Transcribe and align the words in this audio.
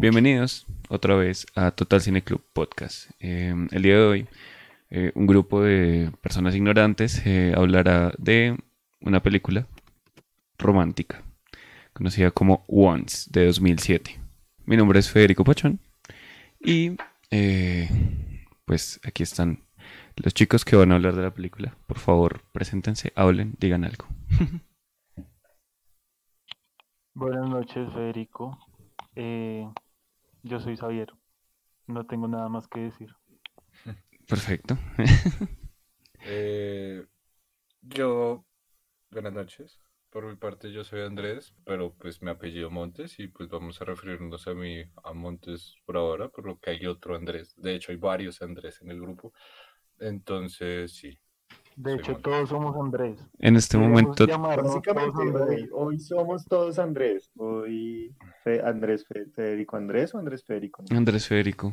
Bienvenidos 0.00 0.64
otra 0.88 1.16
vez 1.16 1.44
a 1.56 1.72
Total 1.72 2.00
Cine 2.00 2.22
Club 2.22 2.40
Podcast. 2.52 3.10
Eh, 3.18 3.52
el 3.72 3.82
día 3.82 3.94
de 3.94 4.06
hoy, 4.06 4.28
eh, 4.90 5.10
un 5.16 5.26
grupo 5.26 5.60
de 5.60 6.12
personas 6.20 6.54
ignorantes 6.54 7.20
eh, 7.26 7.52
hablará 7.56 8.12
de 8.16 8.56
una 9.00 9.20
película 9.20 9.66
romántica 10.56 11.24
conocida 11.92 12.30
como 12.30 12.64
Once 12.68 13.28
de 13.32 13.46
2007. 13.46 14.20
Mi 14.66 14.76
nombre 14.76 15.00
es 15.00 15.10
Federico 15.10 15.42
Pachón 15.42 15.80
y 16.60 16.92
pues 18.66 19.00
aquí 19.02 19.24
están 19.24 19.64
los 20.14 20.32
chicos 20.32 20.64
que 20.64 20.76
van 20.76 20.92
a 20.92 20.94
hablar 20.94 21.16
de 21.16 21.22
la 21.22 21.34
película. 21.34 21.76
Por 21.88 21.98
favor, 21.98 22.42
preséntense, 22.52 23.12
hablen, 23.16 23.56
digan 23.58 23.84
algo. 23.84 24.06
Buenas 27.14 27.50
noches, 27.50 27.92
Federico. 27.92 28.56
Eh, 29.20 29.68
yo 30.42 30.60
soy 30.60 30.76
Xavier. 30.76 31.12
No 31.86 32.06
tengo 32.06 32.28
nada 32.28 32.48
más 32.48 32.68
que 32.68 32.80
decir. 32.80 33.14
Perfecto. 34.28 34.76
Eh, 36.24 37.06
yo, 37.80 38.44
buenas 39.10 39.32
noches. 39.32 39.78
Por 40.10 40.26
mi 40.26 40.36
parte 40.36 40.72
yo 40.72 40.84
soy 40.84 41.02
Andrés, 41.02 41.54
pero 41.64 41.94
pues 41.94 42.20
me 42.22 42.30
apellido 42.30 42.70
Montes 42.70 43.18
y 43.20 43.28
pues 43.28 43.48
vamos 43.48 43.80
a 43.80 43.84
referirnos 43.84 44.48
a 44.48 44.54
mí 44.54 44.82
a 45.04 45.12
Montes 45.12 45.76
por 45.86 45.96
ahora, 45.96 46.28
por 46.28 46.44
lo 46.46 46.58
que 46.58 46.70
hay 46.70 46.86
otro 46.86 47.14
Andrés. 47.14 47.54
De 47.56 47.74
hecho 47.74 47.92
hay 47.92 47.98
varios 47.98 48.42
Andrés 48.42 48.82
en 48.82 48.90
el 48.90 49.00
grupo. 49.00 49.32
Entonces 49.98 50.92
sí, 50.92 51.18
de 51.78 51.94
hecho, 51.94 52.16
todos 52.16 52.48
somos 52.48 52.76
Andrés. 52.76 53.20
En 53.38 53.54
este 53.54 53.78
momento. 53.78 54.26
Básicamente, 54.26 55.68
hoy, 55.72 56.00
somos 56.00 56.44
todos 56.44 56.76
Andrés. 56.80 57.30
Hoy 57.36 58.12
Andrés 58.64 59.06
Federico 59.06 59.76
Andrés 59.76 60.12
o 60.12 60.18
Andrés 60.18 60.44
Federico. 60.44 60.84
Andrés 60.90 61.28
Federico. 61.28 61.72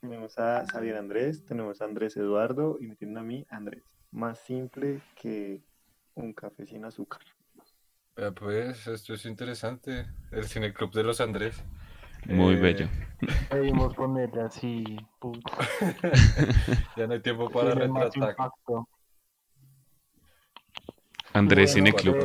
Tenemos 0.00 0.36
a 0.38 0.66
Xavier 0.66 0.96
Andrés, 0.96 1.44
tenemos 1.44 1.80
a 1.80 1.84
Andrés 1.84 2.16
Eduardo 2.16 2.76
y 2.80 2.88
me 2.88 2.96
tienen 2.96 3.18
a 3.18 3.22
mí 3.22 3.46
Andrés. 3.48 3.84
Más 4.10 4.40
simple 4.40 5.00
que 5.14 5.62
un 6.14 6.32
café 6.32 6.66
sin 6.66 6.84
azúcar. 6.84 7.22
pues 8.34 8.88
esto 8.88 9.14
es 9.14 9.24
interesante. 9.24 10.06
El 10.32 10.46
Cineclub 10.46 10.92
de 10.92 11.04
los 11.04 11.20
Andrés. 11.20 11.62
Muy 12.26 12.54
eh, 12.54 12.60
bello. 12.60 12.88
Debimos 13.50 13.94
ponerle 13.94 14.42
así. 14.42 14.84
ya 16.96 17.06
no 17.06 17.14
hay 17.14 17.20
tiempo 17.20 17.50
para 17.50 17.74
retratar. 17.74 18.36
Andrés 21.32 21.72
Cine 21.72 21.92
Club. 21.92 22.16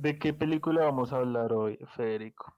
De, 0.00 0.18
qué 0.18 0.32
película 0.32 0.84
vamos 0.84 1.12
a 1.12 1.16
hablar 1.16 1.52
hoy, 1.52 1.78
Federico? 1.96 2.56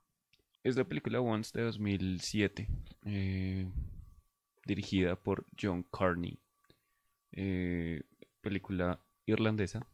Es 0.63 0.77
la 0.77 0.85
película 0.85 1.21
Once 1.21 1.57
de 1.59 1.65
2007, 1.65 2.69
eh, 3.05 3.67
dirigida 4.65 5.17
por 5.17 5.47
John 5.61 5.85
Carney. 5.93 6.39
Eh, 7.33 8.03
película 8.41 9.01
irlandesa. 9.27 9.87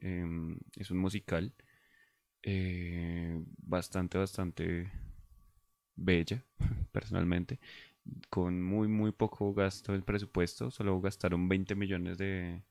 Em, 0.00 0.58
es 0.76 0.90
un 0.90 0.98
musical. 0.98 1.52
bastante, 3.66 4.18
bastante 4.18 4.90
bella, 5.96 6.44
personalmente, 6.92 7.58
con 8.30 8.62
muy, 8.62 8.88
muy 8.88 9.12
poco 9.12 9.52
gasto 9.54 9.92
del 9.92 10.02
presupuesto. 10.02 10.70
Solo 10.70 11.00
gastaron 11.00 11.48
20 11.48 11.74
millones 11.74 12.18
de, 12.18 12.62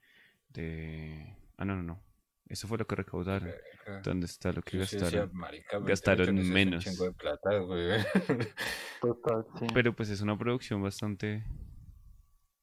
de... 0.50 1.36
Ah, 1.58 1.66
no, 1.66 1.76
no, 1.76 1.84
no. 1.84 2.00
Eso 2.48 2.68
fue 2.68 2.78
lo 2.78 2.86
que 2.86 2.96
recaudaron. 2.96 3.52
¿Dónde 4.04 4.26
está 4.26 4.52
lo 4.52 4.62
que 4.62 4.78
gastaron? 4.78 5.32
gastaron 5.86 6.36
menos. 6.48 6.86
Pero 9.74 9.96
pues 9.96 10.10
es 10.10 10.22
una 10.22 10.38
producción 10.38 10.82
bastante... 10.82 11.44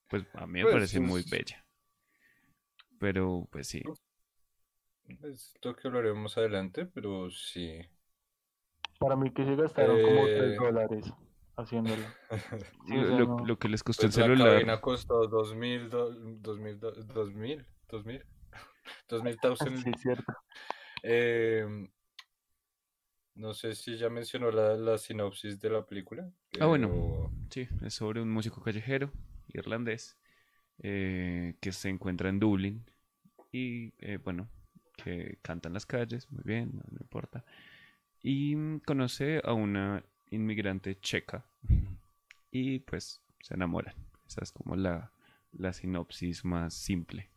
Pues 0.08 0.24
a 0.34 0.46
mí 0.46 0.54
me 0.54 0.62
pues, 0.62 0.74
parece 0.74 1.00
muy 1.00 1.24
bella. 1.28 1.64
Pero 2.98 3.48
pues 3.50 3.68
sí. 3.68 3.82
Esto 5.22 5.74
que 5.74 5.88
hablaremos 5.88 6.36
adelante, 6.36 6.86
pero 6.86 7.30
sí. 7.30 7.80
Para 9.00 9.16
mí 9.16 9.30
que 9.30 9.46
se 9.46 9.56
gastaron 9.56 10.02
como 10.02 10.26
3 10.26 10.52
eh, 10.52 10.56
dólares 10.56 11.14
haciéndolo. 11.56 12.02
lo, 13.46 13.58
que 13.58 13.70
les 13.70 13.82
costó 13.82 14.04
el 14.04 14.12
pues 14.12 14.14
celular. 14.14 14.46
La 14.46 14.54
cabina 14.54 14.80
costó 14.82 15.26
2000, 15.26 15.88
2000, 15.88 16.42
2000, 16.42 16.78
2000, 17.88 18.26
2000 19.08 19.38
Sí, 19.78 19.92
cierto. 19.96 20.32
Eh, 21.02 21.66
no 23.36 23.54
sé 23.54 23.74
si 23.74 23.96
ya 23.96 24.10
mencionó 24.10 24.50
la, 24.50 24.76
la 24.76 24.98
sinopsis 24.98 25.58
de 25.58 25.70
la 25.70 25.86
película. 25.86 26.30
Ah, 26.60 26.66
bueno. 26.66 27.32
Sí, 27.48 27.66
es 27.80 27.94
sobre 27.94 28.20
un 28.20 28.30
músico 28.30 28.60
callejero 28.60 29.10
irlandés 29.48 30.18
eh, 30.82 31.56
que 31.62 31.72
se 31.72 31.88
encuentra 31.88 32.28
en 32.28 32.38
Dublín 32.38 32.84
y, 33.50 33.94
eh, 33.98 34.18
bueno, 34.22 34.50
que 34.94 35.38
canta 35.40 35.68
en 35.68 35.72
las 35.72 35.86
calles, 35.86 36.30
muy 36.30 36.42
bien, 36.44 36.72
no, 36.74 36.82
no 36.90 36.98
importa 37.00 37.46
y 38.22 38.56
mm, 38.56 38.80
conoce 38.80 39.40
a 39.44 39.52
una 39.52 40.02
inmigrante 40.30 40.98
checa 41.00 41.44
y 42.50 42.80
pues 42.80 43.20
se 43.40 43.54
enamoran. 43.54 43.94
Esa 44.26 44.42
es 44.42 44.52
como 44.52 44.76
la, 44.76 45.10
la 45.52 45.72
sinopsis 45.72 46.44
más 46.44 46.74
simple. 46.74 47.30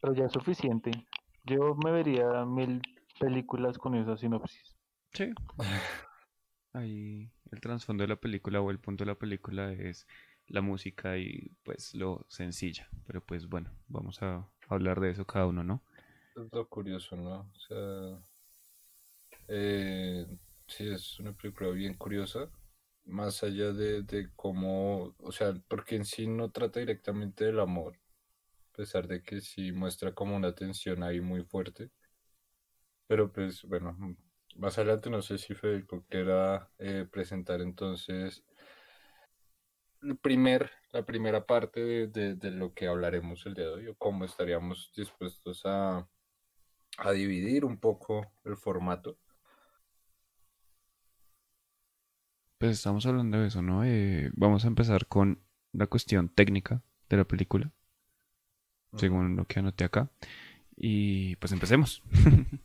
Pero 0.00 0.14
ya 0.14 0.26
es 0.26 0.32
suficiente. 0.32 0.90
Yo 1.44 1.74
me 1.76 1.90
vería 1.90 2.44
mil 2.44 2.82
películas 3.18 3.78
con 3.78 3.94
esa 3.94 4.16
sinopsis. 4.16 4.76
Sí. 5.12 5.32
Ahí 6.72 7.30
el 7.50 7.60
trasfondo 7.60 8.02
de 8.02 8.08
la 8.08 8.16
película 8.16 8.60
o 8.60 8.70
el 8.70 8.78
punto 8.78 9.04
de 9.04 9.12
la 9.12 9.18
película 9.18 9.72
es 9.72 10.06
la 10.48 10.60
música 10.60 11.16
y 11.16 11.52
pues 11.64 11.94
lo 11.94 12.26
sencilla. 12.28 12.88
Pero 13.06 13.20
pues 13.20 13.48
bueno, 13.48 13.70
vamos 13.88 14.22
a 14.22 14.46
hablar 14.68 15.00
de 15.00 15.10
eso 15.10 15.26
cada 15.26 15.46
uno, 15.46 15.64
¿no? 15.64 15.82
Es 16.36 16.52
lo 16.52 16.68
curioso, 16.68 17.16
¿no? 17.16 17.50
O 17.54 17.58
sea, 17.68 18.22
eh, 19.48 20.26
sí, 20.66 20.88
es 20.88 21.18
una 21.20 21.32
película 21.32 21.70
bien 21.70 21.94
curiosa, 21.94 22.50
más 23.04 23.42
allá 23.42 23.72
de, 23.72 24.30
cómo, 24.36 25.14
o 25.18 25.32
sea, 25.32 25.54
porque 25.68 25.96
en 25.96 26.04
sí 26.04 26.26
no 26.26 26.50
trata 26.50 26.80
directamente 26.80 27.44
del 27.46 27.60
amor, 27.60 27.96
a 28.72 28.76
pesar 28.76 29.06
de 29.08 29.22
que 29.22 29.40
sí 29.40 29.72
muestra 29.72 30.14
como 30.14 30.36
una 30.36 30.54
tensión 30.54 31.02
ahí 31.02 31.20
muy 31.20 31.44
fuerte. 31.44 31.90
Pero 33.06 33.32
pues, 33.32 33.62
bueno, 33.62 33.96
más 34.56 34.78
adelante 34.78 35.10
no 35.10 35.22
sé 35.22 35.38
si 35.38 35.54
Federico 35.54 36.04
quiera 36.08 36.70
eh, 36.78 37.06
presentar 37.10 37.60
entonces 37.60 38.44
el 40.02 40.16
primer, 40.18 40.70
la 40.92 41.04
primera 41.04 41.46
parte 41.46 42.08
de, 42.08 42.34
de, 42.34 42.50
lo 42.50 42.74
que 42.74 42.86
hablaremos 42.86 43.44
el 43.46 43.54
día 43.54 43.66
de 43.66 43.72
hoy, 43.72 43.86
o 43.88 43.94
cómo 43.96 44.24
estaríamos 44.24 44.92
dispuestos 44.94 45.62
a, 45.64 46.06
a 46.98 47.12
dividir 47.12 47.64
un 47.64 47.78
poco 47.78 48.32
el 48.44 48.56
formato. 48.56 49.18
Pues 52.58 52.72
estamos 52.72 53.04
hablando 53.04 53.38
de 53.38 53.48
eso, 53.48 53.60
¿no? 53.60 53.84
Eh, 53.84 54.30
vamos 54.34 54.64
a 54.64 54.68
empezar 54.68 55.06
con 55.06 55.42
la 55.72 55.86
cuestión 55.86 56.30
técnica 56.30 56.82
de 57.10 57.18
la 57.18 57.24
película, 57.24 57.70
según 58.96 59.36
lo 59.36 59.44
que 59.44 59.58
anoté 59.58 59.84
acá. 59.84 60.10
Y 60.76 61.36
pues 61.36 61.52
empecemos. 61.52 62.02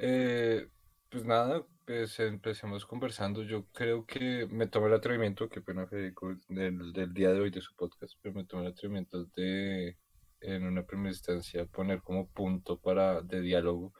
Eh, 0.00 0.68
pues 1.08 1.24
nada, 1.24 1.66
pues 1.84 2.20
empecemos 2.20 2.86
conversando. 2.86 3.42
Yo 3.42 3.66
creo 3.72 4.06
que 4.06 4.46
me 4.46 4.68
tomé 4.68 4.86
el 4.86 4.94
atrevimiento, 4.94 5.48
que 5.48 5.60
pena 5.60 5.88
Federico, 5.88 6.32
del, 6.48 6.92
del 6.92 7.12
día 7.12 7.32
de 7.32 7.40
hoy 7.40 7.50
de 7.50 7.60
su 7.60 7.74
podcast, 7.74 8.14
pero 8.22 8.32
me 8.32 8.44
tomé 8.44 8.62
el 8.62 8.72
atrevimiento 8.72 9.24
de 9.34 9.96
en 10.40 10.64
una 10.66 10.84
primera 10.86 11.10
instancia 11.10 11.66
poner 11.66 12.02
como 12.02 12.28
punto 12.28 12.80
para 12.80 13.22
de 13.22 13.40
diálogo 13.40 13.92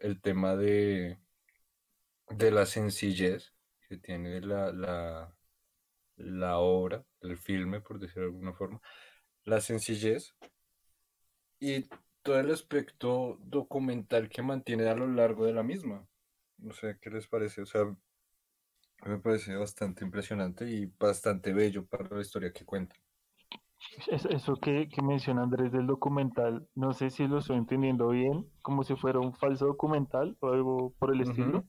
el 0.00 0.20
tema 0.20 0.56
de, 0.56 1.18
de 2.30 2.50
la 2.50 2.66
sencillez 2.66 3.52
que 3.88 3.96
tiene 3.98 4.40
la, 4.40 4.72
la, 4.72 5.36
la 6.16 6.58
obra, 6.58 7.04
el 7.22 7.38
filme, 7.38 7.80
por 7.80 7.98
decirlo 7.98 8.22
de 8.24 8.28
alguna 8.28 8.52
forma, 8.54 8.80
la 9.44 9.60
sencillez 9.60 10.34
y 11.60 11.86
todo 12.22 12.40
el 12.40 12.50
aspecto 12.50 13.38
documental 13.42 14.28
que 14.30 14.42
mantiene 14.42 14.88
a 14.88 14.94
lo 14.94 15.06
largo 15.06 15.44
de 15.44 15.52
la 15.52 15.62
misma. 15.62 16.06
No 16.58 16.72
sé 16.72 16.98
qué 17.00 17.10
les 17.10 17.26
parece, 17.28 17.62
o 17.62 17.66
sea, 17.66 17.84
me 19.06 19.18
parece 19.18 19.54
bastante 19.56 20.04
impresionante 20.04 20.68
y 20.68 20.84
bastante 20.84 21.54
bello 21.54 21.86
para 21.86 22.14
la 22.14 22.20
historia 22.20 22.52
que 22.52 22.66
cuenta. 22.66 22.94
Eso 24.08 24.56
que, 24.56 24.88
que, 24.88 25.02
menciona 25.02 25.42
Andrés 25.42 25.72
del 25.72 25.86
documental, 25.86 26.66
no 26.74 26.92
sé 26.92 27.10
si 27.10 27.26
lo 27.26 27.38
estoy 27.38 27.56
entendiendo 27.56 28.08
bien, 28.08 28.46
como 28.62 28.84
si 28.84 28.96
fuera 28.96 29.20
un 29.20 29.34
falso 29.34 29.66
documental 29.66 30.36
o 30.40 30.48
algo 30.48 30.94
por 30.98 31.14
el 31.14 31.20
estilo. 31.22 31.64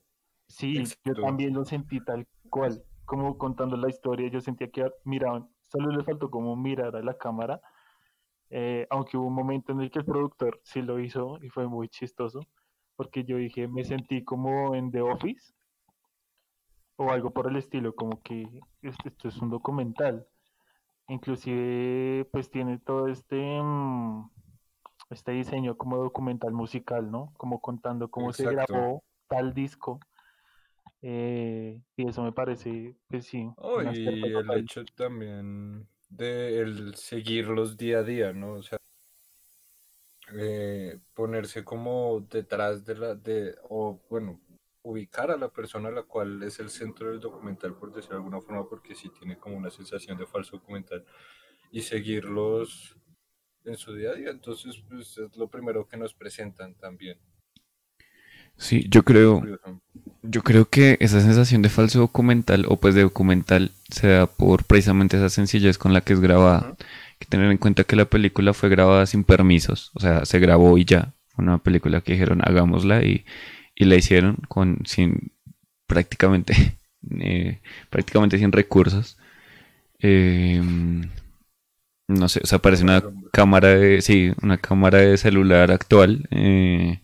Sí, 0.46 0.82
yo 1.04 1.14
también 1.14 1.54
lo 1.54 1.64
sentí 1.64 2.02
tal 2.04 2.26
cual, 2.48 2.82
como 3.04 3.36
contando 3.36 3.76
la 3.76 3.88
historia, 3.88 4.30
yo 4.30 4.40
sentía 4.40 4.68
que 4.70 4.90
miraban, 5.04 5.48
solo 5.60 5.90
le 5.90 6.04
faltó 6.04 6.30
como 6.30 6.56
mirar 6.56 6.96
a 6.96 7.02
la 7.02 7.16
cámara, 7.16 7.60
eh, 8.50 8.86
aunque 8.90 9.18
hubo 9.18 9.26
un 9.26 9.34
momento 9.34 9.72
en 9.72 9.82
el 9.82 9.90
que 9.90 9.98
el 9.98 10.06
productor 10.06 10.60
sí 10.64 10.80
lo 10.80 10.98
hizo 11.00 11.38
y 11.42 11.50
fue 11.50 11.68
muy 11.68 11.88
chistoso, 11.88 12.40
porque 12.96 13.24
yo 13.24 13.36
dije, 13.36 13.68
me 13.68 13.84
sentí 13.84 14.24
como 14.24 14.74
en 14.74 14.90
The 14.90 15.02
Office 15.02 15.52
o 16.96 17.10
algo 17.10 17.30
por 17.30 17.48
el 17.48 17.56
estilo, 17.56 17.94
como 17.94 18.22
que 18.22 18.48
esto, 18.82 19.08
esto 19.08 19.28
es 19.28 19.36
un 19.38 19.50
documental. 19.50 20.26
Inclusive, 21.08 22.26
pues 22.32 22.50
tiene 22.50 22.78
todo 22.78 23.08
este, 23.08 23.36
mm, 23.62 24.30
este 25.10 25.32
diseño 25.32 25.76
como 25.78 25.98
documental 25.98 26.52
musical, 26.52 27.10
¿no? 27.10 27.32
Como 27.38 27.60
contando 27.60 28.10
cómo 28.10 28.32
se 28.32 28.46
grabó 28.48 29.04
tal 29.28 29.54
disco. 29.54 30.00
Eh, 31.02 31.80
y 31.96 32.08
eso 32.08 32.22
me 32.22 32.32
parece, 32.32 32.96
pues 33.08 33.26
sí, 33.26 33.50
Oh, 33.56 33.82
y 33.82 33.86
el 34.30 34.52
total. 34.52 34.64
hecho 34.64 34.84
también 34.96 35.86
de 36.08 36.60
el 36.60 36.94
seguirlos 36.94 37.76
día 37.76 37.98
a 37.98 38.02
día, 38.02 38.32
¿no? 38.32 38.54
O 38.54 38.62
sea, 38.62 38.78
eh, 40.34 40.98
ponerse 41.14 41.64
como 41.64 42.20
detrás 42.20 42.84
de 42.84 42.94
la, 42.96 43.14
de, 43.14 43.56
o 43.68 44.00
bueno, 44.10 44.40
ubicar 44.88 45.30
a 45.30 45.36
la 45.36 45.48
persona 45.48 45.88
a 45.88 45.92
la 45.92 46.02
cual 46.02 46.42
es 46.42 46.60
el 46.60 46.70
centro 46.70 47.10
del 47.10 47.20
documental, 47.20 47.74
por 47.74 47.92
decirlo 47.92 48.16
de 48.16 48.24
alguna 48.24 48.40
forma, 48.40 48.66
porque 48.68 48.94
sí 48.94 49.10
tiene 49.10 49.36
como 49.36 49.56
una 49.56 49.70
sensación 49.70 50.16
de 50.16 50.26
falso 50.26 50.56
documental, 50.56 51.04
y 51.70 51.82
seguirlos 51.82 52.96
en 53.64 53.76
su 53.76 53.94
día 53.94 54.10
a 54.10 54.14
día. 54.14 54.30
Entonces, 54.30 54.82
pues 54.88 55.18
es 55.18 55.36
lo 55.36 55.48
primero 55.48 55.86
que 55.86 55.98
nos 55.98 56.14
presentan 56.14 56.74
también. 56.74 57.18
Sí, 58.56 58.86
yo 58.88 59.04
creo, 59.04 59.44
yo 60.22 60.42
creo 60.42 60.64
que 60.64 60.96
esa 61.00 61.20
sensación 61.20 61.60
de 61.62 61.68
falso 61.68 62.00
documental 62.00 62.64
o 62.66 62.76
pues 62.76 62.94
de 62.94 63.02
documental 63.02 63.70
se 63.90 64.08
da 64.08 64.26
por 64.26 64.64
precisamente 64.64 65.16
esa 65.18 65.28
sencillez 65.28 65.76
con 65.76 65.92
la 65.92 66.00
que 66.00 66.14
es 66.14 66.20
grabada. 66.20 66.60
Ujú. 66.60 66.76
Hay 66.78 67.16
que 67.18 67.26
tener 67.26 67.50
en 67.50 67.58
cuenta 67.58 67.84
que 67.84 67.94
la 67.94 68.06
película 68.06 68.54
fue 68.54 68.70
grabada 68.70 69.04
sin 69.06 69.22
permisos, 69.22 69.92
o 69.94 70.00
sea, 70.00 70.24
se 70.24 70.38
grabó 70.38 70.78
y 70.78 70.86
ya. 70.86 71.14
Una 71.36 71.58
película 71.58 72.00
que 72.00 72.14
dijeron 72.14 72.40
hagámosla 72.42 73.04
y, 73.04 73.24
y 73.78 73.84
la 73.84 73.94
hicieron 73.96 74.36
con 74.48 74.80
sin 74.84 75.32
prácticamente 75.86 76.78
eh, 77.20 77.60
prácticamente 77.90 78.38
sin 78.38 78.52
recursos. 78.52 79.16
Eh, 80.00 80.60
no 82.08 82.28
sé, 82.28 82.40
o 82.42 82.46
sea, 82.46 82.58
parece 82.58 82.82
una 82.84 83.02
cámara 83.32 83.68
de, 83.68 84.00
sí, 84.02 84.32
una 84.42 84.58
cámara 84.58 84.98
de 84.98 85.16
celular 85.16 85.70
actual. 85.70 86.26
eh, 86.30 87.00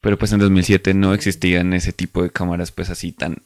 pero 0.00 0.18
pues 0.18 0.32
en 0.32 0.40
2007 0.40 0.94
no 0.94 1.14
existían 1.14 1.72
ese 1.72 1.92
tipo 1.92 2.22
de 2.22 2.30
cámaras 2.30 2.72
pues 2.72 2.90
así 2.90 3.12
tan 3.12 3.42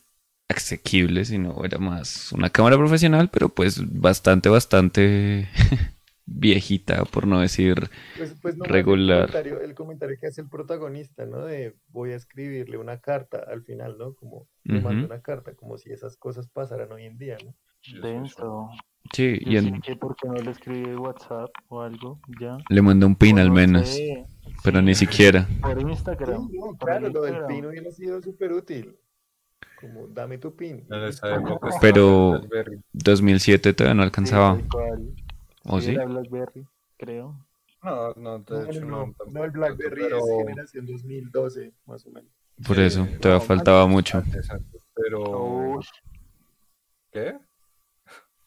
asequibles, 0.49 1.29
sino 1.29 1.65
era 1.65 1.79
más 1.79 2.33
una 2.33 2.51
cámara 2.51 2.77
profesional, 2.77 3.31
pero 3.31 3.49
pues 3.49 3.81
bastante, 4.01 4.49
bastante 4.49 5.49
viejita, 6.35 7.05
por 7.05 7.27
no 7.27 7.41
decir 7.41 7.91
Pues, 8.17 8.35
pues 8.41 8.57
nomás 8.57 8.71
Regular. 8.71 9.21
El 9.21 9.27
comentario, 9.27 9.61
el 9.61 9.75
comentario 9.75 10.17
que 10.21 10.27
hace 10.27 10.41
el 10.41 10.49
protagonista, 10.49 11.27
¿no? 11.27 11.45
De 11.45 11.75
voy 11.89 12.13
a 12.13 12.17
escribirle 12.17 12.79
una 12.79 12.99
carta 12.99 13.45
al 13.49 13.63
final, 13.63 13.97
¿no? 13.99 14.15
Como 14.15 14.49
le 14.65 14.81
mando 14.81 15.05
Ujú. 15.05 15.13
una 15.13 15.23
carta, 15.23 15.55
como 15.55 15.79
si 15.79 15.91
esas 15.93 16.17
cosas 16.17 16.49
pasaran 16.49 16.91
hoy 16.93 17.05
en 17.05 17.19
día, 17.19 17.37
¿no? 17.45 17.55
Sí, 17.81 17.93
sí, 17.93 17.97
sí. 17.97 18.01
Denso. 18.03 18.71
Sí, 19.13 19.39
Yo 19.45 19.59
y 19.59 19.61
sí 19.61 19.69
en- 19.69 19.81
que 19.81 19.97
por 19.97 20.15
qué 20.17 20.29
no 20.29 20.35
le 20.35 20.51
escribe 20.53 20.97
WhatsApp 20.97 21.51
o 21.69 21.81
algo, 21.83 22.21
ya. 22.41 22.57
le 22.69 22.83
mandó 22.83 23.07
un 23.07 23.17
pin 23.17 23.39
O 23.39 23.43
al 23.43 23.49
no 23.49 23.55
menos, 23.55 23.89
sé, 23.89 24.25
pero 24.63 24.79
sí, 24.79 24.85
ni 24.85 24.95
siquiera. 24.95 25.49
Por 25.61 25.81
Instagram. 25.81 26.49
Sí, 26.49 26.57
no, 26.59 26.67
por 26.79 26.89
claro, 26.89 27.09
lo 27.09 27.23
del 27.23 27.45
pin 27.47 27.67
hubiera 27.67 27.91
sido 27.91 28.23
súper 28.23 28.53
útil. 28.53 28.97
Como, 29.81 30.07
dame 30.07 30.39
tu 30.39 30.55
pin. 30.55 30.87
Esa 31.09 31.35
época 31.35 31.69
estaba 31.69 31.81
Pero- 31.81 32.35
el 32.37 32.41
BlackBerry. 32.43 32.81
2007 32.93 33.73
todavía 33.73 33.95
no 33.95 34.03
Sí, 34.03 34.07
alcanzaba. 34.07 34.61
cual. 34.71 35.09
¿O 35.65 35.81
Sí, 35.81 35.87
sí? 35.89 35.93
era 35.93 36.05
BlackBerry, 36.07 36.67
creo. 36.99 37.47
No, 37.83 38.13
no, 38.15 38.39
de 38.39 38.55
No, 38.55 38.65
hecho 38.71 38.81
no, 38.85 38.87
no. 38.87 39.07
no, 39.07 39.33
no, 39.33 39.45
el 39.45 39.51
BlackBerry 39.51 40.03
pero- 40.03 40.19
es 40.19 40.25
generación 40.47 40.87
2012, 40.87 41.73
más 41.87 42.07
o 42.07 42.11
menos. 42.11 42.31
Por 42.67 42.77
Sí, 42.77 42.83
eso, 42.83 43.05
no, 43.05 43.19
todavía 43.19 43.47
faltaba 43.47 43.83
antes, 43.83 43.95
mucho. 43.95 44.19
antes, 44.19 44.51
antes, 44.51 44.83
pero. 44.95 45.81
¿Qué? 47.11 47.39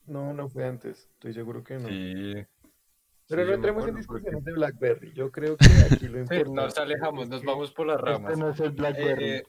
No, 0.07 0.33
no 0.33 0.47
fue 0.49 0.65
antes, 0.65 1.09
estoy 1.13 1.33
seguro 1.33 1.63
que 1.63 1.75
no. 1.79 1.87
Sí. 1.89 2.45
Pero 3.27 3.41
sí, 3.43 3.47
no 3.49 3.53
entremos 3.55 3.87
en 3.87 3.95
discusiones 3.95 4.33
porque- 4.35 4.51
de 4.51 4.55
BlackBerry. 4.55 5.13
Yo 5.13 5.31
creo 5.31 5.57
que 5.57 5.65
aquí 5.91 6.07
lo 6.07 6.17
Sí, 6.29 6.35
importante 6.35 6.51
nos 6.53 6.77
alejamos, 6.77 7.27
nos 7.27 7.43
vamos 7.43 7.71
por 7.71 7.87
las 7.87 7.99
ramas. 7.99 8.31
este 8.33 8.43
no 8.43 8.49
es 8.51 8.59
el 8.59 8.71
BlackBerry. 8.71 9.29
Eh, 9.31 9.43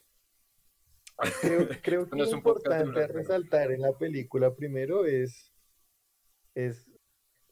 Creo, 1.41 1.67
creo 1.81 2.09
que 2.09 2.15
No 2.15 2.25
lo 2.25 2.31
importante 2.31 3.03
a 3.03 3.07
resaltar 3.07 3.71
en 3.71 3.81
la 3.81 3.91
película 3.97 4.53
primero 4.53 5.05
es, 5.05 5.51
es 6.53 6.86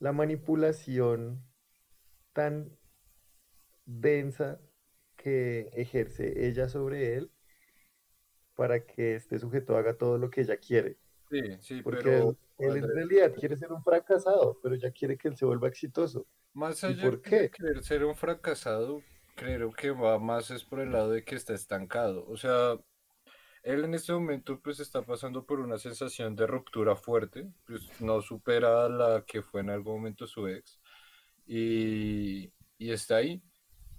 la 0.06 0.12
manipulación 0.12 1.44
tan 2.32 2.78
densa 3.86 4.62
que 5.16 5.72
ejerce 5.74 6.46
ella 6.46 6.70
sobre 6.70 7.16
él 7.16 7.32
para 8.54 8.86
que 8.86 9.16
este 9.16 9.40
sujeto 9.40 9.76
haga 9.76 9.98
todo 9.98 10.20
lo 10.20 10.30
que 10.30 10.42
ella 10.42 10.58
quiere. 10.58 11.00
sí, 11.32 11.42
sí, 11.60 11.82
Porque 11.82 12.04
pero 12.04 12.38
él, 12.60 12.70
él 12.70 12.78
en 12.78 12.88
realidad 12.88 13.34
quiere 13.34 13.58
ser 13.58 13.72
un 13.72 13.84
fracasado, 13.84 14.60
pero 14.62 14.76
ella 14.76 14.92
quiere 14.92 15.18
que 15.18 15.28
él 15.28 15.38
se 15.38 15.46
vuelva 15.46 15.70
exitoso. 15.70 16.28
más 16.54 16.84
¿Y 16.84 16.86
allá 16.86 17.02
por 17.02 17.20
de 17.24 17.50
querer 17.50 17.84
ser 17.84 18.06
un 18.06 18.16
fracasado, 18.16 19.02
creo 19.36 19.72
que 19.72 19.90
va 19.90 20.20
más 20.20 20.52
es 20.52 20.64
por 20.64 20.82
el 20.82 20.92
lado 20.92 21.10
de 21.10 21.24
que 21.24 21.34
está 21.34 21.56
estancado. 21.56 22.28
O 22.28 22.38
sea, 22.38 22.78
él 23.66 23.84
en 23.86 23.96
este 23.96 24.14
momento 24.14 24.62
pues 24.62 24.80
está 24.80 25.04
pasando 25.04 25.46
por 25.46 25.60
una 25.60 25.78
sensación 25.80 26.36
de 26.38 26.48
ruptura 26.48 26.96
fuerte, 26.96 27.52
pues 27.68 27.82
no 28.02 28.22
supera 28.22 28.90
la 28.90 29.26
que 29.28 29.42
fue 29.44 29.62
en 29.62 29.72
algún 29.72 29.96
momento 29.98 30.28
su 30.28 30.48
ex 30.48 30.80
y, 31.48 32.54
y 32.78 32.92
está 32.92 33.18
ahí. 33.18 33.44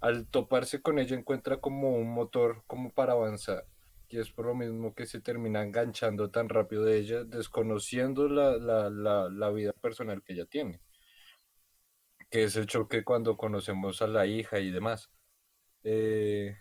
Al 0.01 0.27
toparse 0.27 0.81
con 0.81 0.99
ella 0.99 1.17
encuentra 1.17 1.59
como 1.61 1.91
un 1.97 2.13
motor 2.13 2.63
como 2.67 2.91
para 2.93 3.13
avanzar. 3.13 3.67
Y 4.09 4.19
es 4.19 4.31
por 4.31 4.45
lo 4.47 4.55
mismo 4.55 4.95
que 4.95 5.05
se 5.07 5.21
termina 5.21 5.63
enganchando 5.63 6.31
tan 6.31 6.49
rápido 6.49 6.85
de 6.85 6.97
ella, 6.99 7.23
desconociendo 7.25 8.29
la, 8.29 8.57
la, 8.57 8.89
la, 8.89 9.29
la 9.29 9.51
vida 9.51 9.73
personal 9.73 10.23
que 10.23 10.33
ella 10.33 10.45
tiene. 10.47 10.81
Que 12.29 12.43
es 12.43 12.55
el 12.55 12.67
choque 12.67 13.03
cuando 13.03 13.35
conocemos 13.37 14.01
a 14.01 14.07
la 14.07 14.25
hija 14.25 14.59
y 14.59 14.71
demás. 14.71 15.11
Eh, 15.83 16.55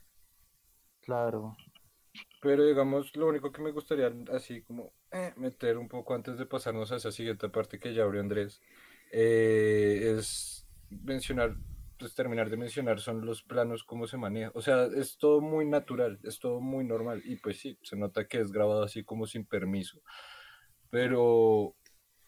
Claro. 1.01 1.57
Pero 2.41 2.65
digamos, 2.65 3.15
lo 3.17 3.27
único 3.29 3.53
que 3.53 3.63
me 3.63 3.73
gustaría 3.73 4.13
así 4.33 4.63
como 4.63 4.93
eh, 5.13 5.33
meter 5.37 5.79
un 5.79 5.89
poco 5.89 6.15
antes 6.15 6.39
de 6.39 6.47
pasarnos 6.47 6.93
a 6.93 6.97
esa 6.97 7.13
siguiente 7.13 7.49
parte 7.49 7.79
que 7.79 7.95
ya 7.95 8.03
abrió 8.05 8.21
Andrés, 8.21 8.61
eh, 9.13 10.15
es 10.19 10.67
mencionar, 10.91 11.57
pues 11.99 12.15
terminar 12.15 12.51
de 12.51 12.57
mencionar 12.57 13.01
son 13.01 13.25
los 13.25 13.43
planos, 13.43 13.85
cómo 13.85 14.07
se 14.07 14.17
maneja. 14.19 14.51
O 14.55 14.63
sea, 14.63 14.85
es 14.85 15.17
todo 15.19 15.41
muy 15.41 15.65
natural, 15.67 16.19
es 16.23 16.39
todo 16.39 16.61
muy 16.61 16.85
normal. 16.85 17.23
Y 17.25 17.37
pues 17.37 17.59
sí, 17.59 17.79
se 17.83 17.97
nota 17.97 18.27
que 18.29 18.41
es 18.41 18.53
grabado 18.53 18.83
así 18.83 19.05
como 19.05 19.27
sin 19.27 19.45
permiso. 19.47 20.01
Pero 20.91 21.75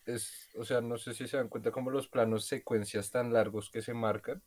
es, 0.06 0.48
o 0.56 0.64
sea, 0.64 0.80
no 0.80 0.96
sé 0.98 1.14
si 1.14 1.28
se 1.28 1.36
dan 1.36 1.48
cuenta 1.48 1.70
como 1.70 1.90
los 1.90 2.08
planos 2.08 2.46
secuencias 2.46 3.10
tan 3.10 3.32
largos 3.32 3.70
que 3.70 3.82
se 3.82 3.94
marcan 3.94 4.42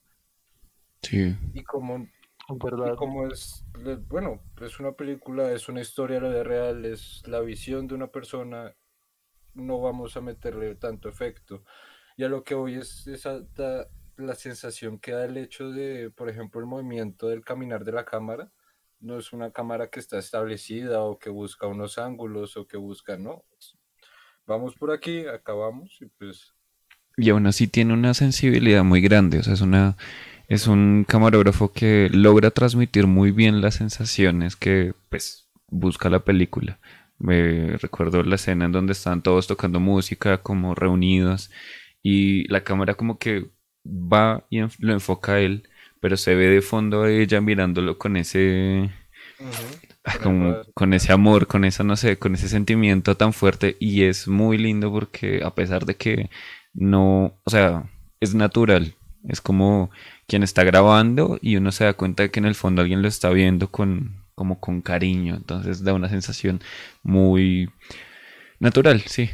Sí. 1.03 1.35
y 1.53 1.63
como 1.63 2.07
Es 2.55 2.63
y 2.83 2.91
verdad. 2.91 2.95
como 2.95 3.27
es, 3.27 3.65
bueno, 4.09 4.41
es 4.61 4.79
una 4.79 4.93
película, 4.93 5.51
es 5.51 5.69
una 5.69 5.81
historia 5.81 6.17
de 6.17 6.21
la 6.23 6.29
vida 6.29 6.43
real, 6.43 6.85
es 6.85 7.21
la 7.27 7.39
visión 7.41 7.87
de 7.87 7.95
una 7.95 8.07
persona, 8.07 8.75
no 9.53 9.81
vamos 9.81 10.17
a 10.17 10.21
meterle 10.21 10.75
tanto 10.75 11.09
efecto. 11.09 11.63
Y 12.17 12.23
a 12.23 12.29
lo 12.29 12.43
que 12.43 12.55
hoy 12.55 12.75
es 12.75 13.07
esa, 13.07 13.41
da- 13.41 13.87
la 14.17 14.35
sensación 14.35 14.99
que 14.99 15.13
da 15.13 15.25
el 15.25 15.37
hecho 15.37 15.71
de, 15.71 16.11
por 16.11 16.29
ejemplo, 16.29 16.59
el 16.61 16.67
movimiento 16.67 17.27
del 17.29 17.43
caminar 17.45 17.85
de 17.85 17.93
la 17.93 18.05
cámara. 18.05 18.51
No 18.99 19.17
es 19.17 19.33
una 19.33 19.51
cámara 19.51 19.89
que 19.89 19.99
está 19.99 20.19
establecida 20.19 21.03
o 21.03 21.19
que 21.19 21.29
busca 21.31 21.67
unos 21.67 21.97
ángulos 21.97 22.57
o 22.57 22.67
que 22.67 22.77
busca, 22.77 23.17
no. 23.17 23.45
Vamos 24.45 24.75
por 24.75 24.91
aquí, 24.91 25.25
acabamos 25.27 25.97
y 26.01 26.05
pues 26.07 26.53
Y 27.17 27.29
aún 27.29 27.45
así 27.47 27.67
tiene 27.67 27.93
una 27.93 28.13
sensibilidad 28.13 28.83
muy 28.83 29.01
grande, 29.01 29.39
o 29.39 29.43
sea, 29.43 29.53
es 29.53 29.61
una 29.61 29.97
es 30.47 30.67
un 30.67 31.05
camarógrafo 31.07 31.71
que 31.71 32.09
logra 32.11 32.51
transmitir 32.51 33.07
muy 33.07 33.31
bien 33.31 33.61
las 33.61 33.75
sensaciones 33.75 34.55
que 34.57 34.93
pues 35.09 35.47
busca 35.69 36.09
la 36.09 36.19
película. 36.25 36.79
Me 37.19 37.77
recuerdo 37.77 38.23
la 38.23 38.35
escena 38.35 38.65
en 38.65 38.73
donde 38.73 38.91
están 38.93 39.21
todos 39.23 39.47
tocando 39.47 39.79
música 39.79 40.39
como 40.43 40.75
reunidos 40.75 41.51
y 42.03 42.47
la 42.51 42.63
cámara 42.63 42.95
como 42.95 43.17
que 43.19 43.47
va 43.85 44.45
y 44.49 44.59
lo 44.79 44.93
enfoca 44.93 45.33
a 45.33 45.39
él, 45.39 45.69
pero 46.01 46.17
se 46.17 46.35
ve 46.35 46.47
de 46.47 46.61
fondo 46.61 47.03
a 47.03 47.11
ella 47.11 47.39
mirándolo 47.41 47.97
con 47.97 48.17
ese 48.17 48.91
como 50.19 50.47
el- 50.47 50.59
con 50.73 50.93
ese 50.93 51.11
amor, 51.13 51.47
con 51.47 51.65
esa, 51.65 51.83
no 51.83 51.95
sé, 51.95 52.17
con 52.17 52.35
ese 52.35 52.47
sentimiento 52.49 53.17
tan 53.17 53.33
fuerte 53.33 53.77
y 53.79 54.03
es 54.03 54.27
muy 54.27 54.57
lindo 54.57 54.91
porque 54.91 55.41
a 55.43 55.53
pesar 55.55 55.85
de 55.85 55.95
que 55.95 56.29
no, 56.73 57.35
o 57.43 57.49
sea, 57.49 57.89
es 58.19 58.35
natural, 58.35 58.95
es 59.27 59.41
como 59.41 59.91
quien 60.27 60.43
está 60.43 60.63
grabando 60.63 61.37
y 61.41 61.55
uno 61.57 61.71
se 61.71 61.85
da 61.85 61.93
cuenta 61.93 62.23
de 62.23 62.31
que 62.31 62.39
en 62.39 62.45
el 62.45 62.55
fondo 62.55 62.81
alguien 62.81 63.01
lo 63.01 63.07
está 63.07 63.29
viendo 63.29 63.71
con, 63.71 64.25
como 64.35 64.59
con 64.59 64.81
cariño, 64.81 65.35
entonces 65.35 65.83
da 65.83 65.93
una 65.93 66.09
sensación 66.09 66.61
muy 67.03 67.69
natural, 68.59 69.01
sí. 69.07 69.29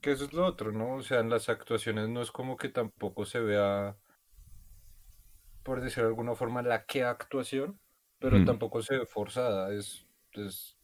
Que 0.00 0.12
eso 0.12 0.24
es 0.24 0.32
lo 0.32 0.46
otro, 0.46 0.72
¿no? 0.72 0.94
O 0.94 1.02
sea, 1.02 1.20
en 1.20 1.28
las 1.28 1.50
actuaciones 1.50 2.08
no 2.08 2.22
es 2.22 2.30
como 2.32 2.56
que 2.56 2.70
tampoco 2.70 3.26
se 3.26 3.40
vea, 3.40 3.94
por 5.62 5.80
decirlo 5.80 6.04
de 6.04 6.08
alguna 6.10 6.34
forma, 6.34 6.62
la 6.62 6.86
que 6.86 7.02
actuación, 7.04 7.78
pero 8.18 8.42
Mm. 8.42 8.42
tampoco 8.42 8.82
se 8.82 8.98
ve 8.98 9.06
forzada, 9.06 9.72
es, 9.74 10.06
es- 10.32 10.76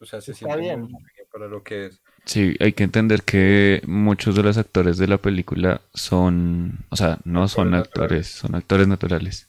o 0.00 0.04
sea, 0.04 0.20
se 0.20 0.34
Está 0.34 0.34
siente 0.34 0.62
muy 0.62 0.76
bien 0.78 1.28
para 1.30 1.46
lo 1.48 1.62
que 1.62 1.86
es. 1.86 2.02
Sí, 2.24 2.56
hay 2.60 2.72
que 2.72 2.84
entender 2.84 3.22
que 3.22 3.82
muchos 3.86 4.36
de 4.36 4.42
los 4.42 4.56
actores 4.56 4.96
de 4.96 5.08
la 5.08 5.18
película 5.18 5.80
son, 5.92 6.84
o 6.90 6.96
sea, 6.96 7.18
no 7.24 7.48
son 7.48 7.74
Actores 7.74 8.28
son 8.28 8.54
actores 8.54 8.86
naturales. 8.86 9.48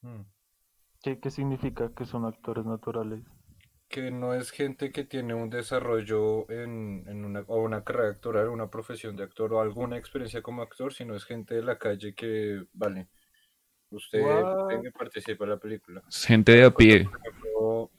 Mm. 0.00 0.22
¿Qué, 1.02 1.20
qué 1.20 1.30
significa 1.30 1.92
que 1.94 2.06
son 2.06 2.24
actores 2.24 2.64
naturales? 2.64 3.22
Que 3.88 4.10
no 4.10 4.32
es 4.34 4.50
gente 4.50 4.90
que 4.90 5.04
tiene 5.04 5.34
un 5.34 5.50
desarrollo 5.50 6.50
en, 6.50 7.04
en 7.06 7.24
una, 7.24 7.40
o 7.46 7.62
una 7.62 7.84
carrera 7.84 8.10
actoral, 8.10 8.48
una 8.48 8.70
profesión 8.70 9.14
de 9.14 9.24
actor 9.24 9.52
o 9.52 9.60
alguna 9.60 9.98
experiencia 9.98 10.40
como 10.40 10.62
actor, 10.62 10.94
sino 10.94 11.14
es 11.14 11.24
gente 11.24 11.54
de 11.54 11.62
la 11.62 11.78
calle 11.78 12.14
que, 12.14 12.64
vale, 12.72 13.08
usted 13.90 14.20
y 14.82 14.90
participa 14.90 15.44
en 15.44 15.50
la 15.50 15.58
película. 15.58 16.02
Gente 16.10 16.52
de 16.52 16.64
a 16.64 16.70
pie. 16.70 17.04
Por 17.04 17.20
ejemplo, 17.20 17.90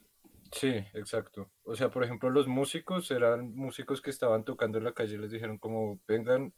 sí, 0.52 0.84
exacto. 0.94 1.50
O 1.64 1.74
sea, 1.74 1.90
por 1.90 2.04
ejemplo, 2.04 2.30
los 2.30 2.46
músicos 2.46 3.10
eran 3.10 3.54
músicos 3.54 4.00
que 4.00 4.10
estaban 4.10 4.44
tocando 4.44 4.78
en 4.78 4.84
la 4.84 4.92
calle 4.92 5.14
y 5.14 5.18
les 5.18 5.30
dijeron 5.30 5.58
como, 5.58 6.00
vengan, 6.06 6.52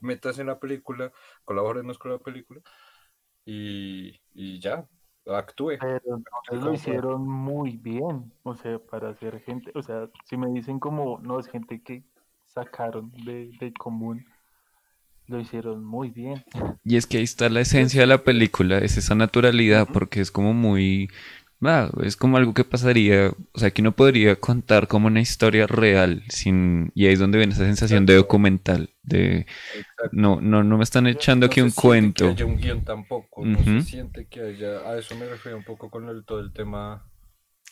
métanse 0.00 0.40
en 0.40 0.48
la 0.48 0.58
película, 0.58 1.12
colabórenos 1.44 1.98
con 1.98 2.12
la 2.12 2.18
película 2.18 2.60
y, 3.44 4.20
y 4.32 4.60
ya, 4.60 4.86
actúe. 5.26 5.78
Pero 5.80 6.00
entonces 6.06 6.64
lo 6.64 6.72
hicieron 6.72 7.28
muy 7.28 7.76
bien, 7.76 8.32
o 8.42 8.54
sea, 8.54 8.78
para 8.78 9.14
ser 9.14 9.40
gente, 9.40 9.72
o 9.74 9.82
sea, 9.82 10.08
si 10.24 10.36
me 10.36 10.48
dicen 10.50 10.78
como, 10.78 11.18
no, 11.20 11.38
es 11.38 11.48
gente 11.48 11.82
que 11.82 12.04
sacaron 12.46 13.10
de, 13.24 13.50
del 13.58 13.74
común, 13.74 14.26
lo 15.26 15.40
hicieron 15.40 15.84
muy 15.84 16.10
bien. 16.10 16.44
Y 16.84 16.96
es 16.96 17.06
que 17.06 17.18
ahí 17.18 17.24
está 17.24 17.48
la 17.48 17.60
esencia 17.60 18.02
de 18.02 18.06
la 18.06 18.24
película, 18.24 18.78
es 18.78 18.96
esa 18.96 19.14
naturalidad, 19.14 19.88
porque 19.92 20.20
es 20.20 20.30
como 20.30 20.52
muy, 20.52 21.08
ah, 21.62 21.90
es 22.02 22.16
como 22.16 22.36
algo 22.36 22.54
que 22.54 22.64
pasaría, 22.64 23.32
o 23.52 23.58
sea, 23.58 23.70
que 23.70 23.82
uno 23.82 23.92
podría 23.92 24.36
contar 24.36 24.88
como 24.88 25.06
una 25.08 25.20
historia 25.20 25.66
real, 25.66 26.22
sin, 26.28 26.92
y 26.94 27.06
ahí 27.06 27.12
es 27.14 27.18
donde 27.18 27.38
viene 27.38 27.52
esa 27.54 27.64
sensación 27.64 28.06
de 28.06 28.14
Exacto. 28.14 28.22
documental, 28.22 28.90
de, 29.02 29.46
Exacto. 29.72 30.10
no, 30.12 30.40
no, 30.40 30.64
no 30.64 30.78
me 30.78 30.84
están 30.84 31.06
echando 31.06 31.46
No 31.46 31.52
aquí 31.52 31.60
se 31.60 31.66
un 31.66 31.70
siente 31.70 31.82
cuento. 31.82 32.24
Que 32.24 32.30
haya 32.30 32.46
un 32.46 32.56
guion 32.56 32.84
tampoco, 32.84 33.44
no 33.46 33.58
Ujú. 33.60 33.64
se 33.64 33.80
siente 33.82 34.26
que 34.26 34.40
haya, 34.40 34.78
a 34.88 34.98
eso 34.98 35.14
me 35.16 35.26
refiero 35.26 35.58
un 35.58 35.64
poco 35.64 35.90
con 35.90 36.08
el, 36.08 36.24
todo 36.24 36.40
el 36.40 36.52
tema. 36.52 37.04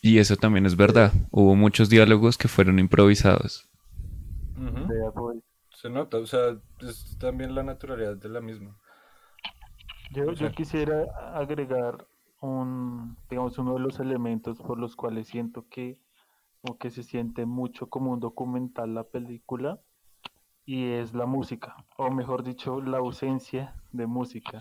Y 0.03 0.19
eso 0.19 0.35
también 0.37 0.65
es 0.67 0.75
verdad, 0.75 1.11
hubo 1.31 1.55
muchos 1.55 1.89
diálogos 1.89 2.37
que 2.37 2.47
fueron 2.47 2.77
improvisados. 2.79 3.69
Vea, 4.55 5.11
pues, 5.13 5.37
Se 5.71 5.89
nota, 5.89 6.17
o 6.17 6.25
sea, 6.25 6.57
es 6.81 7.17
también 7.19 7.55
la 7.55 7.63
naturalidad 7.63 8.15
de 8.15 8.29
la 8.29 8.41
misma. 8.41 8.77
Yo, 10.11 10.31
yo 10.33 10.35
sea- 10.35 10.51
quisiera 10.51 11.05
agregar 11.33 12.07
un, 12.47 13.17
digamos, 13.29 13.57
uno 13.57 13.73
de 13.73 13.79
los 13.79 13.99
elementos 13.99 14.59
por 14.59 14.77
los 14.77 14.95
cuales 14.95 15.27
siento 15.27 15.67
que, 15.69 15.99
que 16.79 16.89
se 16.89 17.03
siente 17.03 17.45
mucho 17.45 17.87
como 17.87 18.11
un 18.11 18.19
documental 18.19 18.93
la 18.93 19.03
película, 19.03 19.79
y 20.65 20.91
es 20.91 21.13
la 21.13 21.25
música, 21.25 21.75
o 21.97 22.09
mejor 22.09 22.43
dicho, 22.43 22.81
la 22.81 22.97
ausencia 22.97 23.75
de 23.91 24.07
música. 24.07 24.59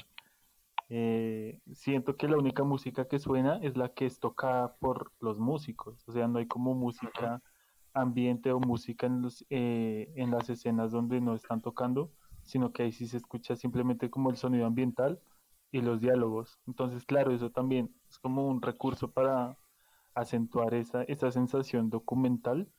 Eh, 0.88 1.60
siento 1.72 2.16
que 2.16 2.28
la 2.28 2.36
única 2.36 2.64
música 2.64 3.06
que 3.06 3.18
suena 3.18 3.58
es 3.62 3.76
la 3.76 3.88
que 3.90 4.06
es 4.06 4.18
tocada 4.18 4.74
por 4.76 5.12
los 5.20 5.38
músicos, 5.38 6.06
o 6.06 6.12
sea, 6.12 6.28
no 6.28 6.38
hay 6.38 6.46
como 6.46 6.74
música 6.74 7.40
ambiente 7.94 8.52
o 8.52 8.60
música 8.60 9.06
en, 9.06 9.22
los, 9.22 9.44
eh, 9.50 10.12
en 10.16 10.30
las 10.30 10.50
escenas 10.50 10.92
donde 10.92 11.20
no 11.20 11.34
están 11.34 11.60
tocando, 11.60 12.10
sino 12.42 12.72
que 12.72 12.84
ahí 12.84 12.92
sí 12.92 13.06
se 13.06 13.16
escucha 13.16 13.54
simplemente 13.54 14.10
como 14.10 14.30
el 14.30 14.36
sonido 14.36 14.66
ambiental 14.66 15.20
y 15.72 15.80
los 15.80 16.00
diálogos. 16.00 16.60
Entonces, 16.66 17.04
claro, 17.04 17.32
eso 17.32 17.50
también 17.50 17.92
es 18.08 18.18
como 18.18 18.46
un 18.46 18.62
recurso 18.62 19.10
para 19.10 19.58
acentuar 20.14 20.74
esa, 20.74 21.02
esa 21.04 21.32
sensación 21.32 21.90
documental. 21.90 22.70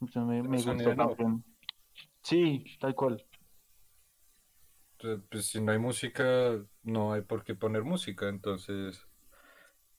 Me, 0.00 0.42
me 0.44 0.62
también. 0.62 1.44
Sí, 2.22 2.64
tal 2.80 2.94
cual. 2.94 3.26
Pues 5.28 5.46
si 5.46 5.60
no 5.60 5.72
hay 5.72 5.78
música, 5.78 6.64
no 6.82 7.12
hay 7.12 7.22
por 7.22 7.44
qué 7.44 7.54
poner 7.54 7.82
música, 7.82 8.28
entonces... 8.28 9.04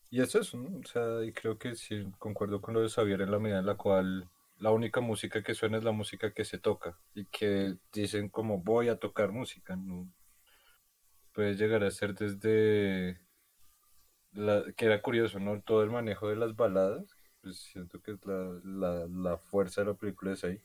Y 0.09 0.21
es 0.21 0.33
eso, 0.33 0.57
¿no? 0.57 0.79
O 0.79 0.85
sea, 0.85 1.23
y 1.23 1.33
creo 1.33 1.59
que 1.59 1.75
sí, 1.75 2.09
concuerdo 2.17 2.61
con 2.61 2.73
lo 2.73 2.81
de 2.81 2.89
Xavier 2.89 3.21
en 3.21 3.31
la 3.31 3.39
medida 3.39 3.59
en 3.59 3.65
la 3.65 3.75
cual 3.75 4.27
la 4.57 4.71
única 4.71 5.01
música 5.01 5.43
que 5.43 5.53
suena 5.53 5.77
es 5.77 5.83
la 5.83 5.91
música 5.91 6.33
que 6.33 6.45
se 6.45 6.57
toca 6.57 6.97
y 7.13 7.25
que 7.25 7.75
dicen 7.93 8.29
como 8.29 8.57
voy 8.57 8.89
a 8.89 8.97
tocar 8.97 9.31
música, 9.31 9.75
¿no? 9.75 10.11
Puede 11.39 11.55
llegar 11.55 11.85
a 11.85 11.89
ser 11.89 12.15
desde... 12.15 13.17
La, 14.33 14.61
que 14.75 14.87
era 14.87 15.01
curioso, 15.01 15.39
¿no? 15.39 15.61
Todo 15.61 15.83
el 15.83 15.89
manejo 15.89 16.27
de 16.27 16.35
las 16.35 16.53
baladas, 16.53 17.15
pues 17.41 17.59
siento 17.59 18.01
que 18.01 18.17
la, 18.25 18.59
la, 18.65 19.07
la 19.07 19.37
fuerza 19.37 19.79
de 19.79 19.87
la 19.87 19.93
película 19.93 20.33
es 20.33 20.43
ahí. 20.43 20.61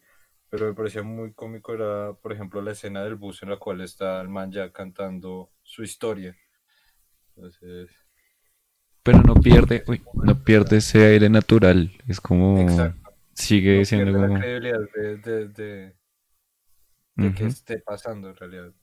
Pero 0.50 0.66
me 0.66 0.74
parecía 0.74 1.04
muy 1.04 1.32
cómico 1.32 1.74
era, 1.74 2.14
por 2.14 2.32
ejemplo, 2.32 2.60
la 2.60 2.72
escena 2.72 3.04
del 3.04 3.14
bus 3.14 3.40
en 3.44 3.50
la 3.50 3.56
cual 3.56 3.82
está 3.82 4.20
el 4.20 4.28
man 4.28 4.50
ya 4.50 4.72
cantando 4.72 5.52
su 5.62 5.84
historia. 5.84 6.36
Entonces, 7.36 7.88
Pero 9.04 9.22
no 9.22 9.34
pierde, 9.34 9.84
uy, 9.86 10.02
no 10.12 10.42
pierde 10.42 10.78
ese 10.78 11.06
aire 11.06 11.30
natural, 11.30 11.92
es 12.08 12.20
como, 12.20 12.60
Exacto. 12.62 13.12
sigue 13.32 13.78
no 13.78 13.84
siendo 13.84 14.10
como... 14.10 14.34
la 14.34 14.40
credibilidad 14.40 14.80
de, 14.92 15.16
de, 15.18 15.48
de, 15.50 15.96
de 17.14 17.32
que 17.32 17.44
Ujú. 17.44 17.46
esté 17.46 17.78
pasando 17.78 18.30
en 18.30 18.34
realidad. 18.34 18.74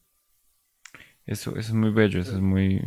Eso, 1.25 1.51
eso 1.51 1.60
es 1.60 1.74
muy 1.74 1.90
bello, 1.92 2.20
eso 2.22 2.36
es 2.36 2.42
muy, 2.42 2.82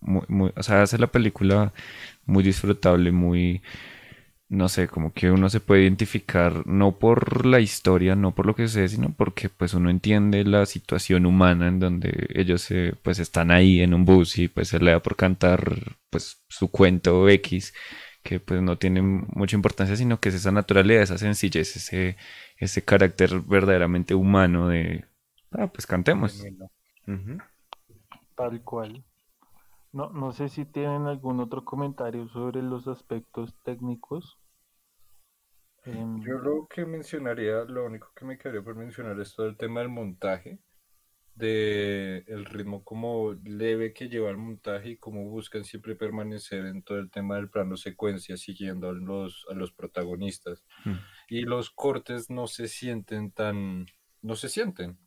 muy, 0.00 0.22
muy- 0.28 0.52
o 0.56 0.62
sea, 0.62 0.82
hace 0.82 0.98
la 0.98 1.06
película 1.08 1.72
muy 2.26 2.42
disfrutable, 2.44 3.12
muy, 3.12 3.62
no 4.50 4.68
sé, 4.68 4.88
como 4.88 5.12
que 5.14 5.30
uno 5.30 5.50
se 5.50 5.60
puede 5.60 5.82
identificar 5.84 6.66
no 6.66 6.98
por 6.98 7.46
la 7.46 7.60
historia, 7.60 8.16
no 8.16 8.34
por 8.34 8.46
lo 8.46 8.56
que 8.56 8.68
sé, 8.68 8.88
sino 8.88 9.14
porque 9.14 9.48
pues 9.50 9.74
uno 9.74 9.90
entiende 9.90 10.44
la 10.44 10.66
situación 10.66 11.26
humana 11.26 11.68
en 11.68 11.80
donde 11.80 12.28
ellos 12.34 12.62
se, 12.62 12.94
pues 13.02 13.18
están 13.20 13.50
ahí 13.52 13.80
en 13.82 13.94
un 13.94 14.04
bus 14.06 14.38
y 14.38 14.48
pues 14.48 14.68
se 14.68 14.80
le 14.80 14.92
da 14.92 15.00
por 15.02 15.16
cantar 15.16 15.96
pues 16.10 16.44
su 16.48 16.70
cuento 16.70 17.28
X, 17.30 17.74
que 18.24 18.40
pues 18.40 18.62
no 18.62 18.78
tiene 18.78 19.02
mucha 19.02 19.56
importancia, 19.56 19.96
sino 19.96 20.20
que 20.20 20.30
es 20.30 20.36
esa 20.36 20.52
naturalidad, 20.52 21.02
esa 21.02 21.18
sencillez, 21.18 21.76
ese, 21.76 22.16
ese 22.58 22.84
carácter 22.84 23.40
verdaderamente 23.42 24.14
humano 24.14 24.68
de, 24.68 25.06
ah, 25.52 25.68
pues 25.68 25.86
cantemos. 25.86 26.48
Tal 28.34 28.62
cual. 28.62 29.04
No, 29.92 30.10
no 30.10 30.32
sé 30.32 30.48
si 30.48 30.64
tienen 30.64 31.06
algún 31.06 31.40
otro 31.40 31.64
comentario 31.64 32.28
sobre 32.28 32.62
los 32.62 32.86
aspectos 32.86 33.54
técnicos. 33.62 34.38
Em, 35.84 36.20
Yo 36.20 36.38
lo 36.38 36.66
que 36.68 36.84
mencionaría, 36.84 37.64
lo 37.64 37.86
único 37.86 38.12
que 38.14 38.24
me 38.24 38.36
quedaría 38.36 38.62
por 38.62 38.74
mencionar 38.74 39.18
es 39.20 39.34
todo 39.34 39.46
el 39.46 39.56
tema 39.56 39.80
del 39.80 39.88
montaje, 39.88 40.58
de 41.34 42.24
el 42.26 42.44
ritmo 42.46 42.82
como 42.82 43.34
leve 43.44 43.92
que 43.92 44.08
lleva 44.08 44.30
el 44.30 44.38
montaje 44.38 44.90
y 44.90 44.96
cómo 44.96 45.24
buscan 45.28 45.64
siempre 45.64 45.94
permanecer 45.94 46.66
en 46.66 46.82
todo 46.82 46.98
el 46.98 47.10
tema 47.10 47.36
del 47.36 47.50
plano 47.50 47.76
secuencia, 47.76 48.36
siguiendo 48.36 48.88
a 48.88 48.92
los, 48.92 49.46
a 49.50 49.54
los 49.54 49.72
protagonistas. 49.72 50.64
Mm. 50.84 50.94
Y 51.28 51.42
los 51.42 51.70
cortes 51.70 52.30
no 52.30 52.46
se 52.48 52.68
sienten 52.68 53.30
tan, 53.30 53.86
no 54.22 54.34
se 54.34 54.48
sienten. 54.48 54.98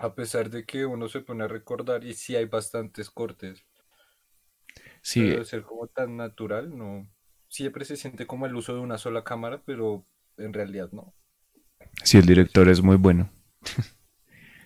A 0.00 0.16
pesar 0.16 0.50
de 0.50 0.66
que 0.66 0.84
uno 0.84 1.08
se 1.08 1.20
pone 1.20 1.44
a 1.44 1.48
recordar 1.48 2.02
y 2.04 2.14
sí 2.14 2.34
hay 2.34 2.46
bastantes 2.46 3.08
cortes, 3.08 3.64
Sí, 5.02 5.20
pero 5.20 5.36
de 5.36 5.44
ser 5.44 5.62
como 5.62 5.86
tan 5.88 6.16
natural, 6.16 6.76
no. 6.76 7.08
Siempre 7.48 7.84
se 7.84 7.96
siente 7.96 8.26
como 8.26 8.46
el 8.46 8.54
uso 8.56 8.74
de 8.74 8.80
una 8.80 8.98
sola 8.98 9.24
cámara, 9.24 9.62
pero 9.64 10.06
en 10.36 10.52
realidad 10.52 10.90
no. 10.92 11.14
sí, 12.04 12.18
el 12.18 12.26
director 12.26 12.68
es 12.68 12.82
muy 12.82 12.96
bueno. 12.96 13.30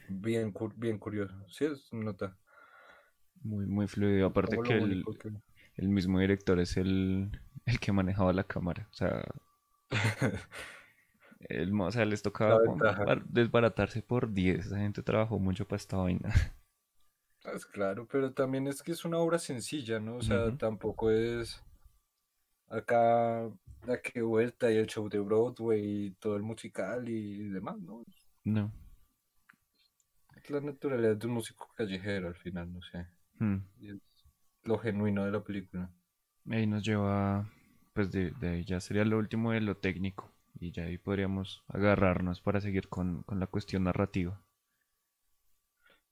Bien, 0.09 0.55
bien 0.77 0.99
curioso. 0.99 1.35
Sí, 1.49 1.67
es 1.67 1.93
nota. 1.93 2.39
Muy, 3.43 3.67
muy 3.67 3.87
fluido. 3.87 4.27
Aparte 4.27 4.57
el, 4.57 4.63
que- 4.63 5.31
el 5.77 5.89
mismo 5.89 6.19
director 6.21 6.59
es 6.61 6.77
el, 6.77 7.31
el 7.67 7.79
que 7.81 7.93
manejaba 7.93 8.33
la 8.33 8.45
cámara. 8.45 8.89
O 8.91 8.95
sea, 8.95 9.23
el, 11.49 11.79
o 11.81 11.91
sea, 11.91 12.05
les 12.05 12.23
tocaba 12.23 12.61
desbaratarse 13.27 14.03
por 14.03 14.33
10. 14.33 14.67
Esa 14.67 14.79
gente 14.79 15.03
trabajó 15.03 15.39
mucho 15.39 15.67
para 15.67 15.77
esta 15.77 15.97
vaina. 15.97 16.33
Es 17.45 17.67
claro, 17.67 18.09
pero 18.11 18.33
también 18.33 18.67
es 18.69 18.83
que 18.83 18.93
es 18.93 19.05
una 19.05 19.19
obra 19.19 19.39
sencilla, 19.39 20.01
¿no? 20.01 20.17
O 20.17 20.23
sea, 20.23 20.57
tampoco 20.57 21.11
es 21.11 21.63
acá 22.69 23.51
la 23.87 24.01
que 24.01 24.23
vuelta 24.23 24.73
y 24.73 24.77
el 24.77 24.87
show 24.87 25.09
de 25.09 25.19
Broadway 25.19 26.07
y 26.07 26.11
todo 26.13 26.37
el 26.37 26.43
musical 26.43 27.07
y 27.09 27.51
demás, 27.51 27.79
¿no? 27.81 28.03
No. 28.45 28.73
Es 30.37 30.51
la 30.51 30.61
naturalidad 30.61 31.17
de 31.17 31.27
un 31.27 31.35
músico 31.35 31.69
callejero 31.77 32.29
al 32.29 32.35
final, 32.35 32.73
no 32.73 32.81
sé. 32.83 33.07
Mm. 33.39 33.57
Y 33.81 33.91
es 33.91 33.99
lo 34.63 34.79
genuino 34.79 35.25
de 35.25 35.33
la 35.33 35.45
película. 35.45 35.91
Ahí 36.51 36.67
nos 36.67 36.83
lleva, 36.83 37.47
pues 37.93 38.11
de, 38.11 38.31
de 38.33 38.49
ahí 38.49 38.65
ya 38.65 38.81
sería 38.81 39.05
lo 39.05 39.19
último 39.19 39.53
de 39.53 39.61
lo 39.61 39.77
técnico. 39.77 40.34
Y 40.65 40.73
ya 40.73 40.85
ahí 40.85 40.97
podríamos 40.97 41.63
agarrarnos 41.69 42.41
para 42.41 42.59
seguir 42.59 42.89
con, 42.89 43.23
con 43.25 43.39
la 43.39 43.47
cuestión 43.47 43.85
narrativa. 43.85 44.43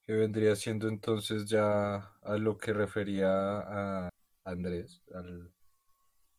Que 0.02 0.12
vendría 0.12 0.54
siendo 0.56 0.88
entonces 0.88 1.46
ya 1.46 2.12
a 2.20 2.36
lo 2.36 2.58
que 2.58 2.74
refería 2.74 3.30
a 3.30 4.10
Andrés, 4.44 5.00
al 5.14 5.50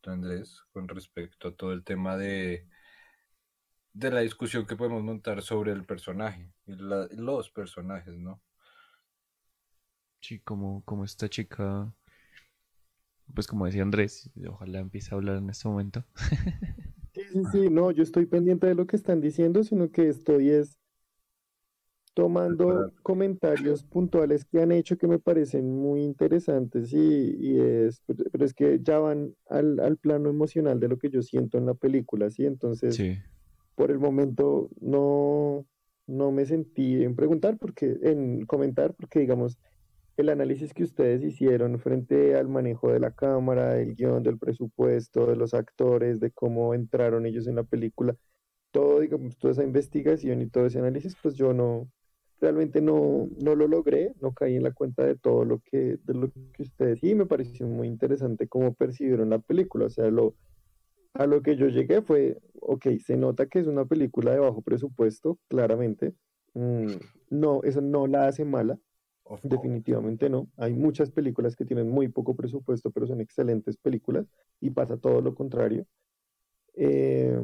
Andrés, 0.03 0.61
con 0.73 0.87
respecto 0.87 1.47
a 1.47 1.55
todo 1.55 1.73
el 1.73 1.83
tema 1.83 2.15
de, 2.15 2.67
de 3.93 4.11
la 4.11 4.19
discusión 4.19 4.67
que 4.67 4.75
podemos 4.75 5.01
montar 5.01 5.41
sobre 5.41 5.71
el 5.71 5.83
personaje 5.83 6.53
y 6.67 6.75
los 6.75 7.49
personajes, 7.49 8.13
¿no? 8.13 8.43
Sí, 10.21 10.39
como, 10.39 10.83
como 10.85 11.03
esta 11.03 11.27
chica, 11.27 11.91
pues 13.33 13.47
como 13.47 13.65
decía 13.65 13.81
Andrés, 13.81 14.29
ojalá 14.47 14.81
empiece 14.81 15.09
a 15.09 15.17
hablar 15.17 15.37
en 15.37 15.49
este 15.49 15.67
momento. 15.67 16.05
Sí, 17.13 17.21
sí, 17.31 17.41
sí, 17.51 17.69
no, 17.69 17.91
yo 17.91 18.03
estoy 18.03 18.25
pendiente 18.25 18.67
de 18.67 18.75
lo 18.75 18.87
que 18.87 18.95
están 18.95 19.21
diciendo, 19.21 19.63
sino 19.63 19.91
que 19.91 20.09
estoy 20.09 20.49
es 20.49 20.79
tomando 22.13 22.91
comentarios 23.01 23.83
puntuales 23.83 24.45
que 24.45 24.61
han 24.61 24.71
hecho 24.71 24.97
que 24.97 25.07
me 25.07 25.19
parecen 25.19 25.75
muy 25.75 26.03
interesantes 26.03 26.93
y, 26.93 27.59
es, 27.59 28.03
pero 28.31 28.45
es 28.45 28.53
que 28.53 28.79
ya 28.81 28.99
van 28.99 29.35
al, 29.49 29.97
plano 29.97 30.29
emocional 30.29 30.79
de 30.79 30.87
lo 30.87 30.97
que 30.97 31.09
yo 31.09 31.21
siento 31.21 31.57
en 31.57 31.65
la 31.65 31.73
película, 31.73 32.29
¿sí? 32.29 32.45
Entonces, 32.45 32.99
por 33.75 33.89
el 33.89 33.99
momento 33.99 34.69
no, 34.79 35.65
no 36.05 36.31
me 36.31 36.45
sentí 36.45 37.03
en 37.03 37.15
preguntar, 37.15 37.57
porque, 37.57 37.97
en 38.01 38.45
comentar, 38.45 38.93
porque 38.93 39.19
digamos, 39.19 39.57
el 40.17 40.29
análisis 40.29 40.73
que 40.73 40.83
ustedes 40.83 41.23
hicieron 41.23 41.79
frente 41.79 42.35
al 42.35 42.47
manejo 42.47 42.91
de 42.91 42.99
la 42.99 43.11
cámara, 43.11 43.79
el 43.79 43.95
guion, 43.95 44.23
del 44.23 44.37
presupuesto, 44.37 45.25
de 45.25 45.35
los 45.35 45.53
actores, 45.53 46.19
de 46.19 46.31
cómo 46.31 46.73
entraron 46.73 47.25
ellos 47.25 47.47
en 47.47 47.55
la 47.55 47.63
película, 47.63 48.15
todo, 48.71 48.99
digamos, 48.99 49.37
toda 49.37 49.53
esa 49.53 49.63
investigación 49.63 50.41
y 50.41 50.47
todo 50.47 50.67
ese 50.67 50.79
análisis, 50.79 51.15
pues 51.21 51.35
yo 51.35 51.53
no, 51.53 51.89
realmente 52.39 52.81
no, 52.81 53.29
no 53.41 53.55
lo 53.55 53.67
logré, 53.67 54.13
no 54.21 54.33
caí 54.33 54.55
en 54.55 54.63
la 54.63 54.71
cuenta 54.71 55.03
de 55.03 55.15
todo 55.15 55.45
lo 55.45 55.59
que, 55.59 55.97
de 56.03 56.13
lo 56.13 56.31
que 56.53 56.63
ustedes, 56.63 57.03
y 57.03 57.15
me 57.15 57.25
pareció 57.25 57.67
muy 57.67 57.87
interesante 57.87 58.47
cómo 58.47 58.73
percibieron 58.73 59.29
la 59.31 59.39
película, 59.39 59.85
o 59.85 59.89
sea, 59.89 60.09
lo, 60.11 60.35
a 61.13 61.25
lo 61.25 61.41
que 61.41 61.55
yo 61.55 61.67
llegué 61.67 62.01
fue, 62.01 62.37
ok, 62.59 62.87
se 63.03 63.17
nota 63.17 63.47
que 63.47 63.59
es 63.59 63.67
una 63.67 63.85
película 63.85 64.31
de 64.31 64.39
bajo 64.39 64.61
presupuesto, 64.61 65.39
claramente, 65.47 66.13
mm, 66.53 66.87
no, 67.31 67.63
eso 67.63 67.81
no 67.81 68.05
la 68.05 68.27
hace 68.27 68.45
mala, 68.45 68.77
definitivamente 69.43 70.29
no, 70.29 70.49
hay 70.57 70.73
muchas 70.73 71.11
películas 71.11 71.55
que 71.55 71.65
tienen 71.65 71.89
muy 71.89 72.07
poco 72.09 72.35
presupuesto, 72.35 72.91
pero 72.91 73.07
son 73.07 73.21
excelentes 73.21 73.77
películas, 73.77 74.27
y 74.59 74.69
pasa 74.69 74.97
todo 74.97 75.21
lo 75.21 75.35
contrario. 75.35 75.85
Eh, 76.75 77.39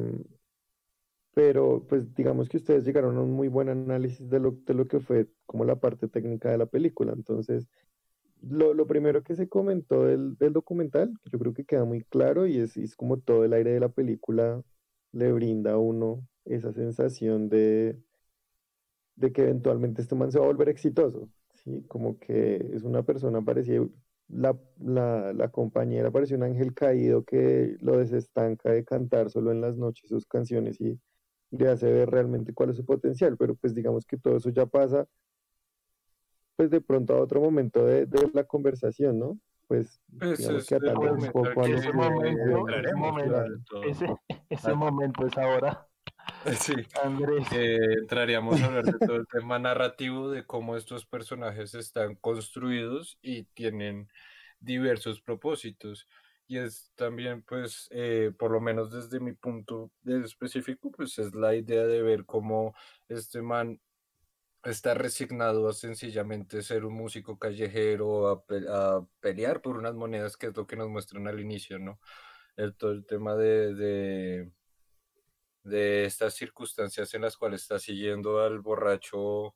pero 1.32 1.86
pues 1.88 2.14
digamos 2.14 2.48
que 2.48 2.56
ustedes 2.58 2.84
llegaron 2.84 3.16
a 3.16 3.22
un 3.22 3.32
muy 3.32 3.48
buen 3.48 3.68
análisis 3.68 4.28
de 4.28 4.40
lo, 4.40 4.52
de 4.66 4.74
lo 4.74 4.86
que 4.88 5.00
fue 5.00 5.28
como 5.46 5.64
la 5.64 5.76
parte 5.76 6.08
técnica 6.08 6.50
de 6.50 6.58
la 6.58 6.66
película. 6.66 7.12
Entonces, 7.12 7.68
lo, 8.42 8.74
lo 8.74 8.86
primero 8.86 9.22
que 9.22 9.36
se 9.36 9.48
comentó 9.48 10.04
del, 10.04 10.36
del, 10.38 10.52
documental, 10.52 11.12
yo 11.32 11.38
creo 11.38 11.54
que 11.54 11.64
queda 11.64 11.84
muy 11.84 12.02
claro 12.04 12.46
y 12.46 12.58
es, 12.58 12.76
es 12.76 12.96
como 12.96 13.18
todo 13.18 13.44
el 13.44 13.52
aire 13.52 13.72
de 13.72 13.80
la 13.80 13.90
película 13.90 14.62
le 15.12 15.32
brinda 15.32 15.72
a 15.72 15.78
uno 15.78 16.26
esa 16.44 16.72
sensación 16.72 17.48
de, 17.48 17.98
de 19.16 19.32
que 19.32 19.42
eventualmente 19.42 20.02
este 20.02 20.14
man 20.14 20.32
se 20.32 20.38
va 20.38 20.44
a 20.46 20.48
volver 20.48 20.68
exitoso, 20.68 21.28
¿sí? 21.64 21.84
Como 21.88 22.18
que 22.18 22.56
es 22.74 22.82
una 22.82 23.02
persona 23.02 23.42
parecida, 23.42 23.86
la, 24.28 24.56
la, 24.78 25.32
la, 25.32 25.48
compañera 25.48 26.10
parecía 26.10 26.36
un 26.36 26.44
ángel 26.44 26.72
caído 26.72 27.24
que 27.24 27.76
lo 27.80 27.98
desestanca 27.98 28.70
de 28.70 28.84
cantar 28.84 29.30
solo 29.30 29.50
en 29.50 29.60
las 29.60 29.76
noches 29.76 30.08
sus 30.08 30.26
canciones 30.26 30.80
y 30.80 31.00
le 31.50 31.68
hace 31.68 31.92
ver 31.92 32.10
realmente 32.10 32.54
cuál 32.54 32.70
es 32.70 32.76
su 32.76 32.84
potencial, 32.84 33.36
pero 33.36 33.56
pues 33.56 33.74
digamos 33.74 34.06
que 34.06 34.16
todo 34.16 34.36
eso 34.36 34.50
ya 34.50 34.66
pasa 34.66 35.06
pues 36.60 36.70
de 36.70 36.80
pronto 36.82 37.14
a 37.14 37.22
otro 37.22 37.40
momento 37.40 37.86
de, 37.86 38.04
de 38.04 38.30
la 38.34 38.44
conversación, 38.44 39.18
¿no? 39.18 39.38
Pues, 39.66 39.98
pues 40.18 40.38
digamos 40.38 40.66
que 40.66 40.74
atarle 40.74 41.12
un 41.12 41.32
poco 41.32 41.62
a 41.62 41.68
ese 41.68 41.92
momento, 41.92 42.68
ese, 42.68 42.94
momento, 42.94 43.82
ese, 43.84 44.16
ese 44.50 44.74
momento 44.74 45.26
es 45.26 45.38
ahora. 45.38 45.89
Sí. 46.58 46.72
Eh, 47.52 47.78
entraríamos 48.00 48.60
a 48.62 48.66
hablar 48.66 48.84
de 48.84 49.06
todo 49.06 49.16
el 49.16 49.26
tema 49.26 49.58
narrativo, 49.58 50.30
de 50.30 50.46
cómo 50.46 50.76
estos 50.76 51.04
personajes 51.04 51.74
están 51.74 52.14
construidos 52.14 53.18
y 53.20 53.44
tienen 53.44 54.08
diversos 54.58 55.20
propósitos 55.20 56.06
y 56.50 56.58
es 56.58 56.90
también, 56.96 57.42
pues, 57.42 57.86
eh, 57.92 58.32
por 58.36 58.50
lo 58.50 58.60
menos 58.60 58.90
desde 58.90 59.20
mi 59.20 59.32
punto 59.34 59.92
de 60.02 60.24
específico, 60.24 60.90
pues 60.90 61.16
es 61.20 61.32
la 61.32 61.54
idea 61.54 61.86
de 61.86 62.02
ver 62.02 62.24
cómo 62.26 62.74
este 63.08 63.40
man 63.40 63.80
está 64.64 64.94
resignado 64.94 65.68
a 65.68 65.72
sencillamente 65.72 66.62
ser 66.62 66.84
un 66.84 66.94
músico 66.94 67.38
callejero, 67.38 68.28
a, 68.28 69.06
pelear 69.20 69.62
por 69.62 69.76
unas 69.76 69.94
monedas, 69.94 70.36
que 70.36 70.48
es 70.48 70.56
lo 70.56 70.66
que 70.66 70.74
nos 70.74 70.88
muestran 70.88 71.28
al 71.28 71.38
inicio, 71.38 71.78
¿no? 71.78 72.00
El, 72.56 72.74
todo 72.74 72.90
el 72.92 73.06
tema 73.06 73.36
de, 73.36 73.74
de, 73.74 74.52
de 75.70 76.04
estas 76.04 76.34
circunstancias 76.34 77.14
en 77.14 77.22
las 77.22 77.36
cuales 77.36 77.62
está 77.62 77.78
siguiendo 77.78 78.40
al 78.40 78.60
borracho 78.60 79.54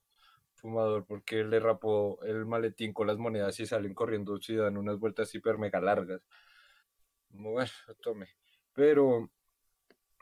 fumador 0.55 1.05
porque 1.07 1.45
le 1.45 1.61
rapó 1.61 2.23
el 2.25 2.47
maletín 2.47 2.95
con 2.95 3.07
las 3.07 3.19
monedas 3.19 3.61
y 3.61 3.67
salen 3.67 3.93
corriendo 3.93 4.39
y 4.49 4.55
dan 4.55 4.79
unas 4.79 4.99
vueltas 4.99 5.35
hiper 5.35 5.59
mega 5.59 5.81
largas 5.81 6.23
bueno, 7.35 7.71
tome. 8.01 8.29
Pero, 8.73 9.31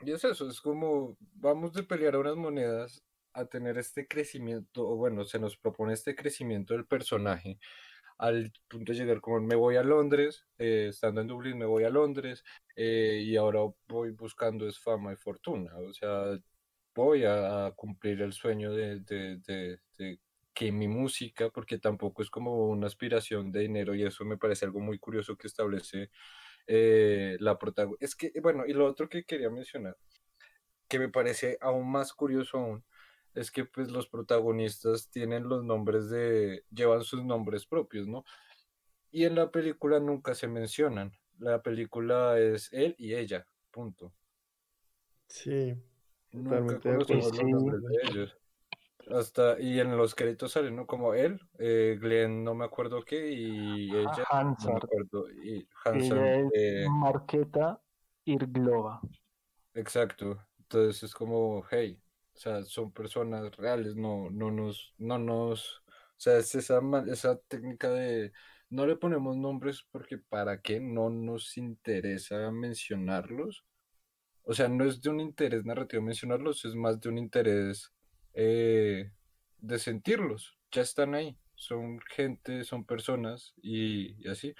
y 0.01 0.11
es 0.11 0.23
eso, 0.23 0.49
es 0.49 0.59
como 0.61 1.17
vamos 1.19 1.73
de 1.73 1.83
pelear 1.83 2.15
a 2.15 2.19
unas 2.19 2.35
monedas 2.35 3.03
a 3.33 3.45
tener 3.45 3.77
este 3.77 4.07
crecimiento, 4.07 4.87
o 4.87 4.95
bueno, 4.95 5.23
se 5.23 5.39
nos 5.39 5.57
propone 5.57 5.93
este 5.93 6.15
crecimiento 6.15 6.73
del 6.73 6.85
personaje 6.85 7.59
al 8.23 8.53
punto 8.69 8.93
de 8.93 8.99
llegar 8.99 9.19
como 9.19 9.41
me 9.41 9.55
voy 9.55 9.75
a 9.75 9.83
Londres, 9.83 10.45
eh, 10.57 10.87
estando 10.89 11.19
en 11.19 11.27
Dublín 11.27 11.57
me 11.57 11.65
voy 11.65 11.83
a 11.83 11.89
Londres 11.89 12.41
eh, 12.73 13.21
y 13.21 13.35
ahora 13.35 13.59
voy 13.89 14.11
buscando 14.11 14.65
es 14.65 14.79
fama 14.79 15.11
y 15.11 15.17
fortuna, 15.17 15.77
o 15.77 15.93
sea, 15.93 16.39
voy 16.95 17.25
a, 17.25 17.73
cumplir 17.75 18.21
el 18.21 18.31
sueño 18.31 18.71
de, 18.71 19.01
de, 19.01 19.79
de, 19.97 20.19
que 20.53 20.71
mi 20.71 20.87
música, 20.87 21.49
porque 21.49 21.79
tampoco 21.79 22.21
es 22.21 22.29
como 22.29 22.69
una 22.69 22.87
aspiración 22.87 23.51
de 23.51 23.61
dinero 23.61 23.93
y 23.93 24.03
eso 24.03 24.23
me 24.23 24.37
parece 24.37 24.65
algo 24.65 24.79
muy 24.79 24.99
curioso 24.99 25.35
que 25.35 25.47
establece 25.47 26.09
eh, 26.67 27.35
la 27.39 27.57
protagonista. 27.57 28.05
Es 28.05 28.15
que, 28.15 28.31
bueno, 28.41 28.65
y 28.65 28.73
lo 28.73 28.85
otro 28.85 29.09
que 29.09 29.25
quería 29.25 29.49
mencionar, 29.49 29.97
que 30.87 30.99
me 30.99 31.09
parece 31.09 31.57
aún 31.59 31.91
más 31.91 32.13
curioso 32.13 32.57
aún, 32.57 32.85
es 33.33 33.51
que 33.51 33.65
pues 33.65 33.89
los 33.91 34.07
protagonistas 34.07 35.09
tienen 35.09 35.47
los 35.47 35.63
nombres 35.63 36.09
de, 36.09 36.63
llevan 36.71 37.03
sus 37.03 37.23
nombres 37.23 37.65
propios, 37.65 38.07
¿no? 38.07 38.23
Y 39.11 39.25
en 39.25 39.35
la 39.35 39.51
película 39.51 39.99
nunca 39.99 40.33
se 40.35 40.47
mencionan. 40.47 41.13
La 41.39 41.61
película 41.61 42.39
es 42.39 42.71
él 42.73 42.95
y 42.97 43.15
ella, 43.15 43.47
punto. 43.71 44.13
Sí. 45.27 45.75
Nunca 46.31 46.79
conocemos 46.79 47.37
los 47.37 47.43
nombres 47.43 47.81
de 47.81 47.97
ellos. 48.09 48.37
Hasta, 49.11 49.59
y 49.59 49.79
en 49.79 49.97
los 49.97 50.15
créditos 50.15 50.53
salen, 50.53 50.75
¿no? 50.75 50.87
Como 50.87 51.13
él, 51.13 51.39
eh, 51.59 51.97
Glenn, 51.99 52.43
no 52.43 52.55
me 52.55 52.63
acuerdo 52.63 53.03
qué, 53.03 53.31
y 53.31 53.91
ella, 53.91 54.25
no 54.31 54.71
me 54.71 54.77
acuerdo, 54.77 55.29
y 55.29 55.67
Hansen, 55.83 56.49
eh, 56.53 56.85
Marqueta 56.89 57.81
Irglova. 58.23 59.01
Exacto, 59.73 60.39
entonces 60.57 61.03
es 61.03 61.13
como, 61.13 61.65
hey, 61.69 62.01
o 62.35 62.37
sea, 62.37 62.63
son 62.63 62.91
personas 62.91 63.55
reales, 63.57 63.95
no, 63.95 64.29
no 64.31 64.51
nos, 64.51 64.93
no 64.97 65.17
nos, 65.19 65.83
o 65.87 66.17
sea, 66.17 66.37
es 66.37 66.55
esa, 66.55 66.81
esa 67.07 67.37
técnica 67.47 67.89
de, 67.89 68.31
no 68.69 68.85
le 68.87 68.95
ponemos 68.95 69.37
nombres 69.37 69.85
porque 69.91 70.17
para 70.17 70.61
qué 70.61 70.79
no 70.79 71.09
nos 71.09 71.57
interesa 71.57 72.51
mencionarlos, 72.51 73.65
o 74.43 74.53
sea, 74.53 74.67
no 74.67 74.85
es 74.85 75.01
de 75.01 75.09
un 75.09 75.19
interés 75.21 75.65
narrativo 75.65 76.01
mencionarlos, 76.01 76.65
es 76.65 76.75
más 76.75 76.99
de 76.99 77.09
un 77.09 77.17
interés 77.17 77.93
eh, 78.33 79.11
de 79.59 79.79
sentirlos, 79.79 80.57
ya 80.71 80.81
están 80.81 81.15
ahí, 81.15 81.37
son 81.55 81.99
gente, 82.09 82.63
son 82.63 82.85
personas 82.85 83.53
y, 83.61 84.27
así. 84.27 84.53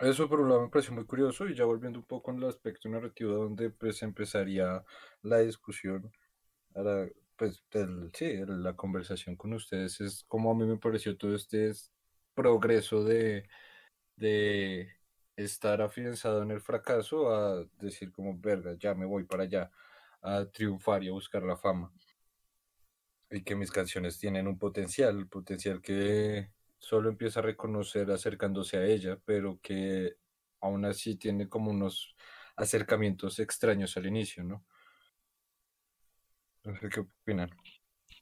Eso 0.00 0.28
por 0.28 0.40
un 0.40 0.48
lado 0.48 0.62
me 0.62 0.68
pareció 0.70 0.92
muy 0.92 1.04
curioso 1.06 1.46
y 1.46 1.54
ya 1.54 1.64
volviendo 1.64 2.00
un 2.00 2.04
poco 2.04 2.30
en 2.32 2.38
el 2.38 2.48
aspecto 2.48 2.88
narrativo 2.88 3.32
donde 3.34 3.70
pues 3.70 4.02
empezaría 4.02 4.84
la 5.22 5.38
discusión, 5.38 6.12
ahora, 6.74 7.08
pues 7.36 7.64
el, 7.72 8.10
sí, 8.14 8.40
la 8.46 8.74
conversación 8.74 9.36
con 9.36 9.52
ustedes 9.54 10.00
es 10.00 10.24
como 10.28 10.50
a 10.50 10.54
mí 10.54 10.66
me 10.66 10.78
pareció 10.78 11.16
todo 11.16 11.34
este 11.34 11.72
progreso 12.34 13.04
de, 13.04 13.48
de 14.16 14.88
estar 15.36 15.82
afianzado 15.82 16.42
en 16.42 16.50
el 16.52 16.60
fracaso 16.60 17.34
a 17.34 17.64
decir 17.80 18.12
como, 18.12 18.38
verga, 18.38 18.74
ya 18.78 18.94
me 18.94 19.06
voy 19.06 19.24
para 19.24 19.44
allá 19.44 19.70
a 20.22 20.46
triunfar 20.46 21.04
y 21.04 21.08
a 21.08 21.12
buscar 21.12 21.42
la 21.44 21.56
fama. 21.56 21.92
Y 23.30 23.42
que 23.42 23.56
mis 23.56 23.70
canciones 23.70 24.18
tienen 24.18 24.46
un 24.48 24.58
potencial, 24.58 25.28
potencial 25.28 25.80
que 25.82 26.50
solo 26.84 27.08
empieza 27.08 27.40
a 27.40 27.42
reconocer 27.42 28.10
acercándose 28.10 28.76
a 28.76 28.84
ella, 28.86 29.18
pero 29.24 29.58
que 29.62 30.14
aún 30.60 30.84
así 30.84 31.16
tiene 31.16 31.48
como 31.48 31.70
unos 31.70 32.14
acercamientos 32.56 33.38
extraños 33.38 33.96
al 33.96 34.06
inicio, 34.06 34.44
¿no? 34.44 34.64
No 36.64 36.76
sé 36.78 36.88
qué 36.88 37.00
opinan. 37.00 37.50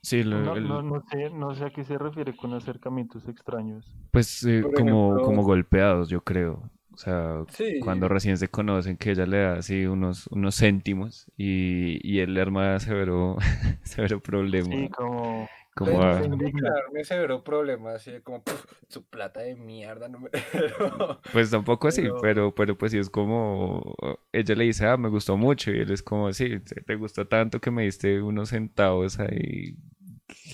Sí, 0.02 0.22
lo- 0.24 0.40
No, 0.40 0.56
el- 0.56 0.66
no, 0.68 0.82
no 0.82 1.02
sé, 1.10 1.30
no 1.30 1.54
sé 1.54 1.64
a 1.66 1.70
qué 1.70 1.84
se 1.84 1.96
refiere 1.98 2.34
con 2.36 2.52
acercamientos 2.54 3.28
extraños. 3.28 3.86
pues 4.10 4.42
eh, 4.44 4.62
como, 4.62 5.14
ejemplo- 5.14 5.22
como 5.24 5.42
golpeados, 5.42 6.08
yo 6.08 6.22
creo. 6.22 6.70
O 6.92 6.96
sea, 6.98 7.44
Sí. 7.48 7.80
cuando 7.80 8.08
recién 8.08 8.36
se 8.36 8.48
conocen, 8.48 8.96
que 8.98 9.12
ella 9.12 9.24
le 9.24 9.38
da 9.38 9.54
así 9.54 9.86
unos, 9.86 10.26
unos 10.26 10.56
céntimos 10.58 11.26
y, 11.38 11.98
y 12.06 12.18
él 12.20 12.34
le 12.34 12.42
arma 12.42 12.78
severo, 12.80 13.36
severo 13.82 14.20
problema. 14.20 14.66
Sí, 14.66 14.88
como 14.90 15.48
como 15.74 15.92
Pues, 15.92 16.52
crearme 16.52 17.04
severo 17.04 17.42
problema, 17.42 17.94
así 17.94 18.10
de 18.12 18.22
como, 18.22 18.42
"Puf, 18.42 18.64
su 18.88 19.04
plata 19.04 19.40
de 19.40 19.56
mierda, 19.56 20.08
no 20.08 20.20
me... 20.20 20.28
pero- 20.52 21.20
Pues 21.32 21.50
tampoco 21.50 21.88
así, 21.88 22.02
Pero- 22.02 22.20
pero, 22.20 22.54
pero 22.54 22.78
pues 22.78 22.92
sí 22.92 22.98
es 22.98 23.08
como, 23.10 23.94
ella 24.32 24.54
le 24.54 24.64
dice, 24.64 24.86
ah, 24.86 24.96
me 24.96 25.08
gustó 25.08 25.36
mucho, 25.36 25.70
y 25.70 25.80
él 25.80 25.90
es 25.90 26.02
como, 26.02 26.32
sí, 26.32 26.60
te 26.60 26.94
gustó 26.96 27.26
tanto 27.26 27.60
que 27.60 27.70
me 27.70 27.84
diste 27.84 28.20
unos 28.22 28.50
centavos 28.50 29.18
ahí, 29.18 29.76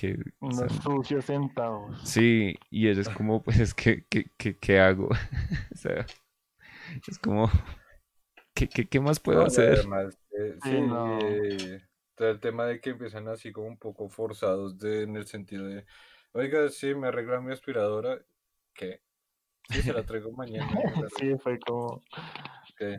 que, 0.00 0.18
o 0.40 0.52
sea, 0.52 0.66
unos 0.66 0.72
sucios 0.82 1.24
centavos. 1.24 1.98
sí, 2.04 2.56
y 2.70 2.88
ella 2.88 3.00
es 3.02 3.08
como, 3.08 3.42
pues 3.42 3.58
es 3.60 3.74
que, 3.74 4.04
¿qué, 4.08 4.30
qué, 4.36 4.56
qué 4.58 4.78
hago? 4.80 5.08
O 5.74 5.76
sea, 5.76 6.06
es 7.06 7.18
como, 7.18 7.50
¿qué, 8.54 8.68
qué, 8.68 8.88
qué 8.88 9.00
más 9.00 9.20
puedo 9.20 9.40
No, 9.40 9.46
hacer? 9.46 9.78
además, 9.78 10.18
eh, 10.38 10.54
Sí, 10.62 10.70
sí, 10.70 10.80
no. 10.82 11.18
eh, 11.20 11.82
el 12.18 12.40
tema 12.40 12.66
de 12.66 12.80
que 12.80 12.90
empiezan 12.90 13.28
así 13.28 13.52
como 13.52 13.68
un 13.68 13.78
poco 13.78 14.08
forzados 14.08 14.78
de, 14.78 15.02
en 15.02 15.16
el 15.16 15.26
sentido 15.26 15.66
de, 15.66 15.84
oiga, 16.32 16.68
sí, 16.68 16.94
me 16.94 17.08
arregla 17.08 17.40
mi 17.40 17.52
aspiradora, 17.52 18.20
¿qué? 18.74 19.00
Sí, 19.70 19.82
se 19.82 19.92
la 19.92 20.02
traigo 20.06 20.32
mañana. 20.32 20.66
la 21.00 21.08
Sí, 21.10 21.36
fue 21.42 21.58
como, 21.60 22.02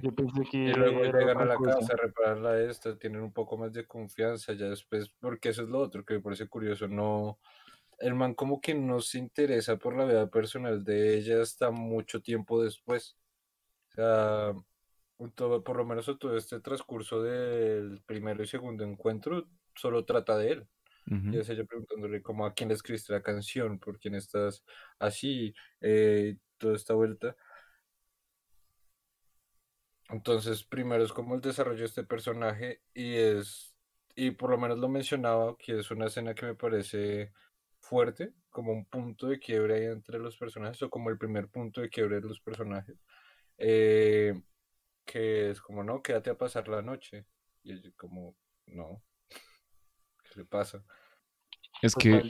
yo 0.02 0.14
pensé 0.14 0.44
que 0.44 0.58
Y 0.58 0.74
luego 0.74 1.04
llegan 1.04 1.38
a 1.42 1.46
la 1.46 1.56
cosa. 1.58 1.80
casa, 1.80 1.96
reparan 1.96 2.44
la 2.44 2.62
esta, 2.62 2.98
tienen 2.98 3.22
un 3.22 3.34
poco 3.34 3.58
más 3.58 3.74
de 3.74 3.86
confianza 3.86 4.54
ya 4.54 4.68
después, 4.70 5.10
porque 5.20 5.50
eso 5.50 5.64
es 5.64 5.70
lo 5.70 5.80
otro 5.80 6.06
que 6.06 6.16
me 6.16 6.20
parece 6.22 6.48
curioso, 6.48 6.88
no, 6.88 7.40
el 8.00 8.16
man 8.16 8.34
como 8.34 8.62
que 8.62 8.74
no 8.74 9.02
se 9.02 9.18
interesa 9.20 9.78
por 9.78 9.96
la 9.98 10.06
vida 10.06 10.30
personal 10.30 10.84
de 10.84 11.18
ella 11.18 11.42
hasta 11.42 11.72
mucho 11.72 12.22
tiempo 12.22 12.64
después. 12.64 13.18
O 13.90 13.92
sea, 13.96 14.54
por 15.20 15.76
lo 15.76 15.86
menos 15.86 16.06
todo 16.18 16.38
este 16.38 16.60
transcurso 16.62 17.22
del 17.22 18.02
primero 18.06 18.42
y 18.42 18.48
segundo 18.48 18.84
encuentro 18.84 19.48
solo 19.76 20.06
trata 20.06 20.38
de 20.38 20.52
él. 20.52 20.68
Ujú. 21.08 21.34
Y 21.34 21.38
es 21.40 21.50
ella 21.50 21.66
preguntándole 21.66 22.22
como 22.22 22.46
a 22.46 22.54
quién 22.54 22.70
le 22.70 22.76
escribiste 22.76 23.14
la 23.14 23.22
canción, 23.22 23.80
por 23.80 24.00
quién 24.00 24.16
estás 24.16 24.64
así, 25.00 25.54
eh, 25.82 26.38
toda 26.58 26.76
esta 26.76 26.94
vuelta. 26.94 27.36
Entonces, 30.10 30.64
primero 30.64 31.04
es 31.04 31.14
como 31.14 31.36
el 31.36 31.42
desarrollo 31.42 31.80
de 31.80 31.86
este 31.86 32.04
personaje 32.04 32.82
y 32.94 33.16
es, 33.16 33.76
y 34.16 34.32
por 34.32 34.50
lo 34.50 34.58
menos 34.58 34.80
lo 34.80 34.90
mencionaba, 34.90 35.56
que 35.58 35.80
es 35.80 35.92
una 35.92 36.08
escena 36.08 36.34
que 36.34 36.48
me 36.48 36.56
parece 36.56 37.32
fuerte, 37.80 38.34
como 38.50 38.72
un 38.72 38.86
punto 38.86 39.28
de 39.28 39.40
quiebre 39.40 39.76
ahí 39.76 39.86
entre 39.86 40.18
los 40.18 40.38
personajes, 40.38 40.82
o 40.82 40.90
como 40.90 41.10
el 41.10 41.18
primer 41.18 41.48
punto 41.50 41.82
de 41.82 41.90
quiebre 41.90 42.16
de 42.22 42.28
los 42.28 42.40
personajes, 42.40 42.98
eh, 43.58 44.42
que 45.12 45.50
es 45.52 45.62
como, 45.62 45.84
no, 45.84 46.02
quédate 46.04 46.30
a 46.32 46.38
pasar 46.38 46.68
la 46.68 46.82
noche. 46.82 47.26
Y 47.64 47.74
ella 47.74 47.92
como, 47.98 48.36
no, 48.68 49.04
¿qué 50.24 50.40
le 50.40 50.46
pasa? 50.46 50.84
Es 51.82 51.96
que, 51.96 52.22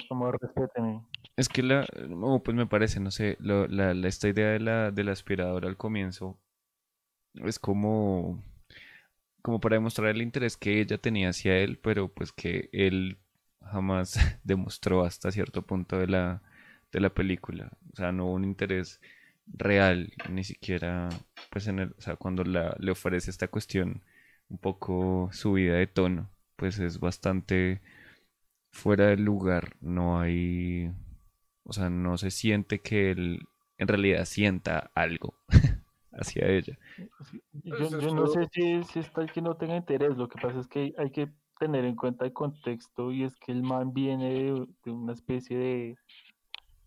es 1.36 1.50
que 1.50 1.63
la, 1.63 1.88
no, 2.08 2.44
pues 2.44 2.56
me 2.56 2.68
parece, 2.68 3.00
no 3.00 3.12
sé, 3.12 3.38
lo- 3.39 3.68
la, 3.68 3.94
la- 3.94 4.08
esta 4.08 4.28
idea 4.28 4.50
de 4.50 4.60
la, 4.60 4.92
de 4.92 5.04
la 5.04 5.12
aspiradora 5.13 5.68
al 5.68 5.78
comienzo 5.78 6.39
es 7.46 7.60
como, 7.60 8.44
como 9.42 9.60
para 9.60 9.76
demostrar 9.76 10.10
el 10.10 10.22
interés 10.22 10.58
que 10.58 10.82
ella 10.82 10.98
tenía 10.98 11.30
hacia 11.30 11.58
él, 11.60 11.80
pero 11.80 12.10
pues 12.10 12.32
que 12.34 12.70
él 12.74 13.20
jamás 13.62 14.13
demostró 14.44 15.04
hasta 15.06 15.32
cierto 15.32 15.63
punto 15.63 15.98
de 15.98 16.08
la, 16.08 16.42
de 16.92 17.00
la 17.02 17.13
película. 17.13 17.72
O 17.94 17.96
sea, 17.96 18.12
no 18.12 18.26
hubo 18.28 18.34
un 18.36 18.46
interés 18.46 19.02
real, 19.54 20.12
ni 20.30 20.44
siquiera, 20.44 21.10
pues 21.52 21.68
en 21.68 21.80
el, 21.80 21.96
o 21.98 22.02
sea, 22.02 22.16
cuando 22.18 22.44
la, 22.44 22.76
le 22.80 22.92
ofrece 22.92 23.32
esta 23.32 23.48
cuestión 23.48 24.04
un 24.50 24.58
poco 24.60 25.30
subida 25.34 25.76
de 25.76 25.88
tono, 25.88 26.30
pues 26.56 26.80
es 26.80 27.00
bastante 27.00 27.82
fuera 28.72 29.08
del 29.08 29.24
lugar, 29.24 29.76
no 29.82 30.20
hay, 30.22 30.92
o 31.66 31.74
sea, 31.74 31.90
no 31.90 32.18
se 32.18 32.32
siente 32.32 32.82
que 32.82 33.12
él 33.12 33.42
en 33.78 33.88
realidad 33.88 34.26
sienta 34.26 34.92
algo 34.96 35.36
hacia 36.14 36.48
ella. 36.48 36.78
Yo, 37.54 37.76
Pues 37.78 37.92
yo 37.98 38.12
no 38.14 38.28
sé 38.28 38.48
si, 38.52 38.84
si 38.84 39.00
es 39.00 39.12
tal 39.14 39.32
que 39.32 39.42
no 39.42 39.56
tenga 39.56 39.76
interés, 39.76 40.18
lo 40.18 40.28
que 40.28 40.40
pasa 40.40 40.60
es 40.60 40.68
que 40.68 40.80
hay, 40.80 40.94
hay 40.98 41.12
que 41.12 41.30
tener 41.60 41.86
en 41.86 41.96
cuenta 41.96 42.26
el 42.26 42.34
contexto 42.34 43.12
y 43.12 43.24
es 43.24 43.36
que 43.38 43.52
el 43.52 43.64
man 43.64 43.94
viene 43.94 44.30
de, 44.34 44.68
de 44.86 44.92
una 44.92 45.14
especie 45.14 45.58
de 45.58 45.98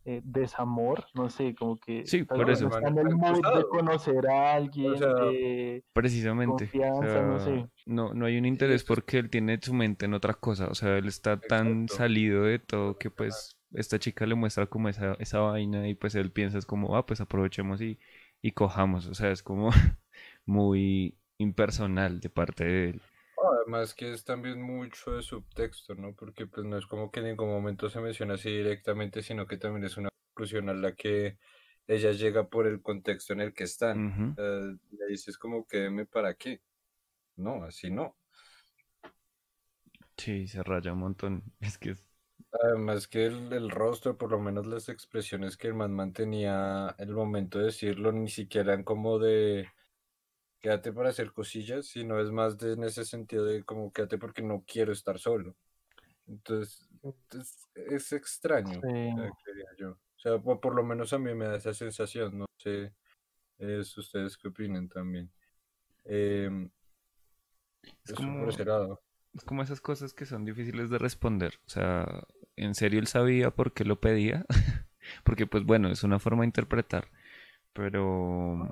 eh, 0.04 0.20
desamor, 0.24 1.06
no 1.14 1.30
sé, 1.30 1.54
como 1.54 1.78
que 1.78 2.10
Sí, 2.10 2.24
tal 2.26 2.44
por 2.44 2.48
vez 2.48 2.60
eso. 2.60 2.68
no 2.68 2.68
está 2.68 2.88
en 2.88 2.98
el 2.98 3.10
mood 3.16 3.44
de 3.54 3.64
conocer 3.68 4.28
a 4.28 4.54
alguien, 4.54 4.94
sea, 4.96 5.14
de- 5.14 5.84
Precisamente, 5.92 6.72
o 6.84 6.92
Confianza, 6.92 7.22
no 7.22 7.38
sea, 7.38 7.40
sé. 7.40 7.68
no, 7.86 8.14
no 8.14 8.26
hay 8.26 8.38
un 8.38 8.46
interés 8.46 8.84
porque 8.84 9.18
él 9.18 9.30
tiene 9.30 9.58
su 9.62 9.74
mente 9.74 10.06
en 10.06 10.14
otra 10.14 10.34
cosa, 10.34 10.68
o 10.68 10.74
sea, 10.76 10.98
él 10.98 11.08
está 11.08 11.40
tan 11.46 11.88
salido 11.88 12.44
de 12.44 12.58
todo 12.60 12.98
que 12.98 13.10
pues 13.10 13.58
esta 13.74 13.98
chica 13.98 14.26
le 14.26 14.34
muestra 14.36 14.66
como 14.68 14.88
esa, 14.88 15.14
esa 15.20 15.40
vaina 15.40 15.88
y 15.88 15.94
pues 15.94 16.14
él 16.16 16.32
piensa 16.32 16.58
es 16.58 16.66
como, 16.66 16.96
ah, 16.96 17.06
pues 17.06 17.20
aprovechemos 17.20 17.80
y, 17.82 17.98
y 18.42 18.52
cojamos, 18.52 19.06
o 19.08 19.14
sea, 19.14 19.32
es 19.32 19.42
como 19.42 19.70
muy 20.46 21.18
impersonal 21.38 22.20
de 22.20 22.30
parte 22.30 22.64
de 22.64 22.90
él. 22.90 23.02
Además 23.42 23.94
que 23.94 24.12
es 24.12 24.24
también 24.24 24.60
mucho 24.62 25.12
de 25.12 25.22
subtexto, 25.22 25.94
¿no? 25.94 26.14
Porque 26.14 26.46
pues 26.46 26.64
no 26.66 26.78
es 26.78 26.86
como 26.86 27.10
que 27.10 27.20
en 27.20 27.26
ningún 27.26 27.48
momento 27.48 27.90
se 27.90 28.00
menciona 28.00 28.34
así 28.34 28.50
directamente, 28.50 29.22
sino 29.22 29.46
que 29.46 29.56
también 29.56 29.84
es 29.84 29.96
una 29.96 30.10
conclusión 30.28 30.68
a 30.68 30.74
la 30.74 30.94
que 30.94 31.38
ella 31.86 32.12
llega 32.12 32.48
por 32.48 32.66
el 32.66 32.82
contexto 32.82 33.32
en 33.32 33.40
el 33.40 33.54
que 33.54 33.64
están. 33.64 33.98
Ujú. 34.06 34.26
O 34.32 34.34
sea, 34.42 34.44
le 34.90 35.06
dices 35.08 35.36
como 35.38 35.66
que 35.66 35.78
deme 35.78 36.06
para 36.06 36.34
qué. 36.34 36.62
No, 37.36 37.64
así 37.64 37.90
no. 37.90 38.16
Sí, 40.16 40.46
se 40.48 40.62
raya 40.62 40.92
un 40.94 41.00
montón, 41.00 41.52
es 41.60 41.76
que 41.78 41.90
es- 41.90 42.04
Además 42.62 43.08
que 43.08 43.26
el, 43.26 43.52
el 43.52 43.70
rostro, 43.70 44.16
por 44.16 44.30
lo 44.30 44.38
menos 44.38 44.66
las 44.66 44.88
expresiones 44.88 45.56
que 45.56 45.68
el 45.68 45.74
man 45.74 45.92
mantenía 45.92 46.94
el 46.98 47.12
momento 47.12 47.58
de 47.58 47.66
decirlo, 47.66 48.12
ni 48.12 48.28
siquiera 48.28 48.72
eran 48.72 48.84
como 48.84 49.18
de 49.18 49.68
quédate 50.62 50.92
para 50.92 51.10
hacer 51.10 51.32
cosillas, 51.32 51.86
sino 51.86 52.20
es 52.20 52.30
más 52.30 52.56
de, 52.56 52.72
en 52.74 52.84
ese 52.84 53.04
sentido 53.04 53.44
de 53.44 53.64
como 53.64 53.92
quédate 53.92 54.16
porque 54.18 54.42
no 54.42 54.64
quiero 54.66 54.92
estar 54.92 55.18
solo. 55.18 55.54
Entonces, 56.26 56.88
es, 57.32 57.68
es 57.74 58.12
extraño, 58.12 58.80
Sí. 58.80 58.88
eh, 58.88 59.30
creería 59.44 59.68
yo. 59.76 59.90
O 59.90 60.18
sea, 60.22 60.38
por, 60.38 60.60
por 60.60 60.74
lo 60.74 60.84
menos 60.84 61.12
a 61.12 61.18
mí 61.18 61.34
me 61.34 61.46
da 61.46 61.56
esa 61.56 61.74
sensación, 61.74 62.38
no 62.38 62.46
sé 62.58 62.94
eh, 63.58 63.82
si 63.84 64.00
ustedes 64.00 64.38
qué 64.38 64.48
opinan 64.48 64.88
también. 64.88 65.30
Em, 66.04 66.70
Es 68.04 68.14
como-. 68.14 68.48
Es 68.48 69.44
como 69.44 69.62
esas 69.62 69.80
cosas 69.80 70.12
que 70.14 70.26
son 70.26 70.44
difíciles 70.44 70.90
de 70.90 70.98
responder. 70.98 71.58
O 71.66 71.70
sea, 71.70 72.06
¿en 72.56 72.74
serio 72.74 73.00
él 73.00 73.06
sabía 73.06 73.50
por 73.50 73.72
qué 73.72 73.84
lo 73.84 74.00
pedía? 74.00 74.46
Porque 75.24 75.46
pues 75.46 75.64
bueno, 75.64 75.88
es 75.90 76.04
una 76.04 76.18
forma 76.18 76.42
de 76.42 76.46
interpretar. 76.48 77.08
Pero, 77.72 78.68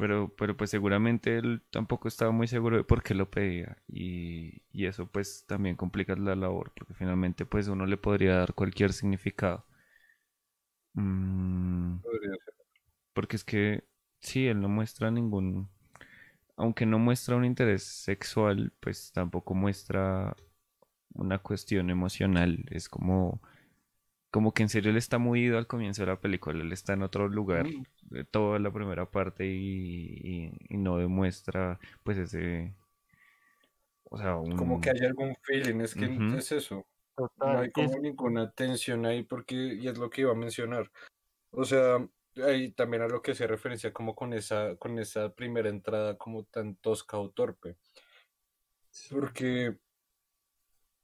pero, 0.00 0.34
pero 0.36 0.56
pues 0.56 0.70
seguramente 0.70 1.38
él 1.38 1.62
tampoco 1.70 2.08
estaba 2.08 2.32
muy 2.32 2.48
seguro 2.48 2.76
de 2.78 2.84
por 2.84 3.02
qué 3.02 3.14
lo 3.14 3.30
pedía. 3.30 3.76
Y, 3.88 4.62
y 4.72 4.86
eso 4.86 5.06
pues 5.06 5.44
también 5.46 5.76
complica 5.76 6.16
la 6.16 6.36
labor. 6.36 6.72
Porque 6.76 6.94
finalmente 6.94 7.46
pues 7.46 7.68
uno 7.68 7.86
le 7.86 7.96
podría 7.98 8.36
dar 8.36 8.54
cualquier 8.54 8.92
significado. 8.94 9.64
Mm, 10.96 11.98
porque 13.12 13.36
es 13.36 13.44
que 13.44 13.84
sí, 14.20 14.46
él 14.46 14.60
no 14.60 14.68
muestra 14.68 15.10
ningún, 15.10 15.68
aunque 16.56 16.86
no 16.86 16.98
muestra 16.98 17.36
un 17.36 17.44
interés 17.44 17.84
sexual, 17.84 18.72
pues 18.80 19.12
tampoco 19.12 19.54
muestra 19.54 20.36
una 21.14 21.38
cuestión 21.40 21.90
emocional. 21.90 22.64
Es 22.70 22.88
como, 22.88 23.42
como 24.30 24.52
que 24.54 24.62
en 24.62 24.68
serio 24.68 24.90
él 24.90 24.96
está 24.96 25.18
muy 25.18 25.42
ido 25.42 25.58
al 25.58 25.66
comienzo 25.66 26.02
de 26.02 26.06
la 26.08 26.20
película, 26.20 26.62
él 26.62 26.72
está 26.72 26.92
en 26.92 27.02
otro 27.02 27.28
lugar 27.28 27.66
Mm. 27.66 27.84
de 28.10 28.24
toda 28.24 28.58
la 28.58 28.70
primera 28.72 29.06
parte 29.06 29.46
y, 29.46 30.20
y- 30.22 30.52
y 30.68 30.76
no 30.76 30.98
demuestra 30.98 31.78
pues 32.04 32.18
ese, 32.18 32.72
o 34.04 34.18
sea, 34.18 34.34
Como 34.34 34.76
un- 34.76 34.80
que 34.80 34.90
hay 34.90 35.00
algún 35.06 35.36
feeling, 35.42 35.80
es 35.80 35.94
que 35.94 36.06
Ujú. 36.06 36.36
es 36.36 36.52
eso. 36.52 36.86
No 37.38 37.58
hay 37.58 37.70
como 37.70 37.90
es- 37.96 38.00
ninguna 38.00 38.50
tensión 38.52 39.04
ahí 39.04 39.22
porque, 39.24 39.54
y 39.54 39.86
es 39.88 39.98
lo 39.98 40.08
que 40.10 40.22
iba 40.22 40.32
a 40.32 40.36
mencionar. 40.36 40.90
O 41.50 41.64
sea, 41.64 41.98
ahí 42.46 42.70
también 42.72 43.02
a 43.02 43.08
lo 43.08 43.20
que 43.22 43.34
se 43.34 43.46
referencia 43.46 43.92
como 43.92 44.14
con 44.14 44.32
esa, 44.32 44.76
con 44.76 44.98
esa 44.98 45.34
primera 45.34 45.68
entrada 45.68 46.16
como 46.16 46.44
tan 46.44 46.76
tosca 46.76 47.18
o 47.18 47.30
torpe. 47.30 47.76
Porque, 49.10 49.76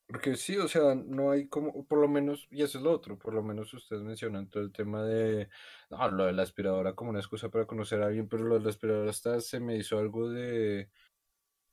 porque 0.06 0.36
sí, 0.36 0.56
o 0.56 0.68
sea, 0.68 0.94
no 0.94 1.30
hay 1.30 1.48
como, 1.48 1.84
por 1.84 1.98
lo 1.98 2.08
menos, 2.08 2.46
y 2.50 2.62
eso 2.62 2.78
es 2.78 2.84
lo 2.84 2.92
otro, 2.92 3.18
por 3.18 3.34
lo 3.34 3.42
menos 3.42 3.74
ustedes 3.74 4.02
mencionan 4.02 4.48
todo 4.48 4.62
el 4.62 4.72
tema 4.72 5.02
de, 5.02 5.48
no, 5.90 6.10
lo 6.10 6.26
de 6.26 6.32
la 6.32 6.42
aspiradora 6.42 6.94
como 6.94 7.10
una 7.10 7.18
excusa 7.18 7.48
para 7.48 7.66
conocer 7.66 8.02
a 8.02 8.06
alguien, 8.06 8.28
pero 8.28 8.44
lo 8.44 8.56
de 8.56 8.64
la 8.64 8.70
aspiradora 8.70 9.10
hasta 9.10 9.40
se 9.40 9.58
me 9.58 9.76
hizo 9.76 9.98
algo 9.98 10.30
de, 10.30 10.88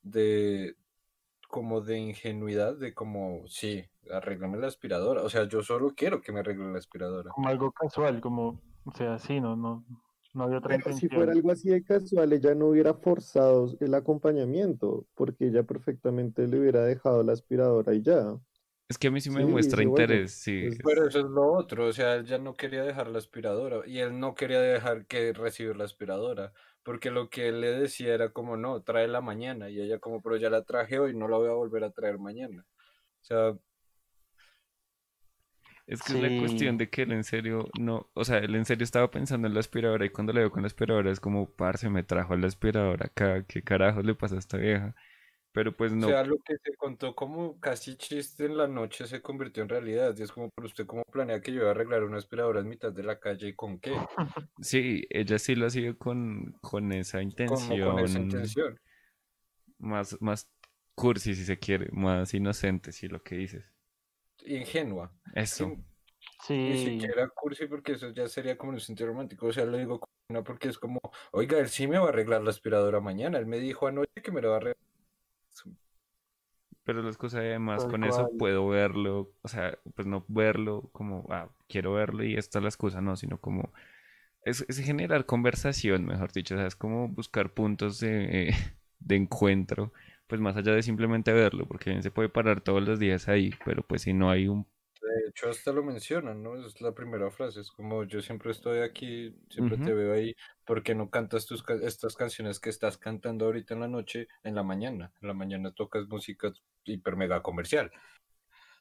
de, 0.02 0.76
como 1.48 1.82
de 1.82 2.00
ingenuidad, 2.00 2.76
de 2.76 2.96
como, 2.96 3.48
sí, 3.48 3.86
arreglame 4.12 4.58
la 4.58 4.68
aspiradora. 4.68 5.22
O 5.22 5.30
sea, 5.30 5.48
yo 5.48 5.62
solo 5.62 5.94
quiero 5.96 6.22
que 6.22 6.32
me 6.32 6.40
arregle 6.40 6.72
la 6.72 6.80
aspiradora. 6.80 7.30
Como 7.30 7.50
algo 7.50 7.72
casual, 7.72 8.20
como, 8.20 8.60
o 8.86 8.92
sea, 8.96 9.20
sí, 9.20 9.40
no, 9.40 9.56
no, 9.56 9.86
no 10.34 10.44
había 10.44 10.58
otra 10.58 10.78
Pero 10.78 10.96
si 10.96 11.08
fuera 11.08 11.32
algo 11.32 11.52
así 11.52 11.70
de 11.70 11.84
casual, 11.84 12.34
ella 12.34 12.56
no 12.56 12.68
hubiera 12.68 12.94
forzado 12.94 13.76
el 13.80 13.94
acompañamiento, 13.94 15.06
porque 15.16 15.48
ella 15.48 15.64
perfectamente 15.64 16.48
le 16.48 16.60
hubiera 16.60 16.84
dejado 16.84 17.24
la 17.24 17.34
aspiradora 17.34 17.94
y 17.94 18.02
ya. 18.02 18.36
Es 18.90 18.98
que 18.98 19.08
a 19.08 19.12
mí 19.12 19.22
sí 19.22 19.30
me 19.30 19.46
muestra 19.46 19.82
interés, 19.82 20.34
sí. 20.34 20.64
Pues, 20.68 20.80
pero 20.84 21.08
eso 21.08 21.20
es 21.20 21.26
lo 21.26 21.54
otro, 21.54 21.88
o 21.88 21.94
sea, 21.94 22.16
él 22.16 22.26
ya 22.26 22.38
no 22.38 22.56
quería 22.56 22.84
dejar 22.84 23.08
la 23.08 23.20
aspiradora 23.20 23.88
y 23.88 24.00
él 24.00 24.20
no 24.20 24.36
quería 24.36 24.60
dejar 24.60 25.06
que 25.06 25.34
recibir 25.34 25.76
la 25.78 25.86
aspiradora, 25.86 26.52
porque 26.84 27.12
lo 27.12 27.30
que 27.30 27.48
él 27.48 27.62
le 27.62 27.72
decía 27.72 28.14
era 28.14 28.30
como, 28.30 28.58
no, 28.58 28.82
trae 28.82 29.08
la 29.08 29.22
mañana 29.22 29.70
y 29.70 29.80
ella 29.80 30.00
como, 30.00 30.22
pero 30.22 30.36
ya 30.38 30.50
la 30.50 30.64
traje 30.64 31.00
hoy, 31.00 31.16
no 31.16 31.28
la 31.28 31.38
voy 31.38 31.50
a 31.50 31.54
volver 31.54 31.84
a 31.84 31.92
traer 31.92 32.20
mañana. 32.20 32.66
O 33.22 33.26
sea, 33.26 33.58
es 35.86 36.02
que 36.02 36.14
es 36.14 36.22
la 36.22 36.40
cuestión 36.40 36.78
de 36.78 36.90
que 36.90 37.02
él 37.02 37.12
en 37.12 37.24
serio 37.24 37.70
no, 37.78 38.10
o 38.14 38.24
sea, 38.24 38.38
él 38.38 38.56
en 38.56 38.66
serio 38.66 38.84
estaba 38.84 39.12
pensando 39.12 39.48
en 39.48 39.54
la 39.54 39.60
aspiradora 39.60 40.06
y 40.06 40.10
cuando 40.10 40.32
le 40.32 40.40
veo 40.40 40.52
con 40.52 40.62
la 40.62 40.68
aspiradora 40.68 41.12
es 41.12 41.20
como, 41.20 41.50
parce, 41.50 41.90
me 41.90 42.04
trajo 42.04 42.36
la 42.38 42.48
aspiradora 42.48 43.08
acá, 43.08 43.44
¿qué 43.44 43.62
carajo 43.62 44.02
le 44.02 44.16
pasa 44.16 44.36
a 44.36 44.40
esta 44.40 44.58
vieja? 44.58 44.96
Pero 45.52 45.76
pues 45.76 45.94
no. 45.94 46.08
O 46.08 46.10
sea, 46.10 46.24
lo 46.24 46.38
que 46.40 46.58
se 46.58 46.76
contó 46.78 47.14
como 47.14 47.60
casi 47.60 47.96
chiste 47.96 48.46
en 48.46 48.58
la 48.58 48.68
noche 48.68 49.06
se 49.06 49.22
convirtió 49.22 49.62
en 49.62 49.70
realidad. 49.70 50.16
Y 50.18 50.24
es 50.24 50.32
como, 50.32 50.50
pero 50.50 50.66
usted 50.66 50.88
cómo 50.88 51.04
planea 51.04 51.42
que 51.42 51.52
yo 51.54 51.60
voy 51.60 51.68
a 51.68 51.72
arreglar 51.72 52.04
una 52.04 52.18
aspiradora 52.18 52.62
en 52.62 52.70
mitad 52.70 52.92
de 52.92 53.04
la 53.04 53.20
calle 53.20 53.50
y 53.50 53.54
con 53.54 53.80
qué? 53.80 53.94
Sí, 54.62 55.06
ella 55.12 55.38
sí 55.38 55.54
lo 55.54 55.68
ha 55.68 55.70
sido 55.70 55.96
con, 55.96 56.54
con 56.60 56.92
esa 56.92 57.22
intención. 57.22 57.88
con 57.88 58.00
esa 58.00 58.20
intención. 58.20 58.80
Más, 59.78 60.20
más 60.22 60.50
cursi 60.96 61.36
si 61.36 61.46
se 61.46 61.60
quiere, 61.60 61.90
más 61.92 62.34
inocente, 62.34 62.92
si 62.92 63.08
lo 63.08 63.22
que 63.22 63.36
dices 63.36 63.73
ingenua. 64.46 65.12
Eso. 65.34 65.76
sí. 66.46 66.58
Ni 66.58 66.78
siquiera 66.78 67.28
cursi 67.30 67.68
porque 67.68 67.94
eso 67.94 68.10
ya 68.10 68.28
sería 68.28 68.58
como 68.58 68.74
un 68.74 68.80
sentido 68.80 69.10
romántico. 69.10 69.48
O 69.48 69.54
sea, 69.54 69.66
lo 69.66 69.78
digo 69.78 70.00
no 70.30 70.44
porque 70.44 70.70
es 70.70 70.78
como, 70.78 71.00
oiga, 71.32 71.60
él 71.60 71.70
sí 71.70 71.88
me 71.88 71.98
va 71.98 72.06
a 72.06 72.10
arreglar 72.10 72.44
la 72.44 72.50
aspiradora 72.50 73.00
mañana. 73.00 73.38
Él 73.38 73.46
me 73.46 73.60
dijo 73.60 73.88
anoche 73.88 74.22
que 74.24 74.32
me 74.32 74.42
lo 74.42 74.50
va 74.50 74.56
a 74.56 74.58
arreglar. 74.58 74.78
Pero 76.86 77.02
las 77.02 77.18
cosas 77.18 77.40
además 77.40 77.86
con 77.86 78.04
eso 78.04 78.30
puedo 78.38 78.68
verlo, 78.68 79.32
o 79.42 79.48
sea, 79.48 79.80
pues 79.96 80.06
no 80.06 80.26
verlo 80.28 80.90
como, 80.92 81.26
ah, 81.30 81.50
quiero 81.70 81.94
verlo 81.94 82.26
y 82.26 82.36
esta 82.36 82.60
es 82.60 82.64
la 82.64 82.70
excusa, 82.70 83.00
no, 83.00 83.16
sino 83.16 83.40
como 83.40 83.72
es, 84.44 84.66
generar 84.84 85.26
conversación, 85.26 86.06
mejor 86.06 86.34
dicho, 86.34 86.56
o 86.56 86.58
sea, 86.58 86.68
es 86.68 86.76
como 86.76 87.08
buscar 87.08 87.54
puntos 87.54 88.00
de, 88.00 88.54
de 89.00 89.16
encuentro 89.16 89.94
pues 90.34 90.42
más 90.42 90.58
allá 90.58 90.74
de 90.74 90.82
simplemente 90.82 91.32
verlo, 91.32 91.68
porque 91.68 91.92
bien 91.92 92.02
se 92.02 92.10
puede 92.10 92.28
parar 92.28 92.60
todos 92.60 92.82
los 92.82 92.98
días 92.98 93.28
ahí, 93.28 93.52
pero 93.64 93.84
pues 93.84 94.02
si 94.02 94.14
no 94.14 94.32
hay 94.32 94.48
un... 94.48 94.66
De 95.00 95.30
hecho, 95.30 95.48
hasta 95.48 95.72
lo 95.72 95.84
mencionan, 95.84 96.42
¿no? 96.42 96.56
Es 96.56 96.82
la 96.82 96.92
primera 96.92 97.30
frase, 97.30 97.60
es 97.60 97.70
como 97.70 98.04
yo 98.06 98.20
siempre 98.20 98.50
estoy 98.50 98.80
aquí, 98.80 99.38
siempre 99.52 99.78
te 99.78 99.94
veo 99.94 100.12
ahí, 100.12 100.36
¿por 100.66 100.82
qué 100.82 100.96
no 100.96 101.12
cantas 101.12 101.46
tus, 101.46 101.64
estas 101.84 102.16
canciones 102.16 102.60
que 102.60 102.72
estás 102.72 102.98
cantando 102.98 103.46
ahorita 103.46 103.76
en 103.76 103.82
la 103.82 103.88
noche, 103.88 104.28
en 104.42 104.56
la 104.56 104.64
mañana? 104.64 105.14
En 105.22 105.28
la 105.28 105.36
mañana 105.36 105.72
tocas 105.72 106.08
música 106.08 106.52
hiper 106.84 107.16
mega 107.16 107.44
comercial. 107.44 107.92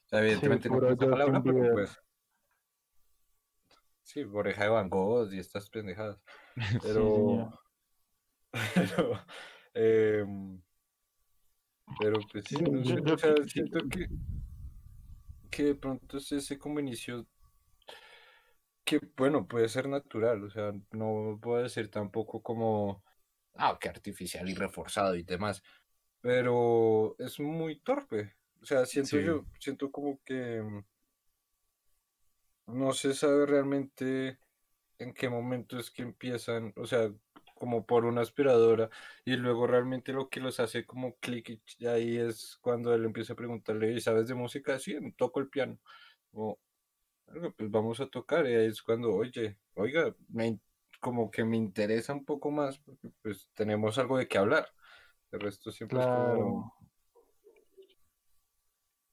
O 0.06 0.08
sea, 0.08 0.20
evidentemente 0.20 0.70
no 0.70 0.80
no 0.80 0.88
esta 0.88 1.10
palabra, 1.10 1.42
pero 1.44 1.74
pues... 1.74 2.00
Sí, 4.04 4.22
oreja 4.22 4.64
de 4.64 4.70
Van 4.70 4.88
Gogh 4.88 5.30
y 5.30 5.38
estas 5.38 5.68
pendejadas. 5.68 6.18
Pero... 6.82 7.52
pero 8.74 9.18
eh, 9.74 10.24
pero 11.98 12.20
pues 12.30 12.44
sí, 12.44 12.56
siento 13.46 13.88
que, 13.88 14.08
que 15.50 15.64
de 15.64 15.74
pronto 15.74 16.18
es 16.18 16.32
ese 16.32 16.58
como 16.58 16.80
inicio 16.80 17.26
que, 18.84 19.00
bueno, 19.16 19.46
puede 19.46 19.68
ser 19.68 19.88
natural, 19.88 20.44
o 20.44 20.50
sea, 20.50 20.72
no 20.92 21.38
puede 21.40 21.68
ser 21.68 21.88
tampoco 21.88 22.42
como, 22.42 23.04
ah, 23.54 23.78
que 23.80 23.88
artificial 23.88 24.48
y 24.48 24.54
reforzado 24.54 25.14
y 25.14 25.22
demás, 25.22 25.62
pero 26.20 27.16
es 27.18 27.38
muy 27.38 27.80
torpe, 27.80 28.34
o 28.60 28.66
sea, 28.66 28.86
siento 28.86 29.20
yo, 29.20 29.44
siento 29.58 29.90
como 29.90 30.20
que 30.24 30.62
no 32.66 32.92
se 32.92 33.14
sabe 33.14 33.46
realmente 33.46 34.38
en 34.98 35.12
qué 35.14 35.28
momento 35.28 35.78
es 35.78 35.90
que 35.90 36.02
empiezan, 36.02 36.72
o 36.76 36.86
sea, 36.86 37.12
como 37.62 37.86
por 37.86 38.06
una 38.06 38.22
aspiradora 38.22 38.90
y 39.24 39.36
luego 39.36 39.68
realmente 39.68 40.12
lo 40.12 40.28
que 40.28 40.40
los 40.40 40.58
hace 40.58 40.84
como 40.84 41.14
clic 41.20 41.62
y 41.78 41.86
ahí 41.86 42.16
es 42.16 42.58
cuando 42.60 42.92
él 42.92 43.04
empieza 43.04 43.34
a 43.34 43.36
preguntarle, 43.36 43.92
¿y 43.92 44.00
sabes 44.00 44.26
de 44.26 44.34
música? 44.34 44.80
Sí, 44.80 44.98
toco 45.16 45.38
el 45.38 45.48
piano. 45.48 45.78
O, 46.32 46.58
pues 47.24 47.70
vamos 47.70 48.00
a 48.00 48.08
tocar 48.08 48.48
y 48.48 48.54
ahí 48.56 48.66
es 48.66 48.82
cuando, 48.82 49.14
oye, 49.14 49.58
oiga, 49.74 50.12
me, 50.28 50.58
como 50.98 51.30
que 51.30 51.44
me 51.44 51.56
interesa 51.56 52.12
un 52.12 52.24
poco 52.24 52.50
más 52.50 52.80
porque 52.80 53.12
pues 53.22 53.48
tenemos 53.54 53.96
algo 53.96 54.18
de 54.18 54.26
qué 54.26 54.38
hablar. 54.38 54.66
El 55.30 55.38
resto 55.38 55.70
siempre 55.70 56.00
es 56.00 56.06
como... 56.06 56.74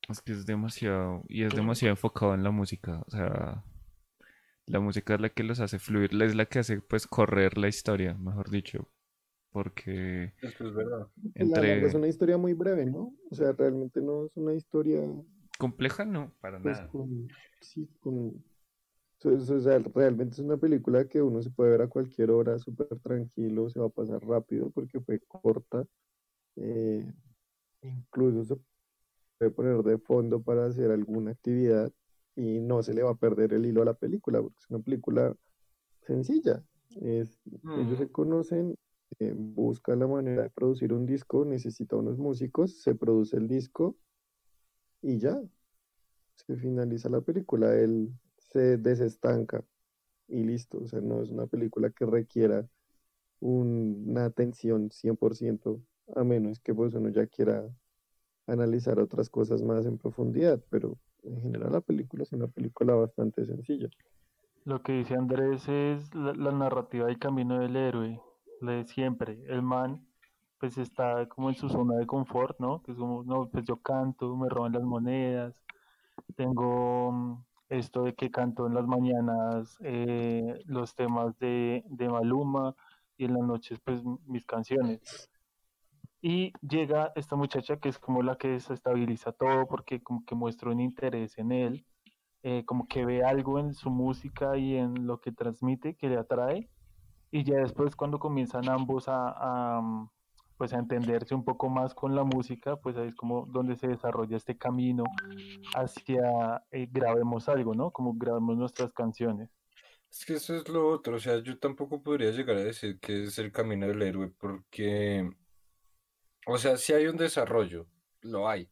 Es 0.09 0.21
que 0.23 0.31
es 0.31 0.47
demasiado, 0.47 1.21
y 1.27 1.43
es 1.43 1.53
demasiado 1.53 1.91
enfocado 1.91 2.33
en 2.33 2.41
la 2.41 2.49
música, 2.49 3.03
o 3.05 3.11
sea, 3.11 3.63
la 4.69 4.79
música 4.79 5.15
es 5.15 5.21
la 5.21 5.29
que 5.29 5.43
los 5.43 5.59
hace 5.59 5.79
fluir, 5.79 6.11
es 6.21 6.35
la 6.35 6.45
que 6.45 6.59
hace 6.59 6.79
pues 6.79 7.07
correr 7.07 7.57
la 7.57 7.67
historia, 7.67 8.13
mejor 8.13 8.49
dicho. 8.49 8.87
Porque 9.51 10.33
es, 10.43 10.59
verdad. 10.59 11.07
Entre... 11.33 11.83
es 11.83 11.95
una 11.95 12.07
historia 12.07 12.37
muy 12.37 12.53
breve, 12.53 12.85
¿no? 12.85 13.15
O 13.31 13.35
sea, 13.35 13.51
realmente 13.53 13.99
no 13.99 14.25
es 14.27 14.31
una 14.35 14.53
historia 14.53 15.01
compleja, 15.57 16.05
no, 16.05 16.31
para 16.39 16.61
pues, 16.61 16.77
nada. 16.77 16.91
sí, 17.59 17.89
con... 17.99 18.43
O 19.21 19.59
sea, 19.59 19.79
realmente 19.79 20.33
es 20.33 20.39
una 20.39 20.55
película 20.55 21.05
que 21.05 21.21
uno 21.21 21.41
se 21.41 21.49
puede 21.49 21.71
ver 21.71 21.81
a 21.81 21.87
cualquier 21.87 22.31
hora, 22.31 22.57
súper 22.59 22.87
tranquilo, 22.99 23.69
se 23.69 23.79
va 23.79 23.87
a 23.87 23.89
pasar 23.89 24.23
rápido 24.25 24.69
porque 24.69 25.01
fue 25.01 25.19
corta. 25.27 25.83
Eh, 26.55 27.11
incluso 27.81 28.45
se 28.45 28.55
puede 29.37 29.51
poner 29.51 29.83
de 29.83 29.97
fondo 29.97 30.41
para 30.41 30.67
hacer 30.67 30.91
alguna 30.91 31.31
actividad 31.31 31.91
y 32.35 32.59
no 32.59 32.83
se 32.83 32.93
le 32.93 33.03
va 33.03 33.11
a 33.11 33.15
perder 33.15 33.53
el 33.53 33.65
hilo 33.65 33.81
a 33.81 33.85
la 33.85 33.93
película, 33.93 34.41
porque 34.41 34.57
es 34.59 34.69
una 34.69 34.79
película 34.79 35.35
sencilla. 36.01 36.63
Es, 37.01 37.39
Ellos 37.77 37.99
se 37.99 38.09
conocen, 38.09 38.75
eh, 39.19 39.33
busca 39.35 39.95
la 39.95 40.07
manera 40.07 40.43
de 40.43 40.49
producir 40.49 40.93
un 40.93 41.05
disco, 41.05 41.45
necesita 41.45 41.95
unos 41.95 42.17
músicos, 42.17 42.81
se 42.81 42.95
produce 42.95 43.37
el 43.37 43.47
disco 43.47 43.95
y 45.01 45.19
ya, 45.19 45.41
se 46.35 46.55
finaliza 46.55 47.09
la 47.09 47.21
película, 47.21 47.75
él 47.75 48.11
se 48.37 48.77
desestanca 48.77 49.63
y 50.27 50.43
listo, 50.43 50.79
o 50.79 50.87
sea, 50.87 51.01
no 51.01 51.21
es 51.21 51.29
una 51.29 51.47
película 51.47 51.89
que 51.89 52.05
requiera 52.05 52.67
una 53.39 54.25
atención 54.25 54.89
100%, 54.89 55.81
a 56.15 56.23
menos 56.23 56.59
que 56.59 56.73
pues 56.73 56.93
uno 56.93 57.09
ya 57.09 57.27
quiera 57.27 57.67
analizar 58.47 58.99
otras 58.99 59.29
cosas 59.29 59.61
más 59.61 59.85
en 59.85 59.97
profundidad, 59.97 60.63
pero 60.69 60.97
en 61.23 61.41
general 61.41 61.71
la 61.71 61.81
película 61.81 62.23
es 62.23 62.31
una 62.31 62.47
película 62.47 62.95
bastante 62.95 63.45
sencilla. 63.45 63.89
Lo 64.65 64.81
que 64.81 64.93
dice 64.93 65.15
Andrés 65.15 65.67
es 65.67 66.13
la, 66.13 66.51
narrativa 66.51 67.07
del 67.07 67.17
camino 67.17 67.59
del 67.59 67.75
héroe, 67.75 68.21
la 68.61 68.73
de 68.73 68.85
siempre. 68.85 69.39
El 69.47 69.61
man 69.61 70.05
pues 70.59 70.77
está 70.77 71.27
como 71.29 71.49
en 71.49 71.55
su 71.55 71.69
zona 71.69 71.95
de 71.95 72.05
confort, 72.05 72.59
¿no? 72.59 72.83
Que 72.83 72.91
es 72.91 72.97
como, 72.97 73.23
no, 73.23 73.47
pues 73.47 73.65
yo 73.65 73.77
canto, 73.77 74.35
me 74.35 74.49
roban 74.49 74.73
las 74.73 74.83
monedas, 74.83 75.55
tengo 76.35 77.11
mm, 77.11 77.43
esto 77.69 78.03
de 78.03 78.13
que 78.13 78.29
canto 78.29 78.67
en 78.67 78.73
las 78.73 78.85
mañanas 78.85 79.77
eh, 79.81 80.61
los 80.65 80.95
temas 80.95 81.37
de, 81.39 81.83
de 81.87 82.09
Maluma 82.09 82.75
y 83.17 83.25
en 83.25 83.33
las 83.33 83.43
noches 83.43 83.79
pues 83.79 84.03
mis 84.25 84.45
canciones. 84.45 85.29
Y 86.21 86.51
llega 86.61 87.11
esta 87.15 87.35
muchacha 87.35 87.77
que 87.77 87.89
es 87.89 87.97
como 87.97 88.21
la 88.23 88.37
que 88.37 88.49
desestabiliza 88.49 89.31
todo 89.31 89.67
porque 89.67 90.01
como 90.01 90.25
que 90.25 90.35
muestra 90.35 90.69
un 90.69 90.81
interés 90.81 91.37
en 91.37 91.51
él, 91.51 91.85
eh, 92.43 92.65
como 92.65 92.87
que 92.87 93.05
ve 93.05 93.23
algo 93.23 93.59
en 93.59 93.73
su 93.73 93.89
música 93.89 94.57
y 94.57 94.75
en 94.75 95.07
lo 95.07 95.21
que 95.21 95.31
transmite 95.31 95.95
que 95.95 96.09
le 96.09 96.17
atrae. 96.17 96.69
Y 97.31 97.43
ya 97.43 97.59
después 97.59 97.95
cuando 97.95 98.19
comienzan 98.19 98.67
ambos 98.69 99.05
a, 99.07 99.79
mm, 99.81 100.09
pues 100.57 100.73
a 100.73 100.79
entenderse 100.79 101.33
un 101.35 101.45
poco 101.45 101.69
más 101.69 101.93
con 101.93 102.15
la 102.15 102.25
música, 102.25 102.75
pues 102.75 102.97
ahí 102.97 103.07
es 103.07 103.15
como 103.15 103.45
donde 103.45 103.77
se 103.77 103.87
desarrolla 103.87 104.35
este 104.35 104.57
camino 104.57 105.05
hacia 105.73 106.63
eh, 106.71 106.87
grabemos 106.91 107.47
algo, 107.47 107.75
¿no? 107.75 107.91
Como 107.91 108.13
grabemos 108.15 108.57
nuestras 108.57 108.91
canciones. 108.91 109.49
Es 110.11 110.25
que 110.25 110.33
eso 110.33 110.55
es 110.55 110.67
lo 110.67 110.89
otro, 110.89 111.15
o 111.15 111.19
sea, 111.19 111.39
yo 111.39 111.59
tampoco 111.59 112.01
podría 112.01 112.31
llegar 112.31 112.57
a 112.57 112.63
decir 112.63 112.99
que 112.99 113.23
es 113.25 113.37
el 113.37 113.51
camino 113.51 113.87
del 113.87 114.01
héroe, 114.01 114.33
porque 114.39 115.29
o 116.45 116.57
sea, 116.57 116.77
si 116.77 116.93
hay 116.93 117.07
un 117.07 117.17
desarrollo, 117.17 117.87
lo 118.21 118.49
hay. 118.49 118.69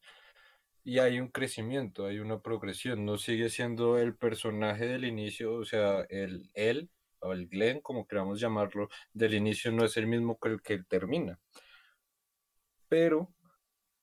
Y 0.84 1.00
hay 1.00 1.20
un 1.20 1.30
crecimiento, 1.30 2.06
hay 2.06 2.20
una 2.20 2.42
progresión. 2.42 3.06
No 3.06 3.18
sigue 3.18 3.50
siendo 3.50 3.98
el 3.98 4.16
personaje 4.16 4.88
del 4.88 5.06
inicio, 5.06 5.56
o 5.56 5.66
sea, 5.66 6.02
el 6.10 6.50
él 6.54 6.90
o 7.20 7.34
el 7.34 7.48
Glenn, 7.50 7.82
como 7.82 8.08
queramos 8.08 8.40
llamarlo, 8.40 8.90
del 9.14 9.34
inicio 9.34 9.72
no 9.72 9.86
es 9.86 9.98
el 9.98 10.08
mismo 10.08 10.40
que 10.40 10.50
el 10.50 10.62
que 10.62 10.84
termina. 10.84 11.40
Pero 12.90 13.34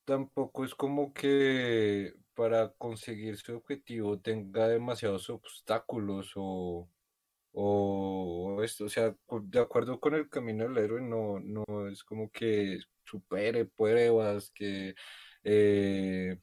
tampoco 0.04 0.64
es 0.64 0.74
como 0.74 1.12
que 1.14 2.14
para 2.34 2.70
conseguir 2.74 3.36
su 3.38 3.56
objetivo 3.56 4.20
tenga 4.20 4.68
demasiados 4.68 5.30
obstáculos 5.30 6.32
o, 6.36 6.88
o 7.54 8.62
esto, 8.62 8.86
o 8.86 8.88
sea, 8.88 9.14
de 9.42 9.60
acuerdo 9.60 10.00
con 10.00 10.14
el 10.14 10.28
camino 10.28 10.64
del 10.64 10.78
héroe, 10.78 11.00
no, 11.00 11.40
no 11.40 11.88
es 11.88 12.02
como 12.04 12.30
que 12.30 12.80
supere 13.04 13.64
pruebas, 13.64 14.50
que, 14.50 14.94
eh, 15.44 16.38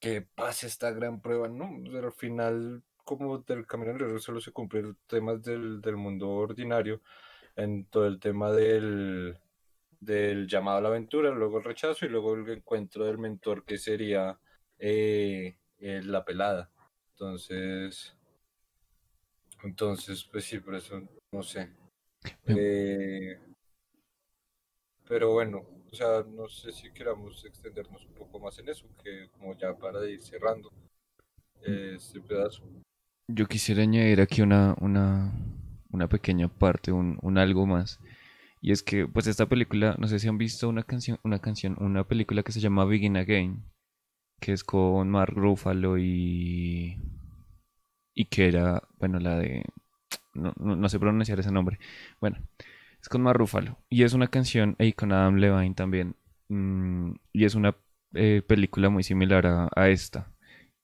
que 0.00 0.22
pase 0.22 0.66
esta 0.66 0.90
gran 0.92 1.20
prueba, 1.20 1.48
no, 1.48 1.66
al 1.98 2.12
final 2.12 2.82
como 3.04 3.38
del 3.38 3.66
camino 3.66 3.92
del 3.92 4.02
héroe 4.02 4.20
solo 4.20 4.40
se 4.40 4.52
cumplen 4.52 4.96
temas 5.06 5.42
del, 5.42 5.80
del 5.80 5.96
mundo 5.96 6.30
ordinario, 6.30 7.02
en 7.56 7.84
todo 7.86 8.06
el 8.06 8.18
tema 8.20 8.52
del, 8.52 9.38
del 10.00 10.48
llamado 10.48 10.78
a 10.78 10.80
la 10.80 10.88
aventura, 10.88 11.30
luego 11.30 11.58
el 11.58 11.64
rechazo 11.64 12.06
y 12.06 12.08
luego 12.08 12.34
el 12.34 12.48
encuentro 12.50 13.04
del 13.04 13.18
mentor 13.18 13.64
que 13.64 13.78
sería 13.78 14.38
eh, 14.78 15.56
eh, 15.78 16.00
la 16.04 16.24
pelada. 16.24 16.70
Entonces, 17.12 18.16
entonces, 19.62 20.24
pues 20.24 20.44
sí, 20.44 20.58
por 20.58 20.74
eso, 20.74 21.02
no 21.32 21.42
sé. 21.42 21.70
Eh, 22.46 23.38
pero 25.08 25.32
bueno, 25.32 25.64
o 25.90 25.94
sea, 25.94 26.24
no 26.28 26.48
sé 26.48 26.72
si 26.72 26.90
queramos 26.92 27.44
extendernos 27.44 28.04
un 28.06 28.14
poco 28.14 28.38
más 28.38 28.58
en 28.58 28.68
eso, 28.68 28.86
que 29.02 29.28
como 29.30 29.56
ya 29.56 29.76
para 29.76 30.08
ir 30.08 30.22
cerrando 30.22 30.70
este 31.62 32.20
pedazo. 32.20 32.62
Yo 33.28 33.46
quisiera 33.46 33.82
añadir 33.82 34.20
aquí 34.20 34.42
una, 34.42 34.76
una, 34.80 35.32
una 35.90 36.08
pequeña 36.08 36.48
parte, 36.48 36.92
un, 36.92 37.18
un 37.22 37.38
algo 37.38 37.66
más. 37.66 38.00
Y 38.62 38.72
es 38.72 38.82
que, 38.82 39.06
pues 39.06 39.26
esta 39.26 39.46
película, 39.46 39.96
no 39.98 40.06
sé 40.06 40.18
si 40.18 40.28
han 40.28 40.38
visto 40.38 40.68
una 40.68 40.82
canción, 40.82 41.18
una 41.24 41.38
canción, 41.38 41.76
una 41.80 42.06
película 42.06 42.42
que 42.42 42.52
se 42.52 42.60
llama 42.60 42.84
Begin 42.84 43.16
Again, 43.16 43.64
que 44.40 44.52
es 44.52 44.64
con 44.64 45.10
Mark 45.10 45.34
Ruffalo 45.34 45.98
y 45.98 46.98
y 48.14 48.26
que 48.26 48.48
era, 48.48 48.82
bueno, 48.98 49.18
la 49.18 49.38
de 49.38 49.64
no, 50.34 50.52
no, 50.56 50.88
sé 50.88 50.98
pronunciar 50.98 51.40
ese 51.40 51.52
nombre. 51.52 51.78
Bueno, 52.20 52.38
es 53.00 53.08
con 53.08 53.22
Mark 53.22 53.38
Ruffalo 53.38 53.78
y 53.88 54.04
es 54.04 54.12
una 54.12 54.28
canción 54.28 54.76
y 54.78 54.92
con 54.92 55.12
Adam 55.12 55.36
Levine 55.36 55.74
también 55.74 56.16
mm, 56.48 57.12
y 57.32 57.44
es 57.44 57.54
una 57.54 57.76
eh, 58.14 58.42
película 58.46 58.90
muy 58.90 59.02
similar 59.02 59.46
a, 59.46 59.68
a 59.74 59.88
esta. 59.88 60.32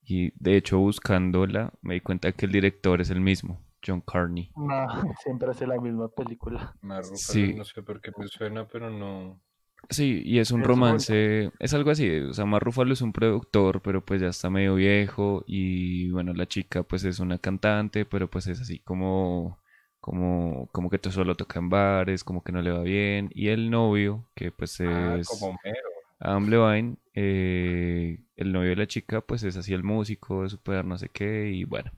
Y 0.03 0.33
de 0.37 0.57
hecho 0.57 0.79
buscándola 0.79 1.73
me 1.83 1.95
di 1.95 2.01
cuenta 2.01 2.33
que 2.33 2.47
el 2.47 2.53
director 2.53 3.01
es 3.01 3.11
el 3.11 3.21
mismo. 3.21 3.67
John 3.87 4.01
Carney. 4.01 4.51
No, 4.57 4.87
siempre 5.23 5.51
hace 5.51 5.67
la 5.67 5.81
misma 5.81 6.09
película. 6.09 6.75
sí. 7.15 7.55
no 7.55 7.65
sé 7.65 7.83
por 7.83 8.01
qué 8.01 8.11
me 8.19 8.27
suena, 8.27 8.67
pero 8.67 8.91
no. 8.91 9.41
Sí, 9.88 10.22
y 10.25 10.38
es 10.38 10.51
un 10.51 10.64
romance, 10.64 11.51
es 11.61 11.75
algo 11.75 11.90
así, 11.90 12.11
o 12.11 12.35
sea, 12.35 12.44
Mar 12.44 12.62
Ruffalo 12.62 12.92
es 12.92 13.03
un 13.03 13.12
productor, 13.12 13.83
pero 13.83 14.05
pues 14.05 14.20
ya 14.20 14.29
está 14.29 14.51
medio 14.51 14.75
viejo 14.75 15.44
y 15.46 16.11
bueno, 16.11 16.33
la 16.35 16.46
chica 16.46 16.83
pues 16.83 17.05
es 17.05 17.20
una 17.20 17.38
cantante, 17.38 18.05
pero 18.05 18.29
pues 18.29 18.49
es 18.49 18.61
así 18.61 18.81
como 18.81 19.59
como 20.01 20.68
como 20.72 20.90
que 20.90 20.99
todo 20.99 21.12
solo 21.12 21.37
toca 21.37 21.61
en 21.61 21.68
bares, 21.68 22.25
como 22.25 22.42
que 22.42 22.53
no 22.53 22.62
le 22.62 22.72
va 22.72 22.83
bien 22.83 23.31
y 23.33 23.49
el 23.49 23.70
novio, 23.70 24.29
que 24.35 24.51
pues 24.51 24.81
ah, 24.81 25.16
es 25.18 25.29
como 25.29 25.57
mero. 25.64 25.88
Adam 26.18 26.49
Levine, 26.49 26.96
eh, 27.14 28.18
el 28.37 28.53
novio 28.53 28.70
de 28.70 28.77
la 28.77 28.87
chica 28.87 29.20
pues 29.20 29.44
es 29.44 29.57
así 29.57 29.72
el 29.72 29.85
músico, 29.85 30.49
super 30.49 30.85
no 30.85 30.99
sé 30.99 31.11
qué 31.11 31.51
y 31.51 31.64
bueno, 31.64 31.92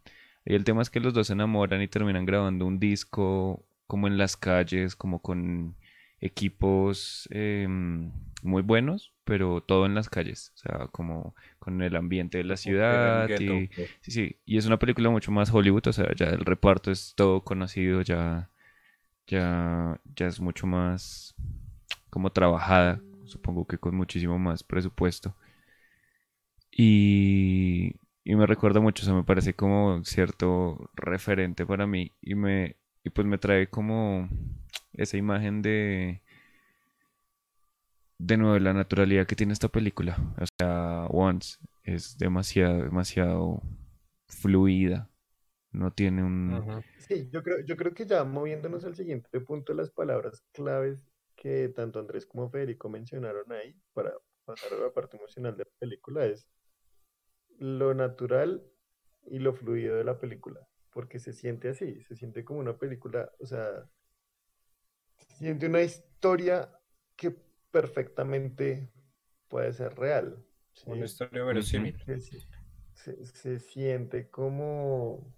y 0.44 0.54
el 0.54 0.64
tema 0.64 0.82
es 0.82 0.90
que 0.90 1.00
los 1.00 1.14
dos 1.14 1.28
se 1.28 1.32
enamoran 1.32 1.80
y 1.80 1.88
terminan 1.88 2.26
grabando 2.26 2.66
un 2.66 2.78
disco 2.78 3.64
como 3.86 4.08
en 4.08 4.18
las 4.18 4.36
calles, 4.36 4.94
como 4.94 5.22
con 5.22 5.76
equipos 6.20 7.28
em, 7.30 8.12
muy 8.42 8.62
buenos, 8.62 9.12
pero 9.24 9.60
todo 9.62 9.86
en 9.86 9.94
las 9.94 10.08
calles, 10.08 10.52
o 10.54 10.58
sea, 10.58 10.88
como 10.88 11.34
con 11.58 11.82
el 11.82 11.96
ambiente 11.96 12.38
de 12.38 12.44
la 12.44 12.56
ciudad. 12.56 13.28
Y, 13.40 13.68
sí, 14.00 14.10
sí, 14.10 14.36
y 14.44 14.58
es 14.58 14.66
una 14.66 14.78
película 14.78 15.10
mucho 15.10 15.30
más 15.32 15.52
Hollywood, 15.52 15.86
o 15.88 15.92
sea, 15.92 16.12
ya 16.14 16.26
el 16.26 16.44
reparto 16.44 16.90
es 16.90 17.14
todo 17.16 17.42
conocido, 17.42 18.02
ya, 18.02 18.50
ya, 19.26 20.00
ya 20.16 20.26
es 20.26 20.40
mucho 20.40 20.66
más 20.66 21.34
como 22.10 22.30
trabajada, 22.30 23.00
supongo 23.24 23.66
que 23.66 23.78
con 23.78 23.94
muchísimo 23.94 24.38
más 24.38 24.62
presupuesto. 24.62 25.34
Y, 26.70 27.94
y 28.24 28.36
me 28.36 28.46
recuerda 28.46 28.80
mucho, 28.80 29.02
o 29.02 29.06
sea, 29.06 29.14
me 29.14 29.24
parece 29.24 29.54
como 29.54 30.04
cierto 30.04 30.90
referente 30.94 31.66
para 31.66 31.86
mí 31.86 32.12
y 32.22 32.34
me 32.34 32.76
y 33.04 33.10
pues 33.10 33.26
me 33.26 33.38
trae 33.38 33.68
como 33.68 34.28
esa 34.92 35.16
imagen 35.16 35.62
de 35.62 36.22
de 38.18 38.36
nuevo 38.36 38.58
la 38.58 38.74
naturalidad 38.74 39.26
que 39.26 39.36
tiene 39.36 39.52
esta 39.52 39.68
película. 39.68 40.16
O 40.40 40.44
sea, 40.58 41.06
Once 41.10 41.58
es 41.84 42.18
demasiado, 42.18 42.82
demasiado 42.82 43.62
fluida. 44.26 45.08
No 45.70 45.92
tiene 45.92 46.24
un... 46.24 46.82
Sí, 46.98 47.28
yo 47.30 47.42
creo, 47.42 47.64
yo 47.64 47.76
creo 47.76 47.94
que 47.94 48.06
ya 48.06 48.24
moviéndonos 48.24 48.84
al 48.84 48.96
siguiente 48.96 49.40
punto, 49.40 49.74
las 49.74 49.90
palabras 49.90 50.42
claves 50.52 51.06
que 51.36 51.68
tanto 51.68 52.00
Andrés 52.00 52.26
como 52.26 52.50
Federico 52.50 52.88
mencionaron 52.88 53.52
ahí 53.52 53.76
para 53.92 54.12
pasar 54.44 54.72
a 54.72 54.82
la 54.82 54.92
parte 54.92 55.16
emocional 55.16 55.56
de 55.56 55.64
la 55.64 55.70
película 55.78 56.24
es 56.24 56.48
lo 57.58 57.94
natural 57.94 58.64
y 59.26 59.38
lo 59.38 59.52
fluido 59.52 59.96
de 59.96 60.04
la 60.04 60.18
película, 60.18 60.66
porque 60.90 61.18
se 61.18 61.32
siente 61.32 61.68
así, 61.68 62.02
se 62.02 62.16
siente 62.16 62.44
como 62.44 62.60
una 62.60 62.78
película, 62.78 63.30
o 63.38 63.46
sea, 63.46 63.88
siente 65.38 65.66
una 65.66 65.82
historia 65.82 66.68
que 67.16 67.30
perfectamente 67.70 68.90
puede 69.48 69.72
ser 69.72 69.94
real. 69.96 70.44
Una 70.86 71.04
historia 71.04 71.44
verosímil. 71.44 71.96
Se, 72.94 73.24
se, 73.26 73.60
siente 73.60 74.28
como 74.28 75.32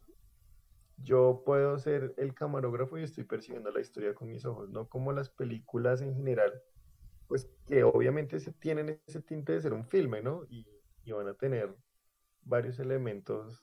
yo 0.96 1.42
puedo 1.44 1.78
ser 1.78 2.14
el 2.16 2.34
camarógrafo 2.34 2.98
y 2.98 3.02
estoy 3.02 3.24
percibiendo 3.24 3.70
la 3.70 3.80
historia 3.80 4.14
con 4.14 4.30
mis 4.30 4.44
ojos, 4.46 4.70
no 4.70 4.88
como 4.88 5.12
las 5.12 5.28
películas 5.28 6.00
en 6.00 6.14
general, 6.14 6.62
pues 7.26 7.50
que 7.66 7.84
obviamente 7.84 8.40
se 8.40 8.52
tienen 8.52 8.98
ese 9.06 9.20
tinte 9.20 9.52
de 9.52 9.60
ser 9.60 9.74
un 9.74 9.84
filme, 9.84 10.22
¿no? 10.22 10.46
Y, 10.48 10.66
y 11.04 11.12
van 11.12 11.28
a 11.28 11.34
tener 11.34 11.76
varios 12.42 12.78
elementos, 12.78 13.62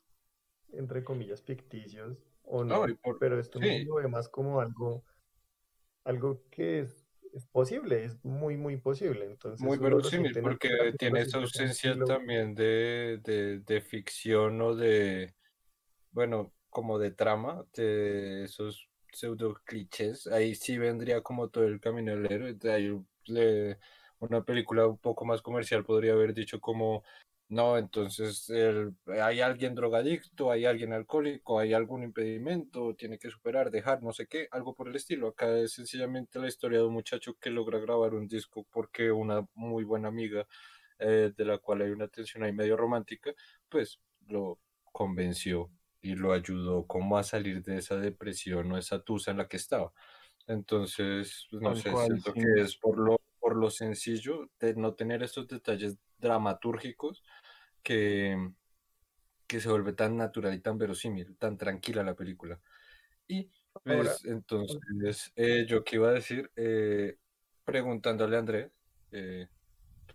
entre 0.72 1.04
comillas, 1.04 1.42
ficticios 1.42 2.20
o 2.44 2.64
no, 2.64 2.86
pero 3.20 3.40
esto 3.40 3.60
lo 3.60 3.96
ve 3.96 4.08
más 4.08 4.30
como 4.30 4.62
algo, 4.62 5.04
algo 6.08 6.42
que 6.50 6.80
es, 6.80 7.06
es, 7.34 7.46
posible, 7.48 8.06
es 8.06 8.24
muy, 8.24 8.58
muy 8.58 8.78
posible. 8.78 9.26
Entonces, 9.26 9.62
muy 9.62 9.78
verosímil, 9.78 10.38
porque 10.42 10.94
tiene 10.98 11.22
esa 11.22 11.38
ausencia 11.38 11.96
también 12.06 12.56
de, 12.56 13.20
de, 13.24 13.60
de 13.60 13.82
ficción 13.82 14.62
o 14.62 14.76
de, 14.76 15.36
bueno, 16.12 16.54
como 16.70 16.98
de 16.98 17.12
trama, 17.12 17.66
de 17.76 18.46
esos 18.46 18.90
pseudo 19.12 19.56
clichés, 19.66 20.28
ahí 20.28 20.54
sí 20.56 20.78
vendría 20.78 21.22
como 21.22 21.50
todo 21.50 21.66
el 21.66 21.80
camino 21.80 22.12
del 22.12 22.32
héroe, 22.32 22.58
ahí 22.72 23.00
le, 23.26 23.80
una 24.20 24.44
película 24.44 24.88
un 24.88 24.98
poco 24.98 25.26
más 25.26 25.42
comercial 25.42 25.84
podría 25.84 26.14
haber 26.14 26.34
dicho 26.34 26.60
como 26.60 27.04
no, 27.50 27.78
entonces 27.78 28.52
hay 29.08 29.40
alguien 29.40 29.74
drogadicto, 29.74 30.52
hay 30.52 30.66
alguien 30.66 30.92
alcohólico, 30.92 31.60
hay 31.60 31.74
algún 31.74 32.04
impedimento, 32.04 32.94
tiene 32.96 33.18
que 33.18 33.30
superar, 33.30 33.72
dejar, 33.72 34.04
no 34.04 34.12
sé 34.12 34.28
qué, 34.28 34.50
algo 34.52 34.76
por 34.76 34.90
el 34.90 34.96
estilo. 34.98 35.30
Acá 35.30 35.58
es 35.58 35.72
sencillamente 35.72 36.40
la 36.40 36.50
historia 36.50 36.80
de 36.80 36.86
un 36.86 36.94
muchacho 36.94 37.36
que 37.40 37.50
logra 37.50 37.80
grabar 37.80 38.16
un 38.16 38.28
disco 38.28 38.68
porque 38.70 39.12
una 39.12 39.46
muy 39.54 39.86
buena 39.86 40.10
amiga, 40.10 40.46
eh, 41.00 41.32
de 41.36 41.46
la 41.46 41.58
cual 41.58 41.84
hay 41.84 41.92
una 41.92 42.10
tensión 42.10 42.44
ahí 42.44 42.52
medio 42.52 42.76
romántica, 42.76 43.32
pues 43.70 44.02
lo 44.28 44.60
convenció 44.92 45.72
y 46.02 46.16
lo 46.16 46.34
ayudó 46.34 46.86
como 46.86 47.18
a 47.18 47.24
salir 47.24 47.64
de 47.64 47.78
esa 47.78 47.96
depresión 47.96 48.70
o 48.74 48.78
esa 48.78 49.02
tusa 49.02 49.32
en 49.32 49.38
la 49.38 49.48
que 49.48 49.58
estaba. 49.58 49.94
Entonces, 50.48 51.48
pues, 51.50 51.62
no 51.62 51.76
sé, 51.76 51.92
siento 51.96 52.34
que 52.34 52.62
es 52.62 52.76
por 52.76 52.98
lo, 52.98 53.22
por 53.40 53.56
lo 53.56 53.70
sencillo 53.70 54.50
de 54.60 54.76
no 54.76 54.96
tener 54.96 55.24
estos 55.24 55.48
detalles 55.48 55.98
dramatúrgicos 56.20 57.24
que, 57.88 58.52
que 59.48 59.62
se 59.62 59.70
vuelve 59.70 59.94
tan 59.94 60.18
natural 60.18 60.54
y 60.54 60.60
tan 60.60 60.78
verosímil, 60.78 61.38
tan 61.38 61.58
tranquila 61.58 62.04
la 62.04 62.16
película. 62.16 62.60
Y 63.30 63.50
pues, 63.82 64.26
entonces, 64.26 65.32
eh, 65.38 65.66
yo 65.66 65.86
que 65.86 65.96
iba 65.96 66.10
a 66.10 66.14
decir, 66.14 66.52
eh, 66.58 67.18
preguntándole 67.64 68.36
a 68.36 68.40
Andrés, 68.40 68.72
eh, 69.14 69.48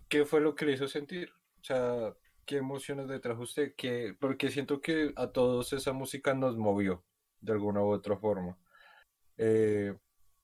¿qué 0.07 0.23
fue 0.23 0.39
lo 0.39 0.53
que 0.53 0.67
le 0.67 0.73
hizo 0.73 0.87
sentir? 0.87 1.31
O 1.61 1.63
sea, 1.63 2.13
¿qué 2.45 2.57
emociones 2.57 3.07
le 3.07 3.19
trajo 3.19 3.41
usted? 3.41 3.73
¿Qué, 3.75 4.15
porque 4.19 4.51
siento 4.51 4.79
que 4.79 5.11
a 5.15 5.31
todos 5.31 5.73
esa 5.73 5.93
música 5.93 6.35
nos 6.35 6.55
movió 6.55 7.03
de 7.41 7.53
alguna 7.53 7.81
u 7.81 7.87
otra 7.87 8.17
forma. 8.17 8.55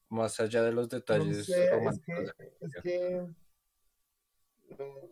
más 0.10 0.40
allá 0.40 0.64
de 0.64 0.72
los 0.72 0.90
detalles 0.90 1.48
románticos. 1.70 2.34
es 2.60 2.76
que 2.82 3.28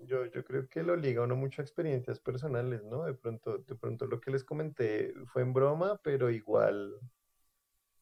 yo, 0.04 0.26
yo 0.26 0.44
creo 0.44 0.68
que 0.68 0.84
lo 0.84 0.96
liga 0.96 1.24
uno 1.24 1.36
mucho 1.36 1.62
a 1.62 1.66
experiencias 1.66 2.20
personales, 2.20 2.84
¿no? 2.84 3.06
De 3.06 3.14
pronto, 3.14 3.58
de 3.58 3.76
pronto 3.76 4.06
lo 4.06 4.20
que 4.20 4.32
les 4.32 4.44
comenté 4.44 5.14
fue 5.26 5.42
en 5.42 5.54
broma, 5.54 6.00
pero 6.04 6.30
igual 6.30 7.00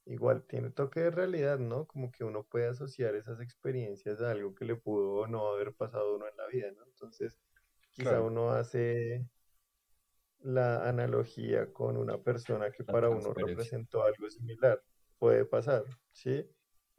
igual 0.06 0.43
tiene 0.43 0.70
toque 0.70 1.01
de 1.01 1.12
realidad, 1.12 1.60
¿no? 1.60 1.86
Como 1.88 2.12
que 2.12 2.24
uno 2.24 2.43
puede 2.43 2.68
asociar 2.68 3.16
esas 3.16 3.41
experiencias 3.41 4.22
a 4.22 4.32
algo 4.32 4.53
que 4.53 4.66
le 4.66 4.76
pudo 4.76 5.22
o 5.22 5.28
no 5.28 5.47
haber 5.47 5.74
pasado 5.74 6.14
a 6.14 6.16
uno 6.16 6.28
en 6.28 6.38
la 6.38 6.47
vida, 6.47 6.72
¿no? 6.72 6.84
Entonces, 6.86 7.39
quizá 7.91 8.22
uno 8.22 8.51
hace 8.51 9.26
la 10.39 10.88
analogía 10.88 11.74
con 11.74 11.97
una 11.97 12.20
persona 12.20 12.72
que 12.72 12.84
para 12.84 13.10
uno 13.10 13.34
representó 13.34 14.03
algo 14.03 14.30
similar. 14.30 14.82
Puede 15.18 15.45
pasar, 15.45 15.84
¿sí? 16.12 16.47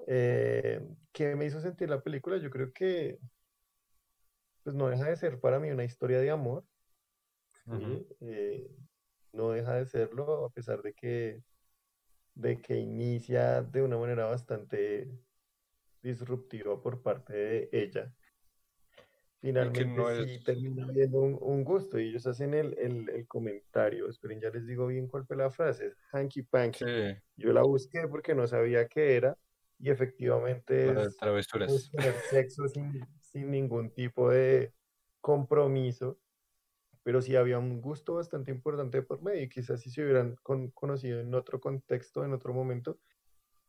Eh, 0.07 0.81
¿Qué 1.13 1.37
me 1.37 1.47
hizo 1.47 1.61
sentir 1.61 1.89
la 1.89 2.03
película? 2.03 2.39
Yo 2.39 2.51
creo 2.51 2.73
que 2.73 3.19
pues 4.67 4.75
no 4.75 4.89
deja 4.89 5.09
de 5.09 5.15
ser 5.15 5.39
para 5.39 5.61
mí 5.61 5.71
una 5.71 5.85
historia 5.85 6.19
de 6.19 6.29
amor. 6.29 6.65
Eh, 8.21 8.69
no 9.33 9.51
deja 9.51 9.77
de 9.77 9.87
serlo, 9.87 10.45
a 10.45 10.51
pesar 10.51 10.83
de 10.83 10.93
que, 10.93 11.41
de 12.35 12.61
que 12.61 12.75
inicia 12.75 13.63
de 13.63 13.83
una 13.83 13.97
manera 13.97 14.27
bastante 14.27 15.09
disruptiva 16.03 16.83
por 16.83 17.01
parte 17.01 17.33
de 17.33 17.69
ella. 17.71 18.13
Finalmente 19.41 20.27
sí 20.27 20.43
termina 20.43 20.89
viendo 20.89 21.21
un, 21.21 21.63
gusto 21.63 22.01
y 22.01 22.09
ellos 22.09 22.27
hacen 22.27 22.53
el, 22.53 22.77
el, 22.77 23.29
comentario. 23.29 24.09
Esperen, 24.09 24.41
ya 24.41 24.51
les 24.51 24.67
digo 24.67 24.89
bien 24.89 25.07
cuál 25.07 25.25
fue 25.27 25.37
la 25.37 25.49
frase. 25.49 25.87
Es 25.87 25.97
hanky 26.11 26.43
panky. 26.43 26.85
Yo 27.37 27.53
la 27.53 27.63
busqué 27.63 28.09
porque 28.09 28.35
no 28.35 28.49
sabía 28.49 28.89
qué 28.89 29.15
era 29.15 29.39
y 29.79 29.91
efectivamente 29.91 30.91
es, 30.91 31.17
tener 31.17 32.15
sexo 32.31 32.67
sin, 32.67 33.07
sin 33.37 33.51
ningún 33.51 33.91
tipo 33.91 34.31
de 34.31 34.73
compromiso, 35.21 36.19
pero 37.03 37.21
sí 37.21 37.37
había 37.37 37.59
un 37.59 37.83
gusto 37.83 38.15
bastante 38.15 38.51
importante 38.51 39.03
por 39.03 39.21
medio 39.21 39.43
y 39.43 39.49
quizás 39.51 39.83
si 39.83 39.91
se 39.91 40.03
hubieran 40.03 40.37
conocido 40.73 41.21
en 41.21 41.35
otro 41.35 41.61
contexto, 41.61 42.25
en 42.25 42.33
otro 42.33 42.55
momento, 42.55 42.99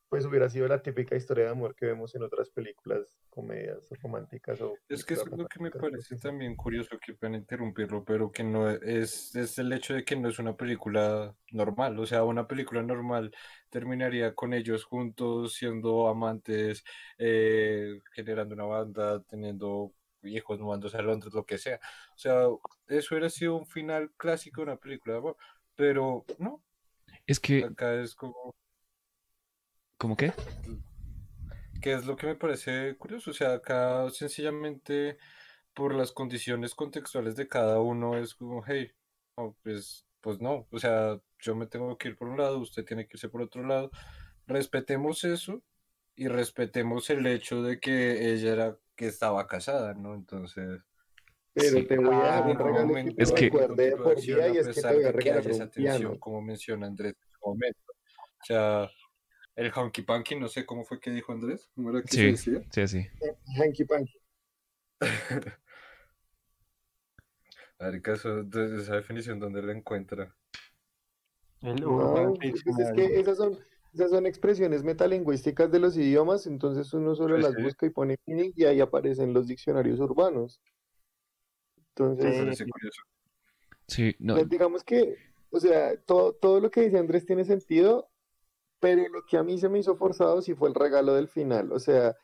pues 0.10 0.26
hubiera 0.26 0.50
sido 0.50 0.68
la 0.68 0.82
típica 0.82 1.16
historia 1.16 1.46
de 1.46 1.52
amor 1.52 1.76
que 1.76 1.86
vemos 1.86 2.16
en 2.16 2.24
otras 2.24 2.50
películas, 2.50 3.18
comedias 3.30 3.90
románticas 4.02 4.62
o... 4.62 4.76
Es 4.88 5.04
que 5.04 5.16
es 5.16 5.26
lo 5.26 5.48
que 5.48 5.60
me 5.60 5.72
parece 5.72 6.16
también 6.18 6.56
curioso, 6.56 6.98
que 6.98 7.14
puedan 7.14 7.36
interrumpirlo, 7.36 8.06
pero 8.06 8.32
que 8.32 8.44
no 8.44 8.70
es, 8.70 9.36
es 9.36 9.58
el 9.60 9.74
hecho 9.74 9.94
de 9.94 10.06
que 10.06 10.16
no 10.16 10.30
es 10.30 10.40
una 10.40 10.56
película 10.56 11.36
normal, 11.52 12.00
o 12.00 12.06
sea, 12.06 12.24
una 12.24 12.48
película 12.48 12.82
normal 12.82 13.34
terminaría 13.70 14.34
con 14.34 14.54
ellos 14.54 14.86
juntos, 14.86 15.56
siendo 15.56 16.08
amantes, 16.08 16.84
eh, 17.18 18.00
generando 18.14 18.56
una 18.56 18.66
banda, 18.66 19.22
teniendo 19.24 19.92
hijos, 20.24 20.60
mudándose 20.60 20.98
a 20.98 21.02
Londres, 21.02 21.34
lo 21.34 21.46
que 21.46 21.58
sea. 21.58 21.80
O 22.16 22.18
sea, 22.18 22.44
eso 22.88 23.14
hubiera 23.14 23.30
sido 23.30 23.56
un 23.56 23.66
final 23.66 24.12
clásico 24.16 24.62
de 24.62 24.72
una 24.72 24.78
película 24.78 25.14
de 25.14 25.20
amor, 25.20 25.38
pero 25.76 26.26
no. 26.38 26.64
Es 27.26 27.40
que... 27.40 27.66
Acá 27.66 28.02
es 28.02 28.16
como 28.16 28.56
¿Cómo 29.98 30.16
qué? 30.16 30.34
Que 31.82 31.94
es 31.94 32.06
lo 32.06 32.16
que 32.16 32.28
me 32.28 32.36
parece 32.36 32.96
curioso. 32.98 33.32
O 33.32 33.34
sea, 33.34 33.54
acá 33.54 34.10
sencillamente 34.12 35.18
por 35.74 35.94
las 35.94 36.12
condiciones 36.12 36.76
contextuales 36.76 37.36
de 37.36 37.48
cada 37.48 37.80
uno 37.80 38.18
es 38.18 38.34
como, 38.34 38.64
hey, 38.66 38.92
pues, 39.64 40.06
pues 40.22 40.40
no. 40.42 40.68
O 40.72 40.80
sea, 40.80 41.20
yo 41.40 41.56
me 41.56 41.68
tengo 41.68 41.98
que 41.98 42.10
ir 42.10 42.18
por 42.18 42.28
un 42.28 42.38
lado, 42.38 42.60
usted 42.60 42.84
tiene 42.86 43.08
que 43.08 43.16
irse 43.16 43.30
por 43.30 43.42
otro 43.42 43.66
lado. 43.66 43.92
Respetemos 44.48 45.24
eso 45.24 45.62
y 46.16 46.28
respetemos 46.28 47.10
el 47.10 47.26
hecho 47.28 47.62
de 47.62 47.80
que 47.80 48.34
ella 48.34 48.54
era 48.54 48.78
que 48.96 49.08
estaba 49.08 49.48
casada, 49.48 49.94
¿no? 49.94 50.16
Entonces. 50.16 50.82
Pero 51.54 51.88
te 51.88 51.98
voy 51.98 52.16
a 52.16 52.20
dar 52.20 52.48
un 52.48 52.58
regalo 52.58 52.94
que 52.94 53.14
es 53.18 53.32
que 53.32 53.50
por 53.50 53.76
día 53.76 54.50
y 54.50 54.58
es 54.58 54.68
que 54.68 54.82
te 54.82 54.94
voy 54.94 55.04
a 55.04 55.12
regalar 55.12 55.62
atención, 55.62 56.18
como 56.20 56.42
menciona 56.42 56.88
Andrés 56.88 57.16
en 57.20 57.32
su 57.32 57.48
momento. 57.48 57.92
O 57.92 58.46
sea, 58.46 58.90
el 59.58 59.72
Honky 59.76 60.04
Punky, 60.04 60.36
no 60.36 60.48
sé 60.48 60.66
cómo 60.66 60.86
fue 60.86 61.00
que 61.00 61.10
dijo 61.10 61.34
Andrés. 61.34 61.68
¿Cómo 61.76 61.90
era 61.90 62.04
que 62.04 62.10
sí, 62.10 62.18
se 62.38 62.52
decía? 62.52 62.62
Sí, 62.72 62.88
sí. 62.88 63.08
Hanky 63.60 63.86
Punky. 63.86 64.22
A 67.80 67.90
ver, 67.90 68.02
caso 68.02 68.44
de 68.44 68.80
esa 68.82 68.96
definición, 68.96 69.40
¿dónde 69.40 69.62
la 69.62 69.72
encuentra? 69.72 70.36
El 71.62 71.82
no, 71.82 72.34
pues 72.40 72.64
es 72.66 72.92
que 72.96 73.20
esas 73.20 73.38
son, 73.38 73.60
esas 73.94 74.12
son 74.12 74.26
expresiones 74.28 74.84
metalingüísticas 74.84 75.72
de 75.72 75.80
los 75.80 75.98
idiomas, 75.98 76.48
entonces 76.48 76.92
uno 76.94 77.16
solo 77.16 77.38
las 77.38 77.56
busca 77.56 77.86
y 77.86 77.90
pone 77.90 78.18
meaning 78.26 78.52
y 78.56 78.66
ahí 78.66 78.80
aparecen 78.80 79.34
los 79.34 79.48
diccionarios 79.48 80.00
urbanos. 80.00 80.60
Entonces, 81.90 82.64
sí, 83.88 84.16
no. 84.20 84.36
Pues 84.36 84.50
digamos 84.50 84.84
que, 84.84 85.16
o 85.50 85.60
sea, 85.60 86.00
todo, 86.02 86.34
todo 86.34 86.60
lo 86.60 86.70
que 86.70 86.82
dice 86.82 87.00
Andrés 87.00 87.26
tiene 87.26 87.44
sentido, 87.44 88.10
pero 88.80 89.08
lo 89.10 89.24
que 89.26 89.38
a 89.38 89.44
mí 89.44 89.58
se 89.58 89.70
me 89.70 89.80
hizo 89.80 89.96
forzado 89.96 90.42
sí 90.42 90.54
fue 90.54 90.70
el 90.70 90.76
regalo 90.76 91.14
del 91.14 91.28
final. 91.28 91.72
O 91.72 91.80
sea, 91.80 92.16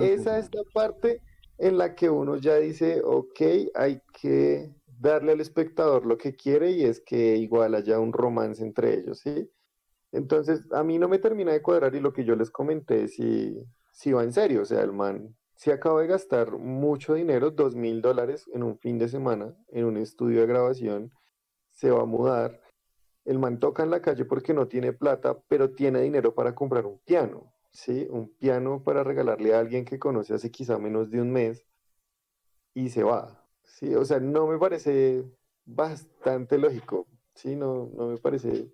esa 0.00 0.38
es 0.38 0.48
la 0.54 0.62
parte 0.72 1.22
en 1.58 1.76
la 1.76 1.94
que 1.94 2.08
uno 2.08 2.36
ya 2.36 2.56
dice, 2.56 3.02
ok, 3.04 3.40
hay 3.74 4.00
que 4.20 4.72
darle 4.98 5.32
al 5.32 5.40
espectador 5.40 6.06
lo 6.06 6.16
que 6.16 6.34
quiere 6.34 6.70
y 6.70 6.84
es 6.84 7.00
que 7.00 7.36
igual 7.36 7.74
haya 7.74 7.98
un 7.98 8.12
romance 8.12 8.62
entre 8.62 8.94
ellos, 8.94 9.20
¿sí? 9.20 9.50
Entonces, 10.12 10.66
a 10.72 10.82
mí 10.82 10.98
no 10.98 11.08
me 11.08 11.18
termina 11.18 11.52
de 11.52 11.62
cuadrar 11.62 11.94
y 11.94 12.00
lo 12.00 12.12
que 12.12 12.24
yo 12.24 12.34
les 12.34 12.50
comenté, 12.50 13.08
si, 13.08 13.62
si 13.92 14.12
va 14.12 14.22
en 14.22 14.32
serio, 14.32 14.62
o 14.62 14.64
sea, 14.64 14.80
el 14.82 14.92
man 14.92 15.36
se 15.54 15.72
acaba 15.72 16.00
de 16.00 16.06
gastar 16.06 16.52
mucho 16.52 17.14
dinero, 17.14 17.50
dos 17.50 17.74
mil 17.74 18.00
dólares 18.00 18.48
en 18.54 18.62
un 18.62 18.78
fin 18.78 18.98
de 18.98 19.08
semana, 19.08 19.54
en 19.68 19.84
un 19.84 19.96
estudio 19.96 20.40
de 20.40 20.46
grabación, 20.46 21.12
se 21.72 21.90
va 21.90 22.02
a 22.02 22.06
mudar 22.06 22.60
el 23.28 23.38
man 23.38 23.58
toca 23.58 23.82
en 23.82 23.90
la 23.90 24.00
calle 24.00 24.24
porque 24.24 24.54
no 24.54 24.68
tiene 24.68 24.94
plata, 24.94 25.38
pero 25.48 25.70
tiene 25.70 26.00
dinero 26.00 26.34
para 26.34 26.54
comprar 26.54 26.86
un 26.86 26.98
piano, 27.00 27.52
¿sí? 27.70 28.06
Un 28.08 28.30
piano 28.30 28.82
para 28.82 29.04
regalarle 29.04 29.54
a 29.54 29.58
alguien 29.58 29.84
que 29.84 29.98
conoce 29.98 30.32
hace 30.32 30.50
quizá 30.50 30.78
menos 30.78 31.10
de 31.10 31.20
un 31.20 31.30
mes 31.30 31.66
y 32.72 32.88
se 32.88 33.02
va, 33.02 33.46
¿sí? 33.64 33.94
O 33.94 34.04
sea, 34.06 34.18
no 34.18 34.46
me 34.46 34.58
parece 34.58 35.22
bastante 35.66 36.56
lógico, 36.56 37.06
¿sí? 37.34 37.54
No, 37.54 37.90
no 37.94 38.08
me 38.08 38.16
parece... 38.16 38.72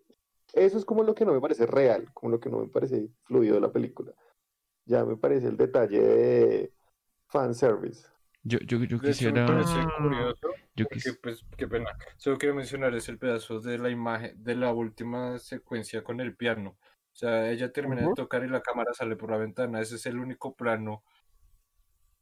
Eso 0.52 0.78
es 0.78 0.84
como 0.84 1.02
lo 1.02 1.16
que 1.16 1.24
no 1.24 1.32
me 1.32 1.40
parece 1.40 1.66
real, 1.66 2.12
como 2.14 2.30
lo 2.30 2.38
que 2.38 2.48
no 2.48 2.60
me 2.60 2.68
parece 2.68 3.08
fluido 3.24 3.56
de 3.56 3.60
la 3.60 3.72
película. 3.72 4.14
Ya 4.84 5.04
me 5.04 5.16
parece 5.16 5.48
el 5.48 5.56
detalle 5.56 6.00
de 6.00 6.72
fanservice. 7.26 8.06
Yo, 8.44 8.60
yo, 8.60 8.78
yo 8.84 9.00
quisiera... 9.00 9.46
curioso 9.46 10.43
yo 10.76 10.86
pues, 11.22 11.44
qué 11.56 11.68
pena. 11.68 11.90
Solo 12.16 12.36
quiero 12.36 12.54
mencionar 12.54 12.94
es 12.94 13.08
el 13.08 13.18
pedazo 13.18 13.60
de 13.60 13.78
la 13.78 13.90
imagen, 13.90 14.42
de 14.42 14.56
la 14.56 14.72
última 14.72 15.38
secuencia 15.38 16.02
con 16.02 16.20
el 16.20 16.36
piano. 16.36 16.70
O 16.70 17.16
sea, 17.16 17.48
ella 17.50 17.72
termina 17.72 18.02
de 18.02 18.14
tocar 18.14 18.44
y 18.44 18.48
la 18.48 18.60
cámara 18.60 18.92
sale 18.92 19.14
por 19.14 19.30
la 19.30 19.36
ventana. 19.36 19.80
Ese 19.80 19.94
es 19.94 20.06
el 20.06 20.18
único 20.18 20.56
plano 20.56 21.04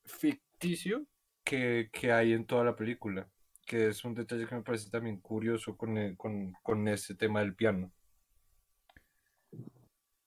ficticio 0.04 1.06
que, 1.44 1.88
hay 2.12 2.34
en 2.34 2.44
toda 2.44 2.62
la 2.64 2.76
película. 2.76 3.26
Que 3.64 3.88
es 3.88 4.04
un 4.04 4.14
detalle 4.14 4.46
que 4.46 4.54
me 4.54 4.62
parece 4.62 4.90
también 4.90 5.18
curioso 5.20 5.78
con, 5.78 5.96
e, 5.96 6.14
con, 6.16 6.88
ese 6.88 7.14
tema 7.14 7.40
del 7.40 7.54
piano. 7.54 7.90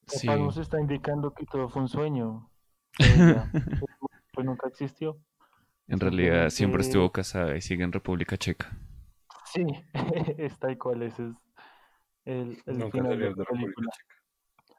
Sí. 0.07 0.27
nos 0.27 0.57
está 0.57 0.79
indicando 0.79 1.31
que 1.31 1.45
todo 1.45 1.69
fue 1.69 1.83
un 1.83 1.87
sueño. 1.87 2.49
pues 4.33 4.45
nunca 4.45 4.67
existió. 4.67 5.19
En 5.87 5.99
realidad 5.99 6.49
siempre 6.49 6.81
estuvo 6.81 7.11
casada 7.11 7.55
y 7.55 7.61
sigue 7.61 7.83
en 7.83 7.91
República 7.91 8.37
Checa. 8.37 8.75
Sí, 9.45 9.65
está 10.37 10.71
igual, 10.71 11.03
ese 11.03 11.27
es 11.27 11.35
el, 12.25 12.57
el 12.65 12.91
final 12.91 13.19
de 13.19 13.29
la 13.29 13.45
película. 13.45 13.89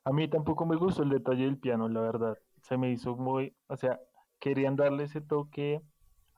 A 0.05 0.13
mí 0.13 0.29
tampoco 0.29 0.67
me 0.67 0.77
gustó 0.77 1.03
el 1.03 1.11
detalle 1.11 1.45
del 1.45 1.59
piano, 1.59 1.89
la 1.89 2.01
verdad. 2.01 2.39
Se 2.63 2.77
me 2.77 2.91
hizo 2.91 3.17
muy, 3.17 3.55
o 3.69 3.77
sea, 3.77 4.01
querían 4.39 4.77
darle 4.77 5.05
ese 5.05 5.21
toque 5.21 5.83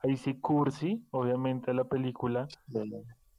ahí 0.01 0.17
sí 0.17 0.39
cursi, 0.39 1.05
obviamente 1.11 1.71
a 1.71 1.73
la 1.73 1.83
película, 1.83 2.47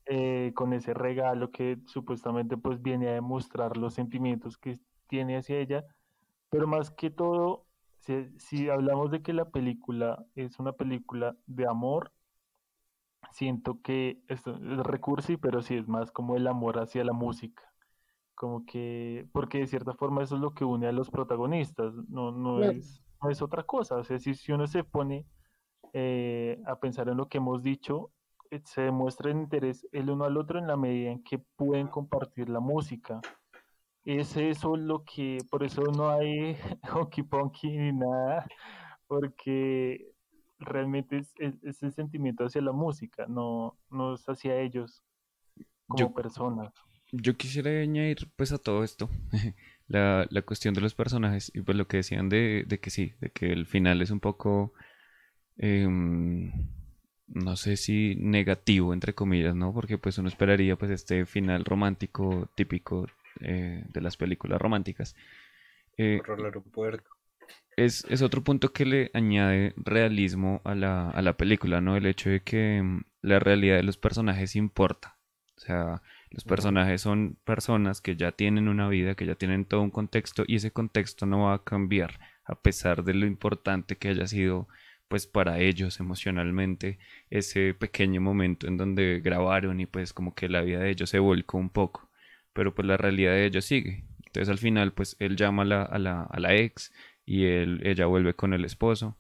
eh, 0.07 0.53
con 0.55 0.73
ese 0.73 0.95
regalo 0.95 1.51
que 1.51 1.79
supuestamente 1.87 2.57
pues 2.57 2.83
viene 2.83 3.09
a 3.09 3.13
demostrar 3.13 3.77
los 3.77 3.95
sentimientos 3.95 4.59
que 4.59 4.79
tiene 5.07 5.37
hacia 5.37 5.59
ella, 5.59 5.85
pero 6.51 6.67
más 6.67 6.91
que 6.91 7.11
todo 7.11 7.67
si, 8.01 8.69
hablamos 8.69 9.11
de 9.11 9.23
que 9.23 9.33
la 9.33 9.51
película 9.51 10.25
es 10.35 10.59
una 10.59 10.73
película 10.73 11.37
de 11.47 11.67
amor, 11.67 12.13
siento 13.33 13.81
que 13.83 14.23
esto 14.29 14.55
es 14.57 14.79
recursi, 14.79 15.37
pero 15.37 15.63
sí 15.63 15.77
es 15.77 15.89
más 15.89 16.11
como 16.11 16.37
el 16.37 16.47
amor 16.47 16.79
hacia 16.79 17.05
la 17.05 17.13
música. 17.13 17.63
Como 18.35 18.65
que, 18.65 19.29
porque 19.33 19.59
de 19.59 19.67
cierta 19.67 19.95
forma 19.95 20.23
eso 20.23 20.37
es 20.37 20.41
lo 20.41 20.55
que 20.55 20.65
une 20.65 20.87
a 20.87 20.93
los 20.93 21.11
protagonistas, 21.11 21.95
no, 22.09 22.33
no, 22.33 22.63
es, 22.63 23.03
no 23.23 23.31
es 23.31 23.43
otra 23.43 23.65
cosa. 23.65 23.97
O 23.97 24.05
sea, 24.05 24.19
si, 24.19 24.35
si 24.35 24.53
uno 24.53 24.67
se 24.67 24.83
pone 24.83 25.27
eh, 25.93 26.63
a 26.67 26.77
pensar 26.81 27.09
en 27.09 27.19
lo 27.19 27.29
que 27.29 27.39
hemos 27.39 27.63
dicho, 27.63 28.13
eh, 28.51 28.61
se 28.65 28.83
demuestra 28.83 29.31
el 29.31 29.37
interés 29.37 29.87
el 29.93 30.11
uno 30.11 30.25
al 30.25 30.37
otro 30.39 30.59
en 30.59 30.67
la 30.67 30.77
medida 30.77 31.11
en 31.11 31.23
que 31.23 31.39
pueden 31.39 31.87
compartir 31.89 32.49
la 32.49 32.61
música 32.61 33.21
es 34.05 34.37
eso 34.37 34.77
lo 34.77 35.05
que, 35.05 35.39
por 35.51 35.63
eso 35.63 35.83
no 35.83 36.11
hay 36.11 36.57
honky 36.93 37.23
ponky 37.23 37.69
ni 37.69 37.93
nada, 37.93 38.47
porque 39.07 40.13
realmente 40.59 41.19
es, 41.19 41.35
es, 41.63 41.83
el 41.83 41.93
sentimiento 41.93 42.45
hacia 42.45 42.61
la 42.61 42.73
música, 42.73 43.27
no, 43.29 43.79
no 43.91 44.15
es 44.15 44.25
hacia 44.27 44.61
ellos 44.61 45.03
como 45.87 46.15
personas. 46.15 46.73
Yo 47.13 47.37
quisiera 47.37 47.71
añadir 47.71 48.31
pues 48.37 48.53
a 48.53 48.59
todo 48.59 48.85
esto 48.85 49.11
la, 49.89 50.27
la 50.31 50.43
cuestión 50.43 50.75
de 50.75 50.81
los 50.81 50.95
personajes 50.95 51.51
y 51.55 51.61
pues 51.63 51.77
lo 51.77 51.89
que 51.89 51.99
decían 51.99 52.29
de, 52.29 52.65
de 52.67 52.79
que 52.79 52.91
sí, 52.91 53.15
de 53.21 53.31
que 53.31 53.53
el 53.53 53.67
final 53.67 54.01
es 54.01 54.11
un 54.11 54.21
poco, 54.21 54.73
em, 55.57 56.53
no 57.27 57.57
sé 57.57 57.77
si 57.77 58.15
negativo 58.17 58.95
entre 58.95 59.15
comillas, 59.15 59.57
¿no? 59.57 59.73
Porque 59.73 59.99
pues 59.99 60.19
uno 60.19 60.29
esperaría 60.29 60.77
pues 60.77 60.93
este 60.93 61.27
final 61.27 61.65
romántico 61.65 62.49
típico 62.55 63.07
eh, 63.41 63.85
de 63.89 64.01
las 64.01 64.17
películas 64.17 64.61
románticas. 64.61 65.15
Eh, 65.97 66.21
Por 66.25 66.39
el 66.39 66.47
aeropuerto 66.47 67.11
es, 67.77 68.05
es, 68.09 68.23
otro 68.23 68.43
punto 68.43 68.73
que 68.73 68.85
le 68.85 69.11
añade 69.15 69.75
realismo 69.77 70.61
a 70.65 70.75
la, 70.75 71.11
a 71.11 71.23
la 71.23 71.37
película, 71.37 71.81
¿no? 71.81 71.97
El 71.97 72.07
hecho 72.07 72.31
de 72.31 72.41
que 72.43 72.83
mm, 72.83 73.05
la 73.23 73.39
realidad 73.39 73.77
de 73.77 73.83
los 73.83 73.97
personajes 73.97 74.57
importa. 74.57 75.17
O 75.57 75.61
sea, 75.61 76.03
los 76.31 76.45
personajes 76.45 77.03
son 77.03 77.37
personas 77.45 78.01
que 78.01 78.17
ya 78.17 78.33
tienen 78.33 78.69
una 78.69 78.89
vida, 78.89 79.15
que 79.15 79.27
ya 79.27 79.35
tienen 79.35 79.65
todo 79.65 79.83
un 79.83 79.91
contexto 79.91 80.45
y 80.47 80.57
ese 80.57 80.71
contexto 80.71 81.27
no 81.27 81.45
va 81.45 81.55
a 81.55 81.65
cambiar 81.65 82.19
a 82.45 82.55
pesar 82.55 83.05
de 83.05 83.15
lo 83.15 83.27
importante 83.27 83.97
que 83.97 84.09
haya 84.09 84.27
sido 84.27 84.69
pues 85.09 85.27
para 85.27 85.59
ellos 85.59 85.99
emocionalmente 86.01 86.99
ese 87.31 87.75
pequeño 87.75 88.21
momento 88.21 88.69
en 88.69 88.77
donde 88.77 89.21
grabaron 89.23 89.81
y 89.81 89.87
pues 89.87 90.13
como 90.13 90.35
que 90.35 90.49
la 90.49 90.63
vida 90.63 90.79
de 90.81 90.91
ellos 90.91 91.11
se 91.11 91.19
volcó 91.19 91.59
un 91.59 91.69
poco, 91.71 92.09
pero 92.61 92.75
pues 92.75 92.87
la 92.87 92.99
realidad 92.99 93.33
de 93.33 93.47
ellos 93.47 93.65
sigue. 93.65 94.05
Entonces 94.27 94.51
al 94.51 94.59
final 94.59 94.93
pues 94.93 95.17
él 95.19 95.35
llama 95.37 95.63
a 95.63 95.65
la, 95.65 95.83
a 95.83 95.99
la, 95.99 96.23
a 96.25 96.41
la 96.41 96.55
ex 96.57 96.93
y 97.25 97.47
él, 97.47 97.81
ella 97.85 98.05
vuelve 98.05 98.35
con 98.35 98.53
el 98.53 98.67
esposo. 98.67 99.17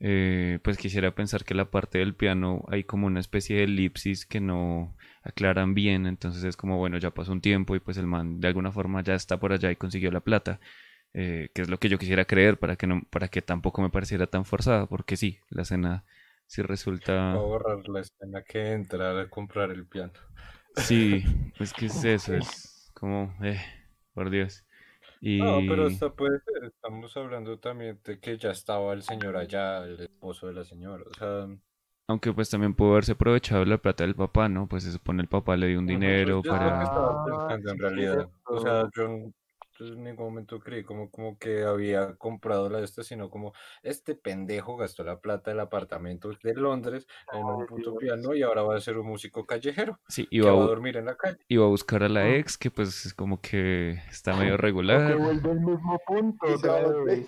Eh, 0.00 0.58
pues 0.62 0.76
quisiera 0.76 1.14
pensar 1.14 1.46
que 1.46 1.54
la 1.54 1.70
parte 1.70 1.96
del 1.96 2.14
piano 2.14 2.62
hay 2.68 2.84
como 2.84 3.06
una 3.06 3.20
especie 3.20 3.56
de 3.56 3.64
elipsis 3.64 4.26
que 4.26 4.38
no 4.38 4.94
aclaran 5.22 5.72
bien, 5.72 6.04
entonces 6.06 6.44
es 6.44 6.58
como 6.58 6.76
bueno, 6.76 6.98
ya 6.98 7.10
pasó 7.10 7.32
un 7.32 7.40
tiempo 7.40 7.74
y 7.74 7.80
pues 7.80 7.96
el 7.96 8.06
man 8.06 8.38
de 8.38 8.48
alguna 8.48 8.70
forma 8.70 9.02
ya 9.02 9.14
está 9.14 9.40
por 9.40 9.54
allá 9.54 9.70
y 9.70 9.76
consiguió 9.76 10.10
la 10.10 10.20
plata, 10.20 10.60
eh, 11.14 11.48
que 11.54 11.62
es 11.62 11.70
lo 11.70 11.78
que 11.78 11.88
yo 11.88 11.96
quisiera 11.96 12.26
creer 12.26 12.58
para 12.58 12.76
que 12.76 12.86
no, 12.86 13.00
para 13.08 13.28
que 13.28 13.40
tampoco 13.40 13.80
me 13.80 13.88
pareciera 13.88 14.26
tan 14.26 14.44
forzada, 14.44 14.84
porque 14.84 15.16
sí, 15.16 15.38
la 15.48 15.62
escena 15.62 16.04
sí 16.46 16.60
resulta. 16.60 17.34
borrar 17.36 17.88
la 17.88 18.00
escena 18.00 18.42
que 18.42 18.72
entra 18.72 19.18
a 19.22 19.30
comprar 19.30 19.70
el 19.70 19.86
piano. 19.86 20.12
Sí, 20.76 21.24
pues 21.56 21.72
que 21.72 21.86
es 21.86 22.04
eso, 22.04 22.34
es 22.34 22.73
como, 22.94 23.34
eh, 23.42 23.60
por 24.14 24.30
Dios. 24.30 24.64
No, 25.20 25.60
pero 25.66 25.86
hasta 25.86 26.12
puede 26.12 26.38
ser, 26.40 26.64
estamos 26.64 27.16
hablando 27.16 27.58
también 27.58 27.98
de 28.04 28.20
que 28.20 28.36
ya 28.36 28.50
estaba 28.50 28.92
el 28.92 29.02
señor 29.02 29.36
allá, 29.36 29.84
el 29.84 29.98
esposo 30.00 30.46
de 30.46 30.52
la 30.52 30.64
señora, 30.64 31.02
o 31.10 31.14
sea... 31.14 31.48
Aunque 32.06 32.34
pues 32.34 32.50
también 32.50 32.74
pudo 32.74 32.92
haberse 32.92 33.12
aprovechado 33.12 33.64
la 33.64 33.78
plata 33.78 34.04
del 34.04 34.14
papá, 34.14 34.50
¿no? 34.50 34.68
Pues 34.68 34.84
se 34.84 34.92
supone 34.92 35.22
el 35.22 35.28
papá 35.28 35.56
le 35.56 35.68
dio 35.68 35.78
un 35.78 35.86
dinero 35.86 36.42
para... 36.42 36.82
estaba 36.82 37.24
pensando 37.24 37.70
en 37.72 37.78
realidad, 37.78 38.30
o 38.44 38.60
sea, 38.60 38.90
yo 38.94 39.30
en 39.80 40.04
ningún 40.04 40.26
momento 40.26 40.60
creí 40.60 40.84
como, 40.84 41.10
como 41.10 41.38
que 41.38 41.62
había 41.62 42.14
comprado 42.14 42.68
la 42.68 42.78
de 42.78 42.84
esta, 42.84 43.02
sino 43.02 43.30
como 43.30 43.52
este 43.82 44.14
pendejo 44.14 44.76
gastó 44.76 45.04
la 45.04 45.20
plata 45.20 45.50
del 45.50 45.60
apartamento 45.60 46.30
de 46.42 46.54
Londres 46.54 47.06
en 47.32 47.44
un 47.44 47.66
puto 47.66 47.96
piano 47.96 48.34
y 48.34 48.42
ahora 48.42 48.62
va 48.62 48.76
a 48.76 48.80
ser 48.80 48.98
un 48.98 49.06
músico 49.06 49.46
callejero. 49.46 49.98
Sí, 50.08 50.26
iba 50.30 50.50
a, 50.50 50.54
dormir 50.54 50.96
en 50.96 51.06
la 51.06 51.16
calle. 51.16 51.38
Iba 51.48 51.64
a 51.64 51.68
buscar 51.68 52.02
a 52.02 52.08
la 52.08 52.28
ex, 52.28 52.56
que 52.56 52.70
pues 52.70 53.06
es 53.06 53.14
como 53.14 53.40
que 53.40 54.00
está 54.10 54.34
medio 54.36 54.56
regular. 54.56 55.16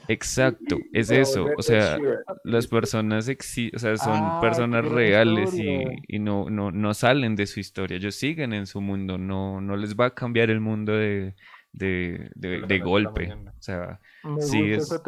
Exacto, 0.08 0.78
es 0.92 1.10
eso. 1.10 1.46
O 1.56 1.62
sea, 1.62 1.98
las 2.44 2.66
personas 2.66 3.28
o 3.28 3.78
sea, 3.78 3.96
son 3.96 4.14
ah, 4.14 4.38
personas 4.40 4.84
reales 4.84 5.54
y, 5.54 5.84
y, 6.06 6.18
no, 6.18 6.48
no, 6.50 6.70
no 6.70 6.94
salen 6.94 7.36
de 7.36 7.46
su 7.46 7.60
historia. 7.60 7.96
Ellos 7.96 8.14
siguen 8.14 8.52
en 8.52 8.66
su 8.66 8.80
mundo, 8.80 9.18
no, 9.18 9.60
no 9.60 9.76
les 9.76 9.96
va 9.96 10.06
a 10.06 10.14
cambiar 10.14 10.50
el 10.50 10.60
mundo 10.60 10.92
de 10.92 11.34
de, 11.76 12.30
de, 12.34 12.78
golpe. 12.78 13.32
O 13.32 13.62
sea, 13.62 14.00
sí 14.40 14.72
es, 14.72 15.02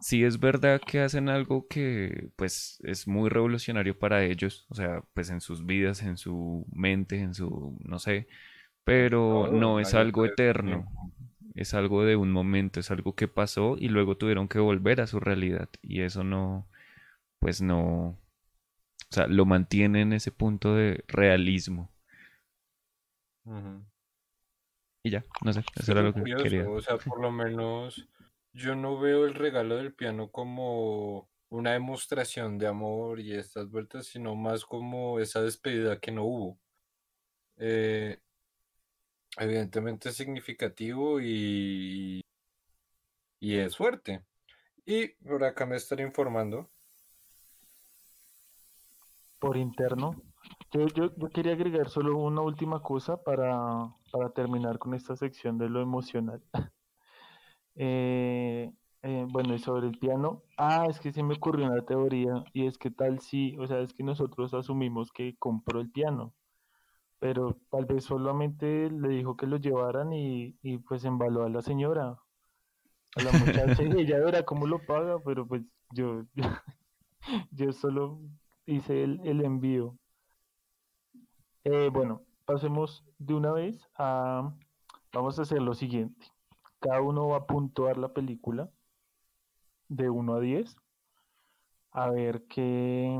sí 0.00 0.24
es 0.24 0.38
verdad 0.38 0.80
que 0.80 1.00
hacen 1.00 1.28
algo 1.28 1.66
que 1.66 2.30
pues 2.36 2.78
es 2.84 3.08
muy 3.08 3.28
revolucionario 3.28 3.98
para 3.98 4.24
ellos, 4.24 4.66
o 4.70 4.74
sea, 4.74 5.02
pues 5.12 5.30
en 5.30 5.40
sus 5.40 5.66
vidas, 5.66 6.02
en 6.02 6.16
su 6.16 6.64
mente, 6.72 7.18
en 7.18 7.34
su, 7.34 7.76
no 7.80 7.98
sé, 7.98 8.28
pero 8.84 9.50
no, 9.52 9.80
es 9.80 9.94
algo 9.94 10.24
eterno, 10.24 10.86
es 11.54 11.74
algo 11.74 12.04
de 12.04 12.14
un 12.14 12.30
momento, 12.30 12.78
es 12.78 12.90
algo 12.92 13.14
que 13.16 13.26
pasó 13.26 13.76
y 13.76 13.88
luego 13.88 14.16
tuvieron 14.16 14.46
que 14.46 14.60
volver 14.60 15.00
a 15.00 15.08
su 15.08 15.18
realidad 15.18 15.68
y 15.82 16.02
eso 16.02 16.22
no, 16.22 16.68
pues 17.40 17.60
no, 17.60 18.10
o 18.10 18.18
sea, 19.10 19.26
lo 19.26 19.46
mantiene 19.46 20.02
en 20.02 20.12
ese 20.12 20.30
punto 20.30 20.76
de 20.76 21.04
realismo 21.08 21.90
y 25.08 25.10
ya, 25.10 25.24
no 25.42 25.52
sé, 25.52 25.64
eso 25.74 25.92
era 25.92 26.02
lo 26.02 26.12
que 26.12 26.22
quería. 26.22 26.68
O 26.68 26.80
sea, 26.80 26.96
por 26.98 27.20
lo 27.20 27.30
menos 27.30 28.08
yo 28.52 28.74
no 28.74 28.98
veo 28.98 29.24
el 29.24 29.34
regalo 29.34 29.76
del 29.76 29.94
piano 29.94 30.30
como 30.30 31.28
una 31.50 31.72
demostración 31.72 32.58
de 32.58 32.66
amor 32.66 33.20
y 33.20 33.34
estas 33.34 33.70
vueltas, 33.70 34.06
sino 34.06 34.36
más 34.36 34.64
como 34.64 35.18
esa 35.18 35.42
despedida 35.42 35.98
que 35.98 36.12
no 36.12 36.24
hubo. 36.24 36.58
Eh, 37.56 38.20
evidentemente 39.38 40.10
es 40.10 40.16
significativo 40.16 41.20
y, 41.20 42.20
y 43.40 43.56
es 43.56 43.76
fuerte. 43.76 44.22
Y 44.84 45.08
por 45.08 45.44
acá 45.44 45.66
me 45.66 45.76
estaré 45.76 46.04
informando. 46.04 46.68
Por 49.38 49.56
interno, 49.56 50.20
yo, 50.72 50.86
yo, 50.88 51.14
yo, 51.16 51.28
quería 51.30 51.52
agregar 51.52 51.88
solo 51.88 52.16
una 52.18 52.42
última 52.42 52.82
cosa 52.82 53.22
para, 53.22 53.92
para 54.12 54.30
terminar 54.30 54.78
con 54.78 54.94
esta 54.94 55.16
sección 55.16 55.58
de 55.58 55.68
lo 55.68 55.80
emocional. 55.80 56.42
eh, 57.76 58.72
eh, 59.02 59.26
bueno, 59.28 59.54
y 59.54 59.58
sobre 59.58 59.86
el 59.88 59.98
piano, 59.98 60.42
ah, 60.56 60.86
es 60.90 60.98
que 61.00 61.12
se 61.12 61.22
me 61.22 61.34
ocurrió 61.34 61.66
una 61.66 61.82
teoría 61.82 62.44
y 62.52 62.66
es 62.66 62.78
que 62.78 62.90
tal 62.90 63.20
si, 63.20 63.56
o 63.58 63.66
sea, 63.66 63.80
es 63.80 63.94
que 63.94 64.02
nosotros 64.02 64.54
asumimos 64.54 65.12
que 65.12 65.36
compró 65.38 65.80
el 65.80 65.90
piano, 65.90 66.34
pero 67.20 67.56
tal 67.70 67.86
vez 67.86 68.04
solamente 68.04 68.90
le 68.90 69.08
dijo 69.08 69.36
que 69.36 69.46
lo 69.46 69.56
llevaran 69.58 70.12
y, 70.12 70.56
y 70.62 70.78
pues 70.78 71.04
embaló 71.04 71.44
a 71.44 71.48
la 71.48 71.62
señora, 71.62 72.18
a 73.16 73.22
la 73.22 73.32
muchacha 73.32 73.82
y 73.82 73.92
ella 74.00 74.18
verá 74.18 74.44
cómo 74.44 74.66
lo 74.66 74.84
paga, 74.84 75.18
pero 75.24 75.46
pues 75.46 75.62
yo, 75.92 76.24
yo, 77.52 77.72
solo 77.72 78.20
hice 78.66 79.04
el, 79.04 79.20
el 79.24 79.44
envío. 79.44 79.96
Eh, 81.64 81.90
bueno, 81.92 82.22
pasemos 82.44 83.04
de 83.18 83.34
una 83.34 83.52
vez 83.52 83.88
a... 83.96 84.54
Vamos 85.12 85.38
a 85.38 85.42
hacer 85.42 85.60
lo 85.62 85.74
siguiente. 85.74 86.26
Cada 86.80 87.00
uno 87.00 87.28
va 87.28 87.38
a 87.38 87.46
puntuar 87.46 87.96
la 87.96 88.12
película 88.12 88.70
de 89.88 90.10
1 90.10 90.34
a 90.34 90.40
10. 90.40 90.76
A 91.92 92.10
ver 92.10 92.44
qué... 92.48 93.18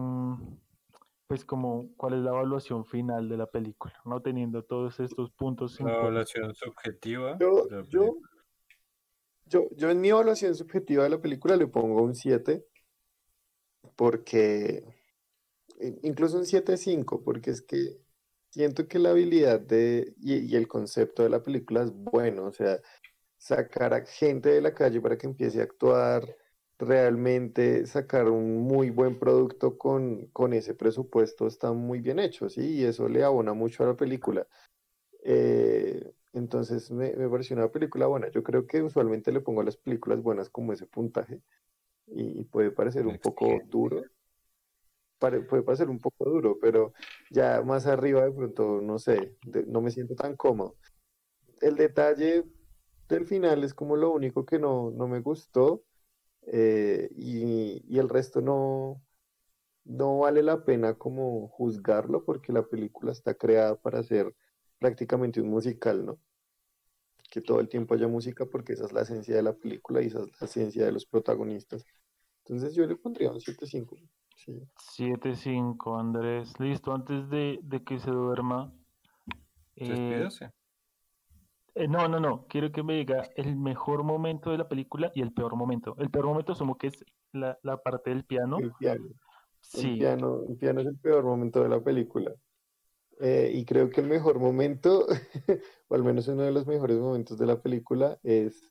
Pues 1.27 1.45
como 1.45 1.95
cuál 1.97 2.15
es 2.15 2.21
la 2.21 2.31
evaluación 2.31 2.87
final 2.87 3.29
de 3.29 3.37
la 3.37 3.47
película, 3.47 3.93
¿no? 4.07 4.23
Teniendo 4.23 4.63
todos 4.63 4.99
estos 4.99 5.31
puntos. 5.31 5.79
La 5.81 5.97
evaluación 5.99 6.55
subjetiva. 6.55 7.37
Yo, 7.39 7.69
yo, 7.91 8.17
yo, 9.45 9.69
yo 9.77 9.91
en 9.91 10.01
mi 10.01 10.09
evaluación 10.09 10.55
subjetiva 10.55 11.05
de 11.05 11.11
la 11.11 11.21
película 11.21 11.57
le 11.57 11.67
pongo 11.67 12.03
un 12.03 12.15
7 12.15 12.65
porque 13.95 14.85
incluso 16.03 16.39
un 16.39 16.45
7-5, 16.45 17.23
porque 17.25 17.51
es 17.51 17.63
que 17.63 17.99
siento 18.59 18.89
que 18.89 18.99
la 18.99 19.11
habilidad 19.11 19.61
de, 19.61 20.15
y, 20.21 20.57
el 20.57 20.67
concepto 20.67 21.23
de 21.23 21.29
la 21.29 21.45
película 21.45 21.85
es 21.85 21.93
bueno, 21.93 22.47
o 22.47 22.53
sea, 22.53 22.81
sacar 23.37 23.95
a 23.95 24.05
gente 24.05 24.49
de 24.49 24.61
la 24.61 24.75
calle 24.75 25.01
para 25.01 25.17
que 25.17 25.29
empiece 25.29 25.61
a 25.61 25.63
actuar, 25.63 26.25
realmente 26.77 27.87
sacar 27.87 28.29
un 28.29 28.63
muy 28.63 28.91
buen 28.91 29.17
producto 29.17 29.79
con, 29.79 30.27
con 30.33 30.53
ese 30.55 30.75
presupuesto 30.75 31.47
está 31.47 31.73
muy 31.73 32.01
bien 32.01 32.19
hecho, 32.19 32.49
¿sí? 32.49 32.79
Y 32.79 32.85
eso 32.85 33.09
le 33.09 33.23
abona 33.23 33.53
mucho 33.53 33.85
a 33.85 33.87
la 33.87 33.97
película. 33.97 34.45
Eh, 35.23 36.13
entonces 36.33 36.91
me, 36.91 37.15
me, 37.15 37.29
pareció 37.29 37.55
una 37.55 37.71
película 37.71 38.09
buena. 38.09 38.29
Yo 38.29 38.43
creo 38.43 38.67
que 38.67 38.83
usualmente 38.83 39.31
le 39.31 39.41
pongo 39.41 39.61
a 39.61 39.65
las 39.65 39.77
películas 39.77 40.21
buenas 40.21 40.51
como 40.51 40.73
ese 40.73 40.87
puntaje 40.87 41.43
y, 42.09 42.43
puede 42.43 42.73
parecer 42.73 43.07
un 43.07 43.19
poco 43.19 43.61
duro, 43.67 44.03
puede 45.19 45.63
parecer 45.63 45.91
un 45.91 45.99
poco 45.99 46.25
duro, 46.29 46.59
pero 46.61 46.93
ya 47.31 47.63
más 47.63 47.87
arriba 47.87 48.25
de 48.25 48.33
pronto, 48.33 48.81
no 48.81 48.99
sé, 48.99 49.37
no 49.67 49.81
me 49.81 49.91
siento 49.91 50.15
tan 50.15 50.37
cómodo. 50.37 50.77
El 51.61 51.77
detalle 51.77 52.45
del 53.09 53.27
final 53.27 53.65
es 53.65 53.75
como 53.75 53.97
lo 53.97 54.13
único 54.13 54.45
que 54.45 54.59
no, 54.59 54.91
no 54.91 55.09
me 55.09 55.21
gustó 55.21 55.85
eh, 56.47 57.09
y, 57.17 57.83
y, 57.87 57.99
el 57.99 58.09
resto 58.09 58.41
no, 58.41 59.03
no 59.85 60.19
vale 60.19 60.43
la 60.43 60.65
pena 60.65 60.95
como 60.95 61.49
juzgarlo 61.49 62.25
porque 62.25 62.53
la 62.53 62.63
película 62.67 63.13
está 63.13 63.35
creada 63.35 63.77
para 63.77 64.03
ser 64.03 64.35
prácticamente 64.79 65.41
un 65.41 65.49
musical, 65.51 66.07
¿no? 66.07 66.21
Que 67.31 67.41
todo 67.43 67.61
el 67.61 67.69
tiempo 67.69 67.95
haya 67.95 68.09
música 68.09 68.47
porque 68.47 68.75
esa 68.75 68.87
es 68.87 68.93
la 68.93 69.03
esencia 69.03 69.37
de 69.37 69.43
la 69.43 69.55
película 69.55 70.03
y 70.03 70.07
esa 70.07 70.21
es 70.21 70.29
la 70.41 70.47
esencia 70.47 70.85
de 70.85 70.93
los 70.93 71.07
protagonistas. 71.07 71.85
Entonces 72.45 72.75
yo 72.75 72.87
le 72.87 72.97
pondría 72.97 73.31
un 73.31 73.41
7.5. 73.41 73.99
7-5, 74.47 75.99
Andrés. 75.99 76.59
Listo, 76.61 76.93
antes 76.93 77.29
de, 77.29 77.61
que 77.87 77.99
se 77.99 78.11
duerma. 78.11 78.73
Eh, 79.77 80.29
Eh, 81.75 81.87
no, 81.87 82.09
no, 82.09 82.19
no. 82.19 82.47
Quiero 82.49 82.73
que 82.73 82.83
me 82.83 82.95
diga 82.95 83.29
el 83.37 83.55
mejor 83.57 84.03
momento 84.03 84.51
de 84.51 84.59
la 84.59 84.69
película 84.69 85.13
y 85.15 85.23
el 85.23 85.33
peor 85.33 85.55
momento. 85.55 85.95
El 85.99 86.11
peor 86.11 86.27
momento 86.27 86.53
asumo 86.53 86.77
que 86.77 86.89
es 86.89 87.05
la, 87.33 87.57
parte 87.85 88.11
del 88.11 88.25
piano. 88.25 88.59
El 88.59 88.73
piano. 88.73 89.07
Sí. 89.61 89.93
El 89.93 89.99
piano, 89.99 90.43
el 90.49 90.57
piano 90.57 90.81
es 90.81 90.87
el 90.89 90.97
peor 90.99 91.25
momento 91.25 91.63
de 91.63 91.69
la 91.69 91.81
película. 91.81 92.35
Eh, 93.21 93.53
y 93.55 93.65
creo 93.65 93.91
que 93.91 94.01
el 94.01 94.09
mejor 94.09 94.39
momento, 94.41 95.07
o 95.89 95.95
al 95.95 96.03
menos 96.03 96.27
uno 96.29 96.43
de 96.43 96.53
los 96.53 96.67
mejores 96.67 96.99
momentos 96.99 97.39
de 97.39 97.47
la 97.47 97.61
película, 97.61 98.19
es 98.23 98.71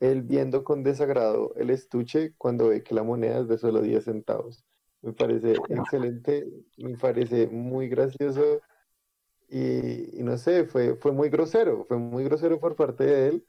él 0.00 0.22
viendo 0.22 0.64
con 0.64 0.82
desagrado 0.82 1.54
el 1.56 1.70
estuche 1.70 2.34
cuando 2.36 2.68
ve 2.68 2.82
que 2.82 2.94
la 2.94 3.02
moneda 3.02 3.40
es 3.40 3.48
de 3.48 3.56
solo 3.56 3.80
10 3.80 4.04
centavos. 4.04 4.64
Me 5.02 5.12
parece 5.12 5.52
excelente, 5.68 6.46
me 6.78 6.96
parece 6.96 7.48
muy 7.48 7.88
gracioso 7.88 8.62
y, 9.48 10.22
no 10.22 10.38
sé, 10.38 10.64
fue, 10.64 10.96
fue 10.96 11.12
muy 11.12 11.28
grosero, 11.28 11.84
fue 11.84 11.98
muy 11.98 12.24
grosero 12.24 12.58
por 12.60 12.76
parte 12.76 13.04
de 13.04 13.28
él, 13.28 13.44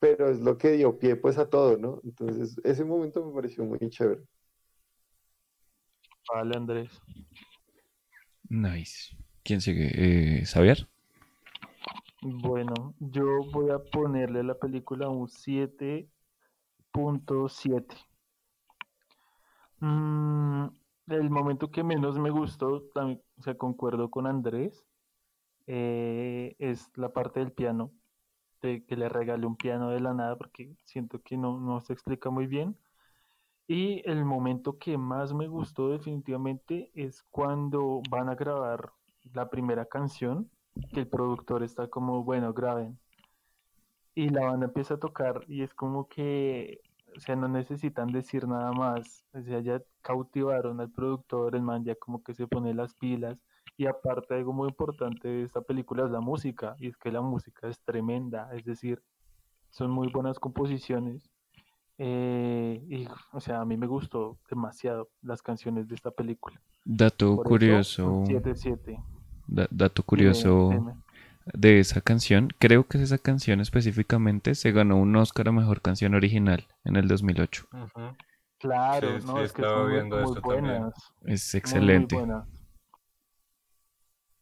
pero 0.00 0.28
es 0.28 0.40
lo 0.40 0.58
que 0.58 0.72
dio 0.72 0.98
pie 0.98 1.16
pues 1.16 1.38
a 1.38 1.48
todo, 1.48 1.78
¿no? 1.78 2.02
Entonces 2.04 2.60
ese 2.64 2.84
momento 2.84 3.24
me 3.24 3.32
pareció 3.32 3.64
muy 3.64 3.78
chévere. 3.88 4.20
Vale, 6.34 6.56
Andrés. 6.56 6.90
Nice. 8.48 9.16
¿Quién 9.44 9.60
sigue? 9.60 9.92
Eh, 9.94 10.44
¿Xavier? 10.44 10.88
Bueno, 12.20 12.96
yo 12.98 13.24
voy 13.52 13.70
a 13.70 13.78
ponerle 13.78 14.40
a 14.40 14.44
la 14.44 14.58
película 14.58 15.08
un 15.08 15.28
7.7. 15.28 18.13
Mm, 19.84 20.68
el 21.08 21.30
momento 21.30 21.70
que 21.70 21.84
menos 21.84 22.18
me 22.18 22.30
gustó, 22.30 22.84
o 22.94 23.42
sea, 23.42 23.54
concuerdo 23.58 24.10
con 24.10 24.26
Andrés, 24.26 24.82
eh, 25.66 26.56
es 26.58 26.90
la 26.96 27.10
parte 27.12 27.40
del 27.40 27.52
piano, 27.52 27.92
de 28.62 28.84
que 28.86 28.96
le 28.96 29.08
regale 29.10 29.46
un 29.46 29.56
piano 29.56 29.90
de 29.90 30.00
la 30.00 30.14
nada, 30.14 30.36
porque 30.36 30.74
siento 30.84 31.20
que 31.22 31.36
no, 31.36 31.60
no 31.60 31.80
se 31.80 31.92
explica 31.92 32.30
muy 32.30 32.46
bien. 32.46 32.78
Y 33.68 34.02
el 34.08 34.24
momento 34.24 34.78
que 34.78 34.98
más 34.98 35.34
me 35.34 35.48
gustó 35.48 35.90
definitivamente 35.90 36.90
es 36.94 37.22
cuando 37.30 38.02
van 38.10 38.28
a 38.30 38.34
grabar 38.36 38.92
la 39.34 39.50
primera 39.50 39.86
canción, 39.86 40.50
que 40.94 41.00
el 41.00 41.08
productor 41.08 41.62
está 41.62 41.88
como, 41.88 42.24
bueno, 42.24 42.54
graben. 42.54 42.98
Y 44.14 44.28
la 44.30 44.46
banda 44.46 44.66
empieza 44.66 44.94
a 44.94 45.00
tocar 45.00 45.44
y 45.48 45.62
es 45.62 45.74
como 45.74 46.08
que 46.08 46.80
o 47.16 47.20
sea, 47.20 47.36
no 47.36 47.48
necesitan 47.48 48.08
decir 48.08 48.46
nada 48.46 48.72
más, 48.72 49.24
o 49.32 49.42
sea, 49.42 49.60
ya 49.60 49.82
cautivaron 50.02 50.80
al 50.80 50.90
productor, 50.90 51.54
el 51.54 51.62
man 51.62 51.84
ya 51.84 51.94
como 51.94 52.22
que 52.22 52.34
se 52.34 52.46
pone 52.46 52.74
las 52.74 52.94
pilas, 52.94 53.38
y 53.76 53.86
aparte 53.86 54.34
algo 54.34 54.52
muy 54.52 54.68
importante 54.68 55.28
de 55.28 55.42
esta 55.42 55.60
película 55.60 56.04
es 56.04 56.10
la 56.10 56.20
música, 56.20 56.76
y 56.78 56.88
es 56.88 56.96
que 56.96 57.10
la 57.10 57.20
música 57.20 57.68
es 57.68 57.80
tremenda, 57.80 58.50
es 58.54 58.64
decir, 58.64 59.02
son 59.70 59.90
muy 59.90 60.08
buenas 60.12 60.38
composiciones, 60.38 61.30
eh, 61.98 62.84
y, 62.88 63.06
o 63.32 63.40
sea, 63.40 63.60
a 63.60 63.64
mí 63.64 63.76
me 63.76 63.86
gustó 63.86 64.38
demasiado 64.50 65.10
las 65.22 65.42
canciones 65.42 65.88
de 65.88 65.94
esta 65.94 66.10
película. 66.10 66.60
Dato 66.84 67.36
curioso. 67.36 68.24
7-7. 68.24 69.02
dato 69.46 70.02
curioso 70.02 70.70
de 71.52 71.80
esa 71.80 72.00
canción, 72.00 72.48
creo 72.58 72.86
que 72.86 73.02
esa 73.02 73.18
canción 73.18 73.60
específicamente 73.60 74.54
se 74.54 74.72
ganó 74.72 74.96
un 74.96 75.14
Oscar 75.16 75.48
a 75.48 75.52
Mejor 75.52 75.82
Canción 75.82 76.14
Original 76.14 76.66
en 76.84 76.96
el 76.96 77.08
2008. 77.08 77.66
Claro, 78.58 79.18
no, 79.20 79.42
es 79.42 79.52
que 79.52 79.62
son 79.62 80.08
muy, 80.08 80.40
buenas. 80.40 80.94
Es 81.26 81.54
excelente. 81.54 82.16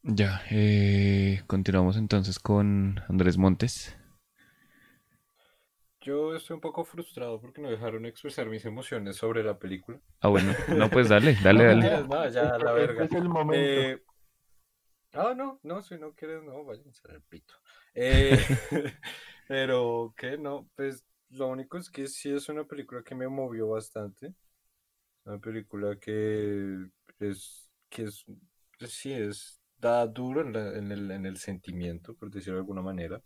Ya, 0.04 0.42
eh, 0.50 1.42
continuamos 1.46 1.96
entonces 1.96 2.38
con 2.38 3.00
Andrés 3.08 3.38
Montes. 3.38 3.96
Yo 6.00 6.34
estoy 6.34 6.54
un 6.54 6.60
poco 6.60 6.84
frustrado 6.84 7.40
porque 7.40 7.62
no 7.62 7.70
dejaron 7.70 8.06
expresar 8.06 8.46
mis 8.46 8.64
emociones 8.64 9.16
sobre 9.16 9.44
la 9.44 9.58
película. 9.58 10.00
Ah, 10.20 10.28
bueno, 10.28 10.52
no, 10.76 10.90
pues 10.90 11.08
dale, 11.08 11.36
dale, 11.44 11.64
dale. 11.66 12.04
No, 12.08 12.28
ya, 12.28 12.58
la 12.58 12.72
verga. 12.72 13.04
es 13.04 13.12
el 13.12 13.28
momento. 13.28 13.54
Eh, 13.54 14.02
Ah, 15.14 15.34
no, 15.36 15.60
no, 15.62 15.82
si 15.82 15.96
no 15.98 16.14
quieres, 16.14 16.42
no, 16.42 16.64
vayan 16.64 16.88
a 16.88 16.92
ser 16.92 17.10
el 17.12 17.22
pito. 17.22 17.54
Eh, 17.94 18.30
pero, 19.48 20.14
¿qué? 20.16 20.38
No, 20.38 20.68
pues 20.74 21.04
lo 21.30 21.48
único 21.48 21.78
es 21.78 21.90
que 21.90 22.06
sí 22.06 22.30
es 22.32 22.48
una 22.48 22.64
película 22.64 23.02
que 23.02 23.14
me 23.14 23.28
movió 23.28 23.68
bastante. 23.68 24.34
Una 25.24 25.38
película 25.38 25.98
que 26.00 26.86
es, 27.20 27.68
que 27.90 28.04
es, 28.04 28.24
pues 28.78 28.92
sí, 28.92 29.12
es, 29.12 29.60
da 29.78 30.06
duro 30.06 30.42
en, 30.42 30.90
el, 30.92 31.10
en 31.10 31.26
el 31.26 31.36
sentimiento, 31.36 32.14
por 32.14 32.30
decirlo 32.30 32.54
de 32.56 32.60
alguna 32.62 32.82
manera. 32.82 33.22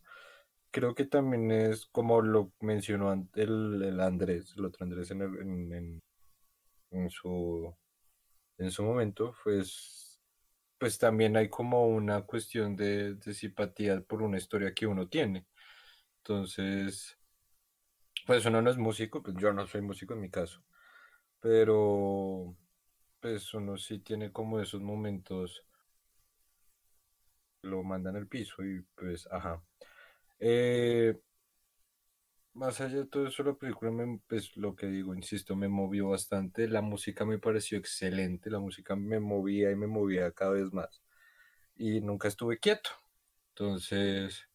Creo 0.71 0.95
que 0.95 1.07
también 1.07 1.51
es 1.53 1.87
como 1.87 2.21
lo 2.21 2.53
mencionó 2.61 3.13
el, 3.35 3.83
el 3.83 4.01
Andrés, 4.01 4.55
el 4.57 4.65
otro 4.67 4.85
Andrés 4.85 5.11
en, 5.13 5.23
en, 5.23 6.03
en, 6.91 7.11
su, 7.11 7.75
en 8.59 8.71
su 8.71 8.83
momento, 8.83 9.35
pues 9.43 10.06
pues 10.79 10.99
también 10.99 11.37
hay 11.37 11.49
como 11.49 11.87
una 11.87 12.23
cuestión 12.23 12.77
de, 12.77 13.17
simpatía 13.33 14.01
por 14.01 14.23
una 14.23 14.39
historia 14.39 14.75
que 14.75 14.87
uno 14.87 15.09
tiene. 15.09 15.47
Entonces, 16.19 17.19
pues 18.27 18.45
uno 18.47 18.61
no 18.63 18.71
es 18.71 18.77
músico, 18.77 19.23
pues 19.23 19.37
yo 19.39 19.53
no 19.53 19.67
soy 19.67 19.83
músico 19.83 20.15
en 20.15 20.21
mi 20.21 20.31
caso, 20.31 20.63
pero 21.41 22.57
pues 23.21 23.55
uno 23.55 23.77
sí 23.77 24.01
tiene 24.01 24.33
como 24.33 24.61
esos 24.61 24.83
momentos, 24.83 25.65
lo 27.63 27.83
mandan 27.83 28.17
al 28.17 28.27
piso 28.29 28.65
y 28.65 28.83
pues, 28.95 29.29
ajá. 29.31 29.63
Eh, 30.39 31.19
más 32.57 32.81
allá 32.81 32.99
de 32.99 33.07
todo 33.07 33.27
eso, 33.29 33.43
la 33.43 33.55
película, 33.55 33.91
me, 33.91 34.19
pues 34.27 34.57
lo 34.57 34.75
que 34.75 34.87
digo, 34.87 35.15
insisto, 35.15 35.55
me 35.57 35.69
movió 35.69 36.09
bastante. 36.09 36.69
La 36.69 36.83
música 36.83 37.25
me 37.27 37.39
pareció 37.39 37.79
excelente, 37.79 38.51
la 38.51 38.59
música 38.61 38.97
me 38.97 39.21
movía 39.21 39.71
y 39.71 39.77
me 39.77 39.87
movía 39.87 40.33
cada 40.33 40.53
vez 40.53 40.73
más. 40.73 41.03
Y 41.77 42.01
nunca 42.01 42.29
estuve 42.29 42.59
quieto. 42.59 42.91
Entonces, 43.51 44.49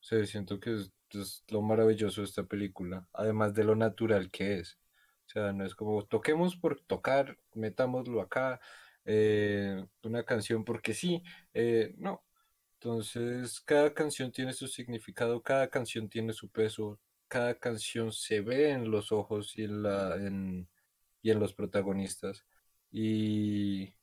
siento 0.00 0.60
que 0.60 0.74
es, 0.76 1.44
lo 1.48 1.62
maravilloso 1.62 2.22
de 2.22 2.26
esta 2.26 2.44
película, 2.44 3.06
además 3.12 3.54
de 3.54 3.64
lo 3.64 3.76
natural 3.76 4.30
que 4.30 4.58
es. 4.60 4.78
O 5.26 5.30
sea, 5.30 5.52
no 5.52 5.64
es 5.66 5.74
como 5.74 6.04
toquemos 6.06 6.56
por 6.56 6.80
tocar, 6.80 7.38
metámoslo 7.54 8.22
acá, 8.22 8.60
eh, 9.04 9.84
una 10.02 10.24
canción 10.24 10.64
porque 10.64 10.94
sí, 10.94 11.22
eh, 11.54 11.94
no. 11.98 12.24
Entonces, 12.74 13.60
cada 13.60 13.94
canción 13.94 14.32
tiene 14.32 14.52
su 14.54 14.68
significado, 14.68 15.42
cada 15.42 15.68
canción 15.68 16.08
tiene 16.08 16.32
su 16.32 16.50
peso, 16.50 16.98
cada 17.32 17.54
canción 17.58 18.12
se 18.12 18.42
ve 18.42 18.72
en 18.72 18.90
los 18.90 19.10
ojos 19.10 19.56
y 19.56 19.64
en, 19.64 19.82
la, 19.82 20.18
y 21.22 21.30
en 21.30 21.40
los 21.40 21.54
protagonistas. 21.54 22.44
Y 22.90 23.94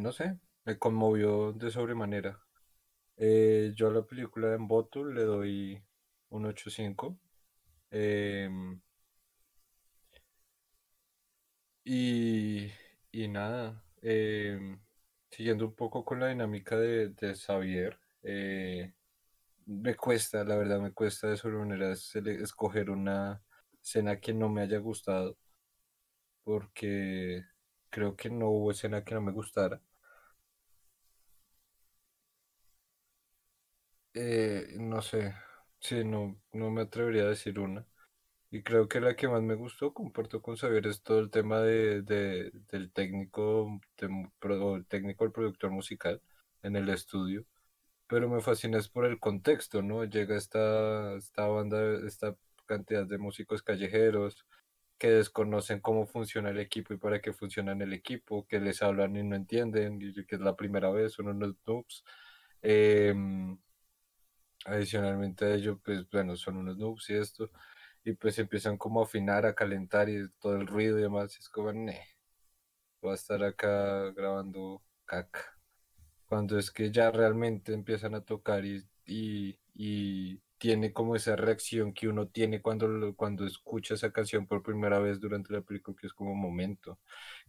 no 0.00 0.12
sé, 0.12 0.38
me 0.64 0.78
conmovió 0.78 1.52
de 1.52 1.72
sobremanera. 1.72 2.40
Eh, 3.16 3.72
yo 3.74 3.88
a 3.88 3.92
la 3.92 4.02
película 4.02 4.54
en 4.54 4.68
voto 4.68 5.04
le 5.04 5.22
doy 5.24 5.82
un 6.30 6.44
8.5. 6.46 7.18
Em, 7.90 8.80
y, 11.84 12.70
y 13.10 13.28
nada, 13.28 13.84
em, 14.02 14.80
siguiendo 15.30 15.66
un 15.66 15.74
poco 15.74 16.04
con 16.04 16.20
la 16.20 16.28
dinámica 16.28 16.78
de, 16.78 17.08
de 17.08 17.34
Xavier, 17.34 17.98
eh, 18.22 18.92
me 19.66 19.96
cuesta, 19.96 20.44
la 20.44 20.56
verdad 20.56 20.80
me 20.80 20.92
cuesta 20.92 21.28
de 21.28 21.36
sobremanera 21.36 21.92
escoger 21.92 22.90
una 22.90 23.42
escena 23.82 24.20
que 24.20 24.32
no 24.34 24.48
me 24.48 24.62
haya 24.62 24.78
gustado, 24.78 25.36
porque 26.44 27.42
creo 27.90 28.16
que 28.16 28.30
no 28.30 28.48
hubo 28.50 28.70
escena 28.70 29.04
que 29.04 29.14
no 29.14 29.20
me 29.22 29.32
gustara. 29.32 29.80
Eh, 34.14 34.74
no 34.78 35.00
sé, 35.02 35.34
sí, 35.80 36.04
no, 36.04 36.38
no 36.52 36.70
me 36.70 36.82
atrevería 36.82 37.22
a 37.24 37.28
decir 37.28 37.58
una. 37.58 37.86
Y 38.50 38.62
creo 38.62 38.88
que 38.88 39.00
la 39.00 39.16
que 39.16 39.28
más 39.28 39.42
me 39.42 39.54
gustó, 39.56 39.94
comparto 39.94 40.42
con 40.42 40.56
Xavier, 40.56 40.86
es 40.88 41.02
todo 41.02 41.20
el 41.20 41.30
tema 41.30 41.60
de, 41.60 42.02
del 42.02 42.92
técnico, 42.92 43.80
el 43.98 44.86
técnico 44.88 45.24
del 45.24 45.32
productor 45.32 45.70
musical 45.72 46.22
en 46.62 46.76
el 46.76 46.88
estudio 46.90 47.46
pero 48.08 48.28
me 48.28 48.40
fascina 48.40 48.78
es 48.78 48.88
por 48.88 49.06
el 49.06 49.18
contexto, 49.20 49.82
¿no? 49.82 50.04
Llega 50.04 50.36
esta, 50.36 51.14
esta 51.16 51.46
banda, 51.46 52.06
esta 52.06 52.36
cantidad 52.66 53.06
de 53.06 53.18
músicos 53.18 53.62
callejeros 53.62 54.46
que 54.98 55.10
desconocen 55.10 55.80
cómo 55.80 56.06
funciona 56.06 56.50
el 56.50 56.60
equipo 56.60 56.94
y 56.94 56.98
para 56.98 57.20
qué 57.20 57.32
funciona 57.32 57.72
el 57.72 57.92
equipo, 57.92 58.46
que 58.46 58.60
les 58.60 58.82
hablan 58.82 59.16
y 59.16 59.24
no 59.24 59.36
entienden, 59.36 59.98
y 60.00 60.14
que 60.26 60.36
es 60.36 60.40
la 60.40 60.56
primera 60.56 60.90
vez, 60.90 61.12
son 61.14 61.28
unos 61.28 61.56
noobs. 61.66 62.04
Em, 62.62 63.58
adicionalmente 64.64 65.44
a 65.44 65.54
ello, 65.54 65.78
pues 65.84 66.08
bueno, 66.10 66.36
son 66.36 66.56
unos 66.58 66.78
noobs 66.78 67.10
y 67.10 67.14
esto, 67.14 67.50
y 68.04 68.12
pues 68.14 68.38
empiezan 68.38 68.76
como 68.78 69.00
a 69.00 69.04
afinar, 69.04 69.46
a 69.46 69.54
calentar 69.54 70.08
y 70.08 70.28
todo 70.40 70.56
el 70.56 70.66
ruido 70.66 70.98
y 70.98 71.02
demás, 71.02 71.36
es 71.38 71.48
como, 71.48 71.72
ne, 71.72 72.06
voy 73.00 73.12
a 73.12 73.14
estar 73.14 73.42
acá 73.44 74.10
grabando 74.12 74.82
caca 75.04 75.51
cuando 76.32 76.58
es 76.58 76.70
que 76.70 76.90
ya 76.90 77.10
realmente 77.10 77.74
empiezan 77.74 78.14
a 78.14 78.22
tocar 78.24 78.64
y, 78.64 78.82
y 79.74 80.40
tiene 80.56 80.90
como 80.90 81.14
esa 81.14 81.36
reacción 81.36 81.92
que 81.92 82.08
uno 82.08 82.26
tiene 82.28 82.62
cuando, 82.62 83.14
cuando 83.16 83.46
escucha 83.46 83.92
esa 83.92 84.10
canción 84.12 84.46
por 84.46 84.62
primera 84.62 84.98
vez 84.98 85.20
durante 85.20 85.52
la 85.52 85.60
película, 85.60 85.94
que 86.00 86.06
es 86.06 86.14
como 86.14 86.34
momento, 86.34 86.98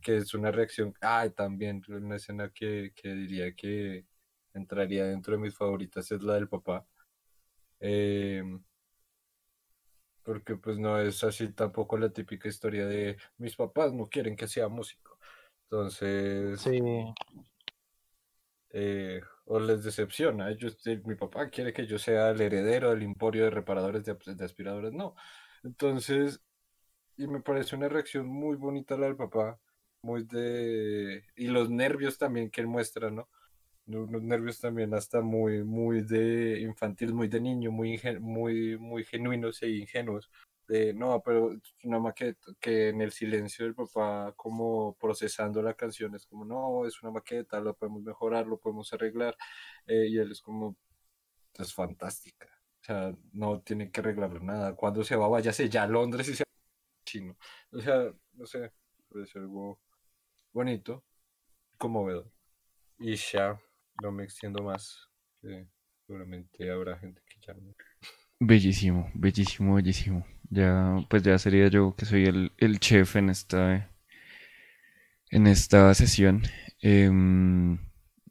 que 0.02 0.18
es 0.18 0.34
una 0.34 0.52
reacción, 0.52 0.94
ah, 1.00 1.30
también 1.30 1.82
una 1.88 2.18
escena 2.18 2.50
que, 2.50 2.92
que 2.94 3.14
diría 3.14 3.56
que 3.56 4.06
entraría 4.54 5.06
dentro 5.06 5.32
de 5.38 5.40
mis 5.44 5.56
favoritas 5.56 6.12
es 6.12 6.22
la 6.22 6.34
del 6.34 6.50
papá. 6.50 6.86
Em, 7.80 8.62
porque 10.24 10.58
pues 10.58 10.78
no 10.78 11.00
es 11.00 11.24
así 11.24 11.54
tampoco 11.54 11.98
la 11.98 12.10
típica 12.12 12.50
historia 12.50 12.86
de 12.86 13.16
mis 13.38 13.56
papás 13.56 13.94
no 13.94 14.08
quieren 14.08 14.36
que 14.36 14.50
sea 14.50 14.68
músico. 14.68 15.18
Entonces, 15.70 16.60
Sí, 16.60 16.82
eh, 18.74 19.22
o 19.46 19.60
les 19.60 19.84
decepciona. 19.84 20.50
Ellos, 20.52 20.78
mi 21.06 21.16
papá 21.16 21.50
quiere 21.50 21.72
que 21.74 21.88
yo 21.88 21.98
sea 22.00 22.32
el 22.32 22.42
heredero 22.42 22.90
del 22.90 23.04
emporio 23.04 23.46
de 23.46 23.52
reparadores 23.52 24.04
de, 24.04 24.18
de 24.36 24.46
aspiradores. 24.46 24.92
No. 24.94 25.16
Entonces, 25.64 26.42
y 27.18 27.28
me 27.28 27.42
parece 27.42 27.76
una 27.76 27.90
reacción 27.90 28.28
muy 28.28 28.58
bonita 28.58 28.98
la 28.98 29.06
del 29.06 29.16
papá, 29.16 29.60
muy 30.02 30.24
de... 30.24 31.24
y 31.36 31.48
los 31.48 31.70
nervios 31.70 32.18
también 32.18 32.50
que 32.50 32.62
él 32.62 32.68
muestra, 32.68 33.12
¿no? 33.12 33.30
Unos 33.86 34.24
nervios 34.24 34.60
también 34.60 34.94
hasta 34.94 35.22
muy, 35.22 35.64
muy 35.64 36.02
de 36.04 36.60
infantil, 36.62 37.14
muy 37.14 37.28
de 37.28 37.42
niño, 37.42 37.72
muy, 37.72 38.00
muy, 38.20 38.78
muy 38.78 39.04
genuinos 39.04 39.62
e 39.62 39.70
ingenuos. 39.70 40.30
De, 40.68 40.94
no, 40.94 41.22
pero 41.22 41.52
una 41.84 42.00
maqueta, 42.00 42.54
que 42.60 42.90
en 42.90 43.02
el 43.02 43.12
silencio 43.12 43.66
del 43.66 43.76
papá 43.76 44.34
como 44.36 44.96
procesando 44.98 45.62
la 45.62 45.74
canción 45.74 46.16
es 46.16 46.26
como, 46.26 46.46
no, 46.46 46.86
es 46.88 47.02
una 47.04 47.12
maqueta, 47.12 47.60
lo 47.60 47.76
podemos 47.76 48.02
mejorar, 48.04 48.48
lo 48.48 48.58
podemos 48.60 48.92
arreglar. 48.94 49.36
eh, 49.88 50.08
y 50.10 50.18
él 50.18 50.32
es 50.32 50.42
como, 50.42 50.78
es 51.56 51.74
fantástica. 51.74 52.48
O 52.82 52.86
sea, 52.86 53.16
no 53.32 53.62
tiene 53.62 53.92
que 53.92 54.02
arreglarlo 54.02 54.40
nada. 54.42 54.76
Cuando 54.76 55.04
se 55.04 55.16
va, 55.16 55.28
váyase 55.28 55.70
ya 55.70 55.84
a 55.84 55.88
Londres 55.88 56.28
y 56.30 56.36
se 56.36 56.44
chino. 57.06 57.38
O 57.72 57.80
sea, 57.80 58.14
no 58.34 58.46
sé, 58.46 58.72
parece 59.10 59.40
algo 59.40 59.80
bonito, 60.52 61.04
conmovedor. 61.78 62.32
Y 63.00 63.16
ya, 63.16 63.60
no 64.02 64.12
me 64.12 64.24
extiendo 64.26 64.64
más. 64.64 65.10
que 65.42 65.68
seguramente 66.06 66.70
habrá 66.72 66.98
gente 67.00 67.22
que 67.28 67.40
ya. 67.42 67.56
Bellísimo, 68.40 69.10
bellísimo, 69.14 69.76
bellísimo. 69.76 70.26
Ya, 70.54 71.06
pues 71.10 71.24
ya 71.24 71.38
sería 71.38 71.68
yo 71.68 71.96
que 71.98 72.06
soy 72.06 72.26
el, 72.26 72.52
el 72.58 72.80
chef 72.80 73.16
en 73.18 73.30
esta, 73.30 73.90
en 75.30 75.48
esta 75.48 75.94
sesión. 75.94 76.44
Em, 76.82 77.80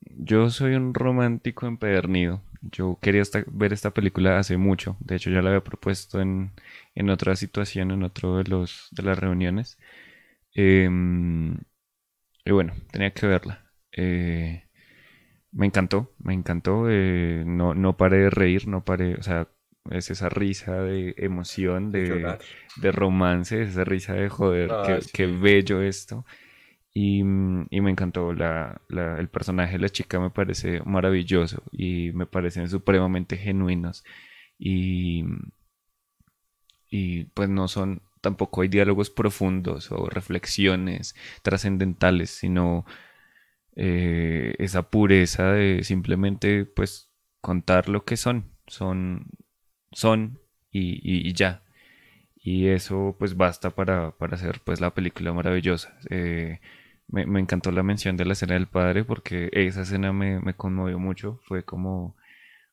yo 0.00 0.50
soy 0.50 0.74
un 0.74 0.94
romántico 0.94 1.66
empedernido. 1.66 2.42
Yo 2.62 2.98
quería 3.02 3.22
ver 3.48 3.72
esta 3.72 3.90
película 3.92 4.38
hace 4.38 4.56
mucho. 4.56 4.96
De 5.00 5.16
hecho, 5.16 5.30
ya 5.30 5.42
la 5.42 5.50
había 5.50 5.64
propuesto 5.64 6.20
en, 6.20 6.52
en 6.94 7.10
otra 7.10 7.34
situación, 7.36 7.90
en 7.90 8.02
otro 8.04 8.36
de 8.38 8.44
los 8.44 8.88
de 8.92 9.02
las 9.02 9.18
reuniones. 9.18 9.78
Em, 10.54 11.56
y 12.44 12.52
bueno, 12.52 12.74
tenía 12.92 13.12
que 13.12 13.26
verla. 13.26 13.66
Eh, 13.92 14.64
me 15.52 15.66
encantó, 15.66 16.12
me 16.18 16.34
encantó. 16.34 16.86
eh, 16.90 17.44
no, 17.46 17.74
no 17.74 17.96
paré 17.96 18.18
de 18.18 18.30
reír, 18.30 18.68
no 18.68 18.84
paré, 18.84 19.16
o 19.16 19.22
sea, 19.22 19.48
es 19.90 20.10
esa 20.10 20.28
risa 20.28 20.74
de 20.82 21.14
emoción, 21.18 21.92
De 21.92 22.38
de, 22.76 22.92
romance, 22.92 23.62
esa 23.62 23.84
risa 23.84 24.14
de 24.14 24.28
joder, 24.28 24.70
Ah, 24.70 24.98
qué, 25.12 25.26
bello 25.26 25.82
esto. 25.82 26.24
Y, 26.94 27.22
mm, 27.24 27.68
y 27.70 27.80
me 27.82 27.90
encantó 27.90 28.32
la, 28.34 28.80
la- 28.88 29.18
el 29.18 29.28
personaje 29.28 29.72
de 29.74 29.80
la 29.80 29.88
chica, 29.90 30.20
me 30.20 30.30
parece 30.30 30.82
maravilloso 30.84 31.62
y 31.72 32.12
me 32.14 32.26
parecen 32.26 32.68
supremamente 32.68 33.36
genuinos. 33.38 34.04
Y, 34.58 35.24
y 36.90 37.24
pues 37.24 37.48
no 37.48 37.68
son, 37.68 38.02
tampoco 38.20 38.62
hay 38.62 38.68
diálogos 38.68 39.10
profundos 39.10 39.90
o 39.92 40.08
reflexiones 40.08 41.14
trascendentales, 41.42 42.30
sino 42.30 42.84
eh, 43.76 44.54
esa 44.58 44.90
pureza 44.90 45.52
de 45.52 45.84
simplemente 45.84 46.66
pues 46.66 47.10
contar 47.40 47.88
lo 47.88 48.04
que 48.04 48.16
son, 48.16 48.52
son, 48.66 49.26
son 49.92 50.38
y, 50.70 50.92
y- 51.02 51.28
y 51.28 51.32
ya. 51.34 51.62
Y 52.36 52.68
eso 52.68 53.16
pues 53.18 53.36
basta 53.36 53.70
para, 53.70 54.12
para 54.18 54.36
hacer 54.36 54.60
pues 54.64 54.80
la 54.80 54.94
película 54.94 55.32
maravillosa. 55.32 55.96
Eh, 56.10 56.60
me, 57.08 57.26
me 57.26 57.40
encantó 57.40 57.70
la 57.72 57.82
mención 57.84 58.16
de 58.16 58.24
la 58.24 58.32
escena 58.34 58.54
del 58.54 58.68
padre 58.68 59.04
porque 59.04 59.50
esa 59.52 59.82
escena 59.82 60.12
me, 60.12 60.40
me 60.40 60.54
conmovió 60.56 60.98
mucho. 60.98 61.40
Fue 61.44 61.64
como, 61.64 62.16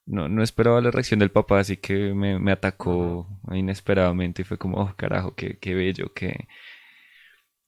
no, 0.05 0.30
no 0.30 0.43
esperaba 0.43 0.82
la 0.82 0.91
reacción 0.91 1.20
del 1.22 1.32
papá, 1.32 1.59
así 1.61 1.78
que 1.78 2.13
me, 2.15 2.39
me 2.39 2.51
atacó 2.53 3.28
inesperadamente 3.53 4.43
y 4.43 4.45
fue 4.45 4.57
como, 4.59 4.80
oh 4.82 4.95
carajo, 4.97 5.36
qué, 5.36 5.59
qué 5.59 5.76
bello, 5.76 6.13
qué, 6.15 6.47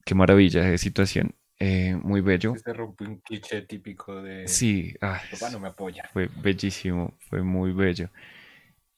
qué 0.05 0.15
maravilla 0.15 0.63
de 0.63 0.77
situación. 0.77 1.35
Eh, 1.59 1.95
muy 2.03 2.21
bello. 2.21 2.61
Se 2.63 2.71
rompe 2.71 3.03
un 3.05 3.19
cliché 3.19 3.63
típico 3.63 4.21
de 4.21 4.39
Sí, 4.45 4.95
ah, 5.01 5.21
papá 5.29 5.49
no 5.49 5.59
me 5.59 5.67
apoya. 5.67 6.09
fue 6.13 6.29
bellísimo, 6.33 7.13
fue 7.29 7.41
muy 7.43 7.71
bello. 7.73 8.09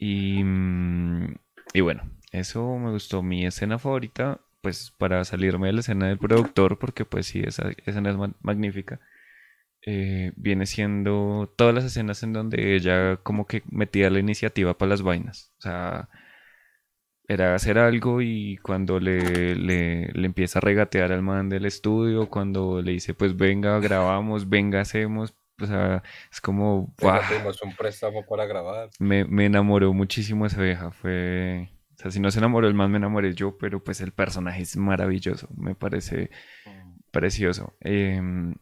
Y, 0.03 0.43
mm, 0.43 1.35
y 1.73 1.81
bueno, 1.81 2.03
eso 2.31 2.77
me 2.77 2.91
gustó. 2.91 3.23
Mi 3.23 3.45
escena 3.45 3.79
favorita, 3.79 4.41
pues 4.61 4.91
para 4.97 5.23
salirme 5.25 5.67
de 5.67 5.73
la 5.73 5.79
escena 5.81 6.07
del 6.07 6.19
productor, 6.19 6.79
porque 6.79 7.05
pues 7.05 7.27
sí, 7.27 7.41
esa 7.45 7.71
escena 7.85 8.09
es 8.11 8.17
ma- 8.17 8.33
magnífica, 8.41 8.99
eh, 9.85 10.33
viene 10.37 10.65
siendo 10.67 11.53
todas 11.57 11.75
las 11.75 11.85
escenas 11.85 12.23
en 12.23 12.33
donde 12.33 12.75
ella 12.75 13.17
como 13.23 13.47
que 13.47 13.63
metía 13.71 14.09
la 14.11 14.19
iniciativa 14.19 14.77
para 14.77 14.89
las 14.91 15.03
vainas. 15.03 15.53
O 15.59 15.61
sea, 15.63 16.09
era 17.27 17.55
hacer 17.55 17.77
algo 17.79 18.21
y 18.21 18.57
cuando 18.57 18.99
le, 18.99 19.55
le, 19.55 20.07
le 20.13 20.25
empieza 20.25 20.59
a 20.59 20.61
regatear 20.61 21.11
al 21.11 21.21
man 21.21 21.49
del 21.49 21.65
estudio, 21.65 22.29
cuando 22.29 22.81
le 22.81 22.91
dice 22.93 23.13
pues 23.13 23.35
venga, 23.37 23.79
grabamos, 23.79 24.49
venga, 24.49 24.81
hacemos, 24.81 25.33
o 25.61 25.65
sea, 25.65 26.03
es 26.31 26.41
como, 26.41 26.93
un 27.01 27.75
préstamo 27.77 28.25
para 28.25 28.45
grabar. 28.45 28.89
Me, 28.99 29.25
me 29.25 29.45
enamoró 29.45 29.93
muchísimo 29.93 30.45
esa 30.45 30.61
vieja. 30.61 30.91
Fue. 30.91 31.69
O 31.93 31.97
sea, 31.97 32.11
si 32.11 32.19
no 32.19 32.31
se 32.31 32.39
enamoró 32.39 32.67
el 32.67 32.73
man, 32.73 32.91
me 32.91 32.97
enamoré 32.97 33.33
yo, 33.33 33.57
pero 33.57 33.83
pues 33.83 34.01
el 34.01 34.11
personaje 34.11 34.63
es 34.63 34.75
maravilloso. 34.77 35.47
Me 35.55 35.75
parece 35.75 36.31
precioso. 37.11 37.75
Em, 37.81 38.55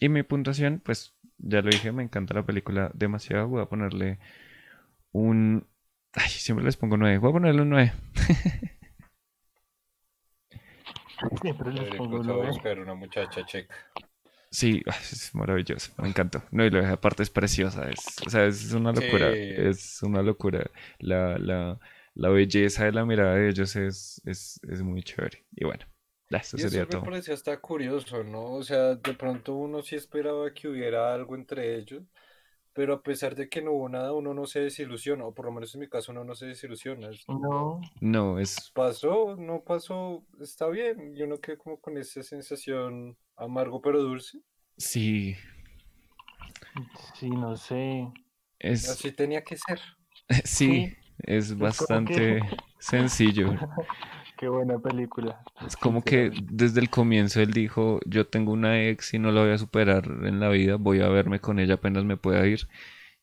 y 0.00 0.08
mi 0.08 0.22
puntuación, 0.22 0.80
pues 0.84 1.14
ya 1.38 1.60
lo 1.60 1.70
dije, 1.70 1.92
me 1.92 2.02
encanta 2.02 2.34
la 2.34 2.46
película 2.46 2.90
demasiado. 2.94 3.48
Voy 3.48 3.62
a 3.62 3.66
ponerle 3.66 4.18
un. 5.12 5.66
Ay, 6.14 6.28
siempre 6.28 6.64
les 6.64 6.76
pongo 6.76 6.96
9. 6.96 7.18
Voy 7.18 7.30
a 7.30 7.32
ponerle 7.32 7.62
un 7.62 7.70
9. 7.70 7.92
siempre 11.42 11.72
les 11.72 11.94
pongo 11.94 12.22
nueve. 12.22 12.46
buscar 12.48 12.78
una 12.78 12.94
muchacha 12.94 13.44
checa. 13.44 13.74
Sí, 14.50 14.82
es 15.12 15.34
maravilloso. 15.34 15.92
Me 15.98 16.08
encantó. 16.08 16.42
No, 16.50 16.64
y 16.64 16.70
la 16.70 16.78
vieja 16.80 16.94
aparte 16.94 17.22
es 17.22 17.30
preciosa. 17.30 17.90
Es, 17.90 18.22
o 18.26 18.30
sea, 18.30 18.46
es 18.46 18.72
una 18.72 18.92
locura. 18.92 19.40
Sí. 19.50 19.54
Es 19.54 20.02
una 20.02 20.22
locura. 20.22 20.70
La, 20.98 21.38
la, 21.38 21.78
la 22.14 22.28
belleza 22.30 22.84
de 22.84 22.92
la 22.92 23.04
mirada 23.04 23.34
de 23.36 23.48
ellos 23.50 23.76
es, 23.76 24.20
es, 24.24 24.60
es 24.68 24.82
muy 24.82 25.02
chévere. 25.02 25.44
Y 25.52 25.64
bueno, 25.64 25.84
eso 26.30 26.56
Y 26.56 26.60
sería 26.60 26.84
eso 26.84 26.86
me 26.88 26.98
todo. 26.98 27.02
parecía 27.02 27.34
hasta 27.34 27.58
curioso, 27.60 28.22
¿no? 28.24 28.54
O 28.54 28.62
sea, 28.62 28.96
de 28.96 29.14
pronto 29.14 29.54
uno 29.54 29.82
sí 29.82 29.96
esperaba 29.96 30.52
que 30.52 30.68
hubiera 30.68 31.14
algo 31.14 31.34
entre 31.36 31.76
ellos, 31.76 32.02
pero 32.78 32.94
a 32.94 33.02
pesar 33.02 33.34
de 33.34 33.48
que 33.48 33.60
no 33.60 33.72
hubo 33.72 33.88
nada, 33.88 34.12
uno 34.12 34.32
no 34.34 34.46
se 34.46 34.60
desilusiona, 34.60 35.24
o 35.26 35.34
por 35.34 35.46
lo 35.46 35.50
menos 35.50 35.74
en 35.74 35.80
mi 35.80 35.88
caso 35.88 36.12
uno 36.12 36.22
no 36.22 36.36
se 36.36 36.46
desilusiona. 36.46 37.08
Es- 37.10 37.28
No, 37.28 37.80
No, 38.00 38.38
es 38.38 38.70
Pasó, 38.72 39.34
no 39.36 39.64
pasó, 39.64 40.24
está 40.40 40.68
bien. 40.68 41.12
Y 41.16 41.22
uno 41.22 41.38
queda 41.40 41.56
como 41.56 41.80
con 41.80 41.98
esa 41.98 42.22
sensación 42.22 43.16
amargo 43.34 43.80
pero 43.82 44.00
dulce. 44.00 44.38
Sí, 44.76 45.34
sí, 47.14 47.28
no 47.30 47.56
sé. 47.56 48.12
es, 48.60 48.88
Así 48.88 49.10
tenía 49.10 49.42
que 49.42 49.56
ser. 49.56 49.80
sí, 50.44 50.94
es 51.24 51.48
como 51.50 51.64
bastante 51.64 52.14
que- 52.14 52.40
sencillo. 52.78 53.48
Qué 54.38 54.48
buena 54.48 54.78
película. 54.78 55.42
Es 55.66 55.76
como 55.76 56.02
que 56.02 56.30
desde 56.52 56.80
el 56.80 56.88
comienzo 56.90 57.40
él 57.40 57.52
dijo, 57.52 58.00
yo 58.06 58.26
tengo 58.26 58.52
una 58.52 58.86
ex 58.88 59.14
y 59.14 59.18
no 59.18 59.32
la 59.32 59.42
voy 59.42 59.50
a 59.50 59.58
superar 59.58 60.04
en 60.06 60.38
la 60.38 60.48
vida, 60.48 60.76
voy 60.76 61.00
a 61.00 61.08
verme 61.08 61.40
con 61.40 61.58
ella 61.58 61.74
apenas 61.74 62.04
me 62.04 62.16
pueda 62.16 62.46
ir. 62.46 62.68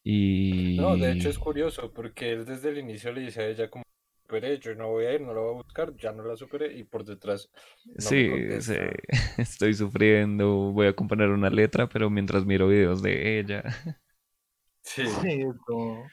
Y 0.04 0.78
No, 0.78 0.98
de 0.98 1.14
hecho 1.14 1.30
es 1.30 1.40
curioso, 1.40 1.92
porque 1.94 2.34
él 2.34 2.46
desde 2.46 2.70
el 2.70 2.78
inicio 2.80 3.12
le 3.14 3.22
dice 3.22 3.42
a 3.42 3.48
ella 3.48 3.70
como, 3.70 3.84
superé, 4.24 4.60
yo 4.60 4.76
no 4.76 4.90
voy 4.90 5.06
a 5.06 5.14
ir, 5.14 5.22
no 5.22 5.34
la 5.34 5.40
voy 5.40 5.52
a 5.52 5.64
buscar, 5.64 5.96
ya 5.96 6.12
no 6.12 6.24
la 6.24 6.36
superé, 6.36 6.76
y 6.78 6.84
por 6.84 7.06
detrás 7.06 7.50
no 7.86 8.00
sí, 8.00 8.30
sí, 8.62 8.74
estoy 9.38 9.74
sufriendo, 9.74 10.72
voy 10.74 10.88
a 10.88 10.94
componer 10.94 11.30
una 11.30 11.50
letra, 11.50 11.88
pero 11.88 12.10
mientras 12.10 12.46
miro 12.46 12.68
videos 12.68 13.02
de 13.02 13.40
ella. 13.40 13.64
Sí. 14.84 15.06
Sí, 15.06 15.42
es 15.42 15.56
como 15.66 16.06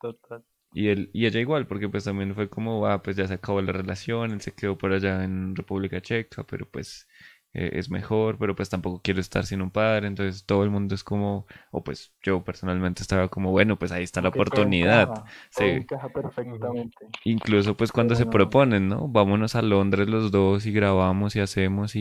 total. 0.00 0.42
Y 0.76 0.88
él, 0.88 1.08
y 1.14 1.24
ella 1.24 1.40
igual, 1.40 1.66
porque 1.66 1.88
pues 1.88 2.04
también 2.04 2.34
fue 2.34 2.50
como, 2.50 2.86
ah, 2.86 3.02
pues 3.02 3.16
ya 3.16 3.26
se 3.26 3.32
acabó 3.34 3.62
la 3.62 3.72
relación, 3.72 4.30
él 4.32 4.42
se 4.42 4.52
quedó 4.52 4.76
por 4.76 4.92
allá 4.92 5.24
en 5.24 5.56
República 5.56 6.02
Checa, 6.02 6.44
pero 6.44 6.68
pues 6.68 7.08
eh, 7.54 7.70
es 7.72 7.88
mejor, 7.90 8.36
pero 8.38 8.54
pues 8.54 8.68
tampoco 8.68 9.00
quiero 9.02 9.20
estar 9.20 9.46
sin 9.46 9.62
un 9.62 9.70
padre, 9.70 10.06
entonces 10.06 10.44
todo 10.44 10.64
el 10.64 10.70
mundo 10.70 10.94
es 10.94 11.02
como, 11.02 11.46
o 11.70 11.82
pues 11.82 12.12
yo 12.22 12.44
personalmente 12.44 13.00
estaba 13.00 13.28
como, 13.28 13.52
bueno, 13.52 13.78
pues 13.78 13.90
ahí 13.90 14.02
está 14.04 14.20
la 14.20 14.28
oportunidad. 14.28 15.04
encaja, 15.08 15.24
Sí. 15.48 15.64
encaja 15.64 16.08
perfectamente. 16.10 17.06
Incluso 17.24 17.74
pues 17.74 17.90
cuando 17.90 18.14
se 18.14 18.26
proponen, 18.26 18.88
¿no? 18.88 19.08
Vámonos 19.08 19.54
a 19.56 19.62
Londres 19.62 20.08
los 20.08 20.30
dos 20.30 20.66
y 20.66 20.72
grabamos 20.72 21.36
y 21.36 21.40
hacemos 21.40 21.96
y, 21.96 22.00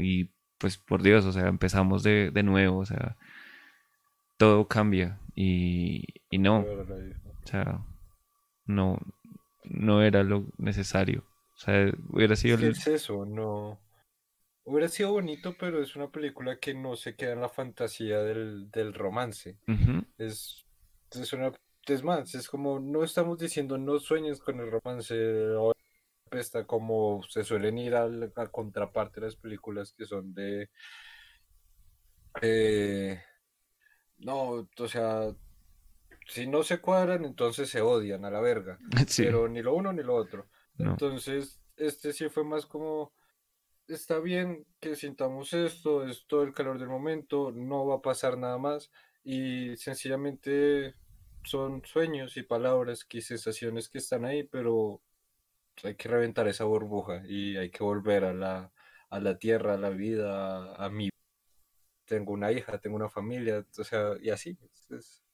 y, 0.00 0.30
pues 0.56 0.78
por 0.78 1.02
Dios, 1.02 1.26
o 1.26 1.32
sea, 1.32 1.48
empezamos 1.48 2.02
de, 2.02 2.30
de 2.30 2.42
nuevo, 2.42 2.78
o 2.78 2.86
sea, 2.86 3.18
todo 4.38 4.68
cambia 4.68 5.18
y, 5.34 6.04
y 6.30 6.38
no, 6.38 6.60
o 6.60 7.46
sea, 7.46 7.80
no, 8.66 8.98
no 9.64 10.02
era 10.02 10.22
lo 10.22 10.44
necesario. 10.58 11.24
O 11.54 11.58
sea, 11.58 11.90
hubiera 12.10 12.36
sido 12.36 12.56
el- 12.58 12.70
es 12.70 12.86
eso, 12.86 13.24
no. 13.24 13.78
Hubiera 14.64 14.88
sido 14.88 15.12
bonito, 15.12 15.54
pero 15.58 15.80
es 15.82 15.94
una 15.94 16.10
película 16.10 16.58
que 16.58 16.74
no 16.74 16.96
se 16.96 17.14
queda 17.14 17.32
en 17.32 17.40
la 17.40 17.48
fantasía 17.48 18.18
del, 18.20 18.70
del 18.70 18.94
romance. 18.94 19.56
Es, 20.18 20.64
es 21.12 21.32
una, 21.32 21.52
es 21.86 22.02
más, 22.02 22.34
es 22.34 22.48
como, 22.48 22.80
no 22.80 23.04
estamos 23.04 23.38
diciendo 23.38 23.78
no 23.78 23.98
sueñes 24.00 24.40
con 24.40 24.58
el 24.60 24.70
romance 24.70 25.14
o 25.52 25.72
está 26.32 26.66
como 26.66 27.22
se 27.28 27.44
suelen 27.44 27.78
ir 27.78 27.94
a 27.94 28.08
la 28.08 28.28
a 28.34 28.46
contraparte 28.48 29.20
de 29.20 29.26
las 29.28 29.36
películas 29.36 29.94
que 29.96 30.04
son 30.04 30.34
de 30.34 30.68
eh, 32.42 33.22
no, 34.18 34.68
o 34.78 34.88
sea, 34.88 35.34
si 36.26 36.46
no 36.46 36.62
se 36.62 36.80
cuadran, 36.80 37.24
entonces 37.24 37.70
se 37.70 37.80
odian 37.80 38.24
a 38.24 38.30
la 38.30 38.40
verga. 38.40 38.78
Sí, 39.08 39.24
Pero 39.24 39.48
ni 39.48 39.62
lo 39.62 39.74
uno 39.74 39.92
ni 39.92 40.02
lo 40.02 40.14
otro. 40.14 40.48
no. 40.78 40.90
Entonces, 40.90 41.60
este 41.76 42.12
sí 42.12 42.28
fue 42.28 42.44
más 42.44 42.66
como, 42.66 43.12
está 43.88 44.18
bien 44.18 44.66
que 44.80 44.96
sintamos 44.96 45.52
esto, 45.52 46.06
es 46.06 46.26
todo 46.26 46.42
el 46.42 46.52
calor 46.52 46.78
del 46.78 46.88
momento, 46.88 47.52
no 47.52 47.86
va 47.86 47.96
a 47.96 48.02
pasar 48.02 48.38
nada 48.38 48.58
más 48.58 48.90
y 49.24 49.76
sencillamente 49.76 50.94
son 51.44 51.82
sueños 51.84 52.36
y 52.36 52.42
palabras 52.42 53.06
y 53.10 53.20
sensaciones 53.20 53.88
que 53.88 53.98
están 53.98 54.24
ahí, 54.24 54.42
pero 54.44 55.00
hay 55.84 55.94
que 55.94 56.08
reventar 56.08 56.48
esa 56.48 56.64
burbuja 56.64 57.22
y 57.26 57.56
hay 57.56 57.70
que 57.70 57.84
volver 57.84 58.24
a 58.24 58.32
la, 58.32 58.72
a 59.10 59.20
la 59.20 59.38
tierra, 59.38 59.74
a 59.74 59.78
la 59.78 59.90
vida, 59.90 60.74
a, 60.74 60.88
mí. 60.90 61.10
Tengo 62.06 62.32
una 62.32 62.52
hija, 62.52 62.78
tengo 62.78 62.96
una 62.96 63.08
familia, 63.08 63.64
o 63.78 63.84
sea, 63.84 64.14
y 64.20 64.30
así. 64.30 64.56
Es- 64.90 65.25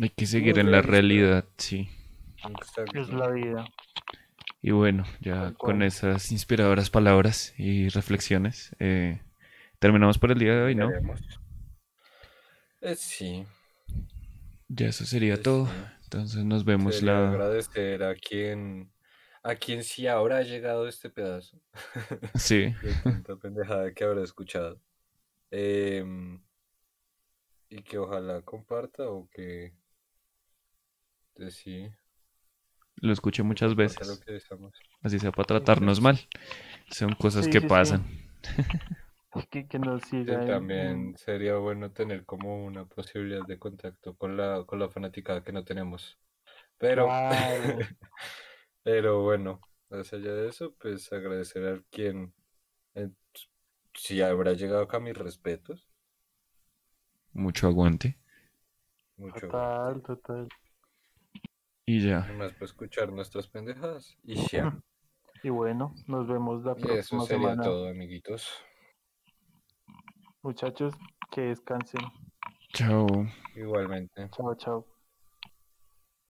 Hay 0.00 0.10
que 0.10 0.26
seguir 0.26 0.58
en 0.58 0.70
la 0.70 0.82
realidad, 0.82 1.44
sí. 1.56 1.88
exacto. 2.48 3.00
Es 3.00 3.08
la 3.08 3.30
vida. 3.30 3.64
Y 4.62 4.72
bueno, 4.72 5.04
ya 5.20 5.52
con 5.52 5.82
esas 5.82 6.32
inspiradoras 6.32 6.90
palabras 6.90 7.54
y 7.56 7.88
reflexiones, 7.88 8.74
eh, 8.78 9.20
terminamos 9.78 10.18
por 10.18 10.32
el 10.32 10.38
día 10.38 10.54
de 10.56 10.62
hoy, 10.62 10.74
¿no? 10.74 10.90
Eh, 12.80 12.94
sí. 12.96 13.46
Ya 14.68 14.88
eso 14.88 15.04
sería 15.04 15.34
Pues 15.34 15.42
todo. 15.42 15.68
Entonces 16.04 16.44
nos 16.44 16.64
vemos 16.64 16.96
Sería 16.96 17.12
la... 17.14 17.30
agradecer 17.30 18.02
a 18.02 18.14
quien, 18.14 18.92
a 19.42 19.54
quien 19.56 19.82
sí 19.84 20.06
habrá 20.06 20.42
llegado 20.42 20.88
este 20.88 21.10
pedazo 21.10 21.60
Sí, 22.34 22.74
de 22.82 22.94
tanta 23.02 23.36
pendejada 23.36 23.92
que 23.92 24.04
habrá 24.04 24.22
escuchado. 24.22 24.80
Em, 25.50 26.42
y 27.68 27.82
que 27.82 27.98
ojalá 27.98 28.42
comparta 28.42 29.08
o 29.08 29.28
que 29.30 29.72
sí, 31.50 31.90
lo 32.96 33.12
escuché 33.12 33.42
muchas 33.42 33.74
lo 34.04 34.16
veces. 34.16 34.20
que. 34.20 34.40
Así 35.02 35.18
sea 35.20 35.32
para 35.32 35.46
tratarnos 35.46 36.00
mal. 36.00 36.20
Son 36.90 37.14
cosas 37.14 37.48
Sí, 37.48 37.48
que 37.48 37.60
sí, 37.60 37.70
sí. 37.70 37.84
pasan. 37.84 38.04
Que, 39.50 39.66
que 39.68 39.78
nos 39.78 40.04
Sí, 40.26 40.38
siga 40.42 40.42
en- 40.56 40.70
también 40.72 40.76
en- 40.76 41.16
sería 41.16 41.56
bueno 41.56 41.92
tener 41.92 42.24
como 42.26 42.64
una 42.66 42.84
posibilidad 42.86 43.44
de 43.44 43.58
contacto 43.58 44.16
con 44.16 44.36
la, 44.36 44.64
con 44.66 44.78
la 44.80 44.88
fanaticada 44.90 45.42
que 45.44 45.52
no 45.52 45.64
tenemos. 45.64 46.18
Pero, 46.78 47.12
pero 48.82 49.22
bueno, 49.22 49.64
más 49.90 50.12
allá 50.12 50.34
de 50.34 50.48
eso, 50.48 50.74
pues 50.80 51.12
agradecer 51.12 51.66
a 51.68 51.82
quien, 51.90 52.34
eh, 52.94 53.10
si 53.94 54.22
habrá 54.22 54.54
llegado 54.54 54.82
acá, 54.82 55.00
mis 55.00 55.16
respetos. 55.16 55.88
Mucho 57.34 57.68
aguante. 57.68 58.16
Mucho 59.18 59.52
Total, 59.52 60.00
total. 60.02 60.48
Y 61.86 62.00
ya. 62.00 62.26
más 62.36 62.52
para 62.52 62.64
escuchar 62.66 63.12
nuestras 63.12 63.46
pendejadas. 63.46 64.18
Y 64.24 64.34
ya. 64.48 64.76
Y 65.42 65.50
bueno, 65.50 65.94
nos 66.08 66.26
vemos 66.26 66.64
la 66.64 66.74
Y 66.76 66.98
eso 66.98 67.20
sería 67.20 67.50
semana. 67.50 67.62
todo, 67.62 67.88
amiguitos. 67.88 68.48
Muchachos, 70.42 70.94
que 71.30 71.42
descansen. 71.42 72.00
Chao. 72.72 73.06
Igualmente. 73.54 74.28
Chao, 74.30 74.54
chao. 74.56 74.86